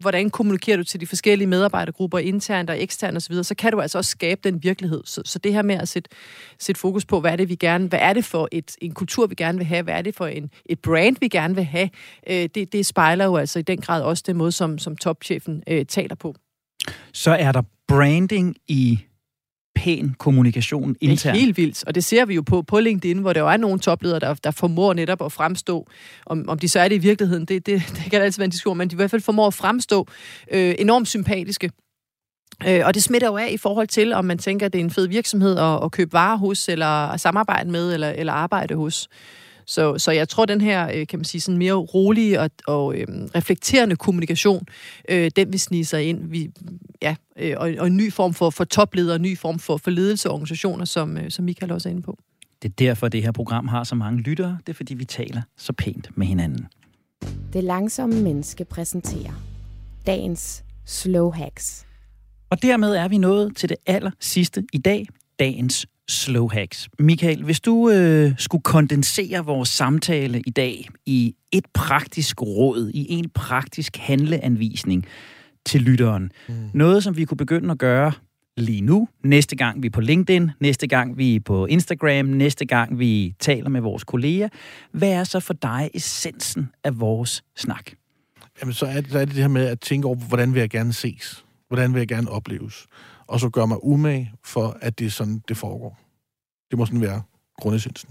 hvordan 0.03 0.31
kommunikerer 0.31 0.77
du 0.77 0.85
til 0.85 1.01
de 1.01 1.07
forskellige 1.07 1.49
medarbejdergrupper, 1.49 2.19
internt 2.19 2.71
og 2.71 2.83
eksternt 2.83 3.17
osv., 3.17 3.43
så, 3.43 3.55
kan 3.55 3.73
du 3.73 3.81
altså 3.81 3.99
også 3.99 4.11
skabe 4.11 4.41
den 4.45 4.63
virkelighed. 4.63 5.03
Så, 5.05 5.23
så 5.25 5.39
det 5.39 5.53
her 5.53 5.63
med 5.63 5.75
at 5.75 5.89
sætte, 5.89 6.11
sætte 6.59 6.81
fokus 6.81 7.05
på, 7.05 7.21
hvad 7.21 7.33
er 7.33 7.37
det, 7.37 7.49
vi 7.49 7.55
gerne, 7.55 7.89
hvad 7.89 7.99
er 8.03 8.13
det 8.13 8.25
for 8.25 8.49
et, 8.53 8.77
en 8.83 8.95
kultur, 8.95 9.27
vi 9.27 9.35
gerne 9.35 9.59
vil 9.59 9.67
have, 9.67 9.83
hvad 9.83 9.95
er 9.95 10.03
det 10.03 10.15
for 10.15 10.27
en, 10.27 10.51
et 10.67 10.79
brand, 10.79 11.17
vi 11.21 11.29
gerne 11.29 11.55
vil 11.55 11.65
have, 11.65 11.91
øh, 12.31 12.49
det, 12.55 12.73
det 12.73 12.87
spejler 12.87 13.25
jo 13.25 13.37
altså 13.37 13.59
i 13.59 13.63
den 13.63 13.81
grad 13.81 14.03
også 14.03 14.25
den 14.27 14.37
måde, 14.37 14.53
som, 14.53 14.79
som 14.79 14.97
topchefen 14.97 15.63
øh, 15.67 15.87
taler 15.87 16.15
på. 16.15 16.35
Så 17.13 17.31
er 17.31 17.53
der 17.53 17.63
branding 17.89 18.57
i 18.69 19.01
pæn 19.75 20.15
kommunikation 20.19 20.97
internt. 21.01 21.23
Det 21.23 21.41
er 21.41 21.45
helt 21.45 21.57
vildt, 21.57 21.85
og 21.87 21.95
det 21.95 22.05
ser 22.05 22.25
vi 22.25 22.35
jo 22.35 22.43
på, 22.43 22.63
på 22.63 22.81
LinkedIn, 22.81 23.19
hvor 23.19 23.33
der 23.33 23.41
jo 23.41 23.49
er 23.49 23.57
nogle 23.57 23.79
topledere, 23.79 24.19
der, 24.19 24.35
der 24.35 24.51
formår 24.51 24.93
netop 24.93 25.25
at 25.25 25.33
fremstå. 25.33 25.87
Om, 26.27 26.45
om 26.49 26.59
de 26.59 26.69
så 26.69 26.81
er 26.81 26.89
det 26.89 26.95
i 26.95 26.99
virkeligheden, 26.99 27.45
det, 27.45 27.67
det, 27.67 27.83
det 27.89 28.11
kan 28.11 28.23
altid 28.23 28.41
være 28.41 28.45
en 28.45 28.51
diskussion, 28.51 28.79
men 28.79 28.89
de 28.89 28.95
i 28.95 28.97
hvert 28.97 29.11
fald 29.11 29.23
formår 29.23 29.47
at 29.47 29.55
fremstå 29.55 30.07
øh, 30.51 30.75
enormt 30.79 31.09
sympatiske. 31.09 31.71
Øh, 32.67 32.81
og 32.85 32.95
det 32.95 33.03
smitter 33.03 33.29
jo 33.29 33.37
af 33.37 33.51
i 33.53 33.57
forhold 33.57 33.89
til, 33.89 34.13
om 34.13 34.25
man 34.25 34.39
tænker, 34.39 34.67
at 34.67 34.73
det 34.73 34.81
er 34.81 34.85
en 34.85 34.91
fed 34.91 35.09
virksomhed 35.09 35.59
at, 35.59 35.85
at 35.85 35.93
købe 35.93 36.13
varer 36.13 36.37
hos, 36.37 36.69
eller 36.69 36.87
at 36.87 37.21
samarbejde 37.21 37.71
med, 37.71 37.95
eller, 37.95 38.09
eller 38.09 38.33
arbejde 38.33 38.75
hos. 38.75 39.09
Så, 39.67 39.99
så 39.99 40.11
jeg 40.11 40.29
tror, 40.29 40.45
den 40.45 40.61
her, 40.61 40.91
øh, 40.95 41.07
kan 41.07 41.19
man 41.19 41.25
sige, 41.25 41.41
sådan 41.41 41.59
mere 41.59 41.73
rolige 41.73 42.41
og, 42.41 42.51
og 42.67 42.97
øhm, 42.97 43.29
reflekterende 43.35 43.97
kommunikation, 43.97 44.67
øh, 45.09 45.31
den 45.37 45.53
vil 45.53 45.61
snige 45.61 45.85
sig 45.85 46.05
ind. 46.05 46.31
Vi, 46.31 46.51
ja, 47.03 47.17
øh, 47.39 47.55
og, 47.57 47.73
og 47.79 47.87
en 47.87 47.97
ny 47.97 48.13
form 48.13 48.35
for, 48.35 48.51
for 48.51 48.65
topledere, 48.65 49.17
en 49.17 49.23
ny 49.23 49.39
form 49.39 49.59
for, 49.59 49.77
for 49.77 49.91
ledelseorganisationer, 49.91 50.85
som, 50.85 51.17
øh, 51.19 51.31
som 51.31 51.45
Michael 51.45 51.73
også 51.73 51.89
er 51.89 51.91
inde 51.91 52.03
på. 52.03 52.19
Det 52.63 52.69
er 52.69 52.75
derfor, 52.79 53.09
det 53.09 53.23
her 53.23 53.33
program 53.33 53.69
har 53.69 53.85
så 53.85 53.95
mange 53.95 54.21
lyttere. 54.21 54.59
Det 54.67 54.73
er, 54.73 54.77
fordi 54.77 54.95
vi 54.95 55.05
taler 55.05 55.43
så 55.57 55.73
pænt 55.73 56.11
med 56.15 56.27
hinanden. 56.27 56.67
Det 57.53 57.65
langsomme 57.65 58.23
menneske 58.23 58.65
præsenterer 58.65 59.33
dagens 60.07 60.65
slow 60.85 61.31
hacks. 61.31 61.87
Og 62.51 62.63
dermed 62.63 62.95
er 62.95 63.09
vi 63.09 63.19
nået 63.19 63.57
til 63.57 63.69
det 63.69 63.77
aller 63.87 64.11
sidste 64.21 64.65
i 64.73 64.79
dag, 64.79 65.07
dagens 65.39 65.87
slow 66.09 66.49
hacks. 66.49 66.89
Michael, 66.99 67.45
hvis 67.45 67.61
du 67.61 67.91
øh, 67.91 68.33
skulle 68.39 68.63
kondensere 68.63 69.45
vores 69.45 69.69
samtale 69.69 70.43
i 70.47 70.51
dag 70.51 70.89
i 71.07 71.35
et 71.53 71.65
praktisk 71.75 72.43
råd, 72.43 72.91
i 72.95 73.07
en 73.09 73.31
praktisk 73.31 73.97
handleanvisning 73.97 75.07
til 75.67 75.83
lytteren, 75.83 76.33
mm. 76.49 76.55
noget 76.75 77.05
som 77.05 77.17
vi 77.17 77.25
kunne 77.25 77.39
begynde 77.39 77.71
at 77.71 77.79
gøre 77.79 78.13
lige 78.57 78.81
nu, 78.81 79.09
næste 79.25 79.57
gang 79.57 79.83
vi 79.83 79.87
er 79.87 79.91
på 79.91 80.01
LinkedIn, 80.01 80.51
næste 80.61 80.87
gang 80.87 81.19
vi 81.19 81.37
er 81.37 81.41
på 81.41 81.67
Instagram, 81.67 82.27
næste 82.27 82.65
gang 82.67 82.99
vi 82.99 83.35
taler 83.41 83.69
med 83.69 83.81
vores 83.81 84.05
kolleger, 84.05 84.49
hvad 84.93 85.13
er 85.13 85.25
så 85.25 85.41
for 85.41 85.55
dig 85.55 85.91
essensen 85.95 86.69
af 86.85 87.01
vores 87.01 87.43
snak? 87.57 87.91
Jamen, 88.61 88.75
så 88.75 88.87
er 88.87 89.01
det, 89.01 89.11
så 89.11 89.19
er 89.19 89.25
det 89.25 89.35
det 89.35 89.43
her 89.43 89.49
med 89.49 89.67
at 89.67 89.81
tænke 89.81 90.07
over, 90.07 90.17
hvordan 90.17 90.55
vil 90.55 90.61
jeg 90.61 90.71
gerne 90.71 90.93
ses? 90.93 91.45
Hvordan 91.69 91.95
vil 91.95 92.01
jeg 92.01 92.09
gerne 92.09 92.31
opleves? 92.31 92.87
Og 93.33 93.41
så 93.41 93.49
gør 93.49 93.67
mig 93.67 93.85
umage 93.85 94.33
for, 94.45 94.77
at 94.81 94.99
det 94.99 95.07
er 95.07 95.11
sådan, 95.11 95.43
det 95.49 95.57
foregår. 95.57 95.99
Det 96.71 96.79
må 96.79 96.87
sådan 96.87 97.01
være 97.01 97.23
grundessensen. 97.57 98.09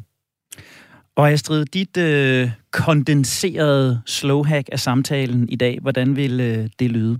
Og 1.16 1.32
Astrid, 1.32 1.66
dit 1.66 1.98
øh, 1.98 2.52
kondenserede 2.72 4.02
slowhack 4.06 4.70
af 4.72 4.80
samtalen 4.80 5.50
i 5.50 5.56
dag, 5.56 5.80
hvordan 5.82 6.16
vil 6.16 6.40
øh, 6.40 6.70
det 6.80 6.92
lyde? 6.92 7.20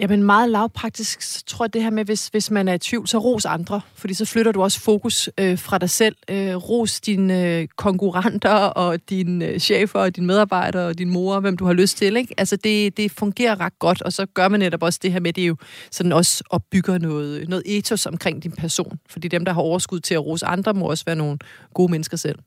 Jamen 0.00 0.22
meget 0.22 0.50
lavpraktisk, 0.50 1.22
så 1.22 1.44
tror 1.46 1.64
jeg 1.64 1.72
det 1.72 1.82
her 1.82 1.90
med, 1.90 2.04
hvis, 2.04 2.28
hvis 2.28 2.50
man 2.50 2.68
er 2.68 2.74
i 2.74 2.78
tvivl, 2.78 3.08
så 3.08 3.18
ros 3.18 3.44
andre, 3.44 3.80
fordi 3.94 4.14
så 4.14 4.24
flytter 4.24 4.52
du 4.52 4.62
også 4.62 4.80
fokus 4.80 5.30
øh, 5.38 5.58
fra 5.58 5.78
dig 5.78 5.90
selv. 5.90 6.16
Øh, 6.30 6.56
ros 6.56 7.00
dine 7.00 7.46
øh, 7.46 7.68
konkurrenter 7.76 8.50
og 8.50 9.10
dine 9.10 9.46
øh, 9.46 9.58
chefer 9.58 9.98
og 10.00 10.16
dine 10.16 10.26
medarbejdere 10.26 10.86
og 10.86 10.98
din 10.98 11.10
mor, 11.10 11.40
hvem 11.40 11.56
du 11.56 11.64
har 11.64 11.72
lyst 11.72 11.96
til. 11.96 12.16
Ikke? 12.16 12.34
Altså 12.38 12.56
det, 12.56 12.96
det 12.96 13.10
fungerer 13.10 13.60
ret 13.60 13.78
godt, 13.78 14.02
og 14.02 14.12
så 14.12 14.26
gør 14.26 14.48
man 14.48 14.60
netop 14.60 14.82
også 14.82 14.98
det 15.02 15.12
her 15.12 15.20
med, 15.20 15.32
det 15.32 15.42
er 15.42 15.48
jo 15.48 15.56
sådan 15.90 16.12
også 16.12 16.44
opbygger 16.50 16.98
noget, 16.98 17.48
noget 17.48 17.62
ethos 17.66 18.06
omkring 18.06 18.42
din 18.42 18.52
person. 18.52 18.98
Fordi 19.10 19.28
dem, 19.28 19.44
der 19.44 19.52
har 19.52 19.60
overskud 19.60 20.00
til 20.00 20.14
at 20.14 20.26
rose 20.26 20.46
andre, 20.46 20.74
må 20.74 20.86
også 20.86 21.04
være 21.04 21.16
nogle 21.16 21.38
gode 21.74 21.90
mennesker 21.90 22.16
selv. 22.16 22.38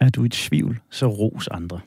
Er 0.00 0.10
du 0.10 0.24
i 0.24 0.28
tvivl, 0.28 0.80
så 0.90 1.06
ros 1.06 1.48
andre. 1.48 1.80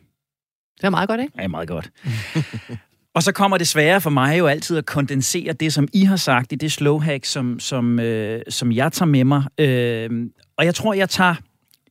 Det 0.78 0.84
er 0.84 0.90
meget 0.90 1.10
godt, 1.10 1.22
ikke? 1.22 1.34
Ja, 1.42 1.48
meget 1.48 1.68
godt. 1.68 1.92
Og 3.18 3.24
så 3.24 3.32
kommer 3.32 3.58
det 3.58 3.68
svære 3.68 4.02
for 4.02 4.10
mig 4.10 4.40
jo 4.40 4.48
altid 4.48 4.78
at 4.78 4.86
kondensere 4.86 5.54
det, 5.54 5.74
som 5.74 5.88
I 5.94 6.04
har 6.04 6.16
sagt 6.16 6.52
i 6.52 6.56
det 6.56 6.72
slowhack, 6.72 7.26
som, 7.26 7.60
som, 7.60 8.00
øh, 8.00 8.42
som 8.50 8.72
jeg 8.72 8.92
tager 8.92 9.10
med 9.10 9.24
mig. 9.24 9.44
Øh, 9.58 10.10
og 10.58 10.66
jeg 10.66 10.76
tror, 10.76 10.94
jeg 10.94 11.10
tager, 11.10 11.36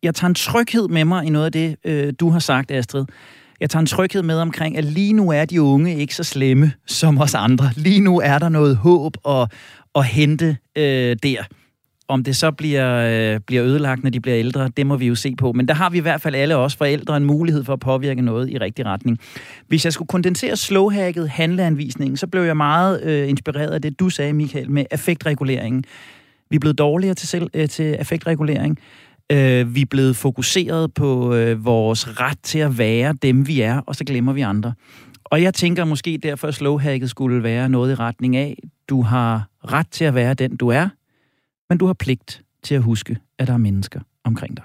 jeg 0.03 0.15
tager 0.15 0.29
en 0.29 0.35
tryghed 0.35 0.89
med 0.89 1.05
mig 1.05 1.25
i 1.25 1.31
noget 1.31 1.47
af 1.47 1.53
det, 1.53 1.77
øh, 1.85 2.13
du 2.21 2.31
har 2.31 2.39
sagt, 2.39 2.71
Astrid. 2.71 3.05
Jeg 3.61 3.71
tager 3.71 3.81
en 3.81 3.87
tryghed 3.87 4.23
med 4.23 4.39
omkring, 4.39 4.77
at 4.77 4.85
lige 4.85 5.13
nu 5.13 5.31
er 5.31 5.45
de 5.45 5.63
unge 5.63 5.97
ikke 5.97 6.15
så 6.15 6.25
slemme 6.25 6.73
som 6.87 7.19
os 7.19 7.35
andre. 7.35 7.71
Lige 7.77 8.01
nu 8.01 8.21
er 8.21 8.39
der 8.39 8.49
noget 8.49 8.77
håb 8.77 9.17
at, 9.29 9.53
at 9.95 10.05
hente 10.05 10.57
øh, 10.77 11.17
der. 11.23 11.43
Om 12.09 12.25
det 12.25 12.37
så 12.37 12.51
bliver, 12.51 13.35
øh, 13.35 13.41
bliver 13.41 13.65
ødelagt, 13.65 14.03
når 14.03 14.11
de 14.11 14.21
bliver 14.21 14.39
ældre, 14.39 14.71
det 14.77 14.87
må 14.87 14.97
vi 14.97 15.07
jo 15.07 15.15
se 15.15 15.35
på. 15.37 15.53
Men 15.53 15.69
der 15.69 15.75
har 15.75 15.91
vi 15.91 15.99
i 15.99 16.01
hvert 16.01 16.21
fald 16.21 16.35
alle 16.35 16.57
os 16.57 16.77
forældre 16.77 17.17
en 17.17 17.25
mulighed 17.25 17.65
for 17.65 17.73
at 17.73 17.81
påvirke 17.81 18.23
noget 18.23 18.51
i 18.51 18.59
rigtig 18.59 18.87
retning. 18.87 19.19
Hvis 19.69 19.85
jeg 19.85 19.93
skulle 19.93 20.09
kondensere 20.09 20.57
slowhacket 20.57 21.29
handleanvisningen, 21.29 22.17
så 22.17 22.27
blev 22.27 22.43
jeg 22.43 22.57
meget 22.57 23.03
øh, 23.03 23.29
inspireret 23.29 23.71
af 23.71 23.83
det, 23.83 24.01
du 24.01 24.09
sagde, 24.09 24.33
Michael, 24.33 24.71
med 24.71 24.85
affektreguleringen. 24.91 25.85
Vi 26.51 26.57
er 26.57 26.61
blevet 26.61 26.79
dårligere 26.79 27.15
til, 27.15 27.29
selv, 27.29 27.51
øh, 27.55 27.69
til 27.69 27.93
affektregulering. 27.93 28.79
Øh, 29.33 29.75
vi 29.75 29.81
er 29.81 29.87
blevet 29.91 30.17
fokuseret 30.17 30.95
på 30.95 31.35
øh, 31.35 31.65
vores 31.65 32.21
ret 32.21 32.39
til 32.43 32.59
at 32.59 32.79
være 32.79 33.15
dem, 33.23 33.49
vi 33.49 33.61
er, 33.61 33.81
og 33.87 33.95
så 33.95 34.05
glemmer 34.05 34.33
vi 34.33 34.41
andre. 34.41 34.73
Og 35.25 35.43
jeg 35.43 35.55
tænker 35.55 35.85
måske 35.85 36.19
derfor, 36.23 36.49
at 36.49 36.55
slowhacket 36.55 37.11
skulle 37.11 37.43
være 37.43 37.69
noget 37.69 37.93
i 37.93 37.95
retning 37.95 38.37
af, 38.37 38.59
du 38.89 39.03
har 39.03 39.49
ret 39.73 39.87
til 39.91 40.05
at 40.05 40.15
være 40.15 40.35
den, 40.35 40.57
du 40.57 40.69
er, 40.69 40.89
men 41.69 41.79
du 41.79 41.87
har 41.87 41.95
pligt 41.95 42.43
til 42.63 42.75
at 42.75 42.83
huske, 42.83 43.19
at 43.39 43.47
der 43.47 43.55
er 43.55 43.59
mennesker 43.59 44.01
omkring 44.25 44.57
dig. 44.57 44.65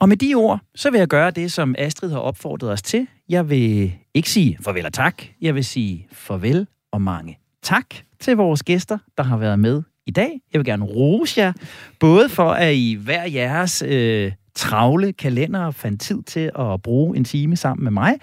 Og 0.00 0.08
med 0.08 0.16
de 0.16 0.34
ord, 0.34 0.60
så 0.74 0.90
vil 0.90 0.98
jeg 0.98 1.08
gøre 1.08 1.30
det, 1.30 1.52
som 1.52 1.74
Astrid 1.78 2.10
har 2.10 2.18
opfordret 2.18 2.70
os 2.70 2.82
til. 2.82 3.06
Jeg 3.28 3.50
vil 3.50 3.92
ikke 4.14 4.30
sige 4.30 4.58
farvel 4.64 4.86
og 4.86 4.92
tak. 4.92 5.22
Jeg 5.40 5.54
vil 5.54 5.64
sige 5.64 6.06
farvel 6.12 6.66
og 6.92 7.02
mange 7.02 7.38
tak 7.66 7.94
til 8.20 8.36
vores 8.36 8.62
gæster, 8.62 8.98
der 9.16 9.22
har 9.22 9.36
været 9.36 9.58
med 9.58 9.82
i 10.06 10.10
dag. 10.10 10.40
Jeg 10.52 10.58
vil 10.58 10.64
gerne 10.64 10.84
rose 10.84 11.40
jer, 11.40 11.52
både 12.00 12.28
for 12.28 12.50
at 12.50 12.74
I 12.74 12.98
hver 13.04 13.24
jeres 13.24 13.82
øh, 13.86 14.32
travle 14.54 15.12
kalender 15.12 15.70
fandt 15.70 16.00
tid 16.00 16.22
til 16.22 16.50
at 16.58 16.82
bruge 16.82 17.16
en 17.16 17.24
time 17.24 17.56
sammen 17.56 17.84
med 17.84 17.92
mig, 17.92 18.14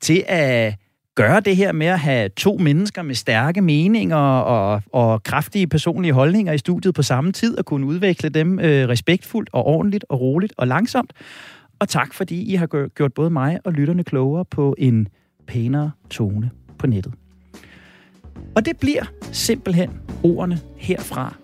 til 0.00 0.24
at 0.28 0.74
gøre 1.14 1.40
det 1.40 1.56
her 1.56 1.72
med 1.72 1.86
at 1.86 1.98
have 1.98 2.28
to 2.28 2.56
mennesker 2.56 3.02
med 3.02 3.14
stærke 3.14 3.60
meninger 3.60 4.16
og, 4.16 4.82
og 4.92 5.22
kraftige 5.22 5.66
personlige 5.66 6.12
holdninger 6.12 6.52
i 6.52 6.58
studiet 6.58 6.94
på 6.94 7.02
samme 7.02 7.32
tid, 7.32 7.58
og 7.58 7.64
kunne 7.64 7.86
udvikle 7.86 8.28
dem 8.28 8.58
øh, 8.58 8.88
respektfuldt 8.88 9.50
og 9.52 9.66
ordentligt 9.66 10.04
og 10.08 10.20
roligt 10.20 10.52
og 10.56 10.66
langsomt. 10.66 11.12
Og 11.78 11.88
tak, 11.88 12.14
fordi 12.14 12.52
I 12.52 12.54
har 12.54 12.88
gjort 12.88 13.12
både 13.14 13.30
mig 13.30 13.58
og 13.64 13.72
lytterne 13.72 14.04
klogere 14.04 14.44
på 14.44 14.74
en 14.78 15.08
pænere 15.46 15.90
tone 16.10 16.50
på 16.78 16.86
nettet. 16.86 17.12
Og 18.56 18.66
det 18.66 18.76
bliver 18.80 19.04
simpelthen 19.32 19.90
ordene 20.22 20.60
herfra 20.76 21.34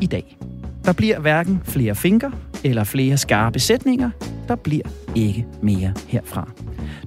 i 0.00 0.06
dag. 0.06 0.38
Der 0.84 0.92
bliver 0.92 1.20
hverken 1.20 1.60
flere 1.64 1.94
fingre 1.94 2.32
eller 2.64 2.84
flere 2.84 3.16
skarpe 3.16 3.58
sætninger. 3.58 4.10
Der 4.48 4.56
bliver 4.56 4.88
ikke 5.14 5.46
mere 5.62 5.94
herfra. 6.08 6.50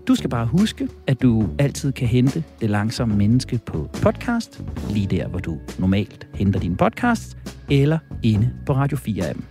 Du 0.10 0.16
skal 0.16 0.30
bare 0.30 0.46
huske, 0.46 0.88
at 1.08 1.22
du 1.22 1.50
altid 1.60 1.92
kan 1.92 2.08
hente 2.08 2.44
Det 2.62 2.70
Langsomme 2.70 3.16
Menneske 3.16 3.60
på 3.66 3.90
podcast, 4.02 4.62
lige 4.90 5.08
der, 5.08 5.28
hvor 5.28 5.40
du 5.40 5.58
normalt 5.78 6.28
henter 6.34 6.60
din 6.60 6.76
podcast, 6.76 7.38
eller 7.70 7.98
inde 8.24 8.50
på 8.66 8.74
Radio 8.74 8.98
4-appen. 8.98 9.44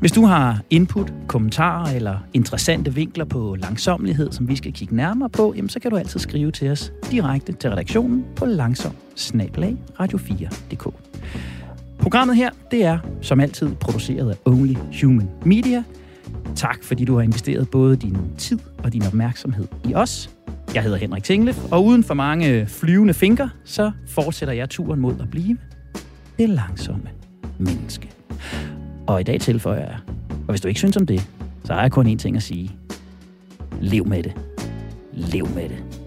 Hvis 0.00 0.12
du 0.12 0.24
har 0.24 0.60
input, 0.70 1.12
kommentarer 1.26 1.94
eller 1.94 2.18
interessante 2.34 2.94
vinkler 2.94 3.24
på 3.24 3.56
langsomlighed, 3.58 4.32
som 4.32 4.48
vi 4.48 4.56
skal 4.56 4.72
kigge 4.72 4.96
nærmere 4.96 5.30
på, 5.30 5.54
jamen, 5.56 5.68
så 5.68 5.80
kan 5.80 5.90
du 5.90 5.96
altid 5.96 6.20
skrive 6.20 6.50
til 6.50 6.70
os 6.70 6.92
direkte 7.10 7.52
til 7.52 7.70
redaktionen 7.70 8.24
på 8.36 8.44
langsom 8.44 8.92
radio4.dk. 10.00 10.94
Programmet 11.98 12.36
her, 12.36 12.50
det 12.70 12.84
er 12.84 12.98
som 13.22 13.40
altid 13.40 13.74
produceret 13.74 14.30
af 14.30 14.36
Only 14.44 14.74
Human 15.02 15.28
Media. 15.44 15.84
Tak 16.56 16.84
fordi 16.84 17.04
du 17.04 17.14
har 17.14 17.22
investeret 17.22 17.70
både 17.70 17.96
din 17.96 18.16
tid 18.38 18.58
og 18.84 18.92
din 18.92 19.02
opmærksomhed 19.02 19.66
i 19.88 19.94
os. 19.94 20.30
Jeg 20.74 20.82
hedder 20.82 20.96
Henrik 20.96 21.24
Tingle, 21.24 21.54
og 21.70 21.84
uden 21.84 22.04
for 22.04 22.14
mange 22.14 22.66
flyvende 22.66 23.14
fingre, 23.14 23.50
så 23.64 23.92
fortsætter 24.08 24.54
jeg 24.54 24.70
turen 24.70 25.00
mod 25.00 25.14
at 25.20 25.30
blive 25.30 25.58
det 26.38 26.48
langsomme 26.48 27.08
menneske. 27.58 28.10
Og 29.06 29.20
i 29.20 29.24
dag 29.24 29.40
tilføjer 29.40 29.80
jeg, 29.80 29.98
og 30.30 30.48
hvis 30.48 30.60
du 30.60 30.68
ikke 30.68 30.80
synes 30.80 30.96
om 30.96 31.06
det, 31.06 31.28
så 31.64 31.72
har 31.74 31.80
jeg 31.80 31.92
kun 31.92 32.06
én 32.06 32.16
ting 32.16 32.36
at 32.36 32.42
sige. 32.42 32.70
Lev 33.80 34.06
med 34.06 34.22
det. 34.22 34.32
Lev 35.12 35.48
med 35.54 35.68
det. 35.68 35.97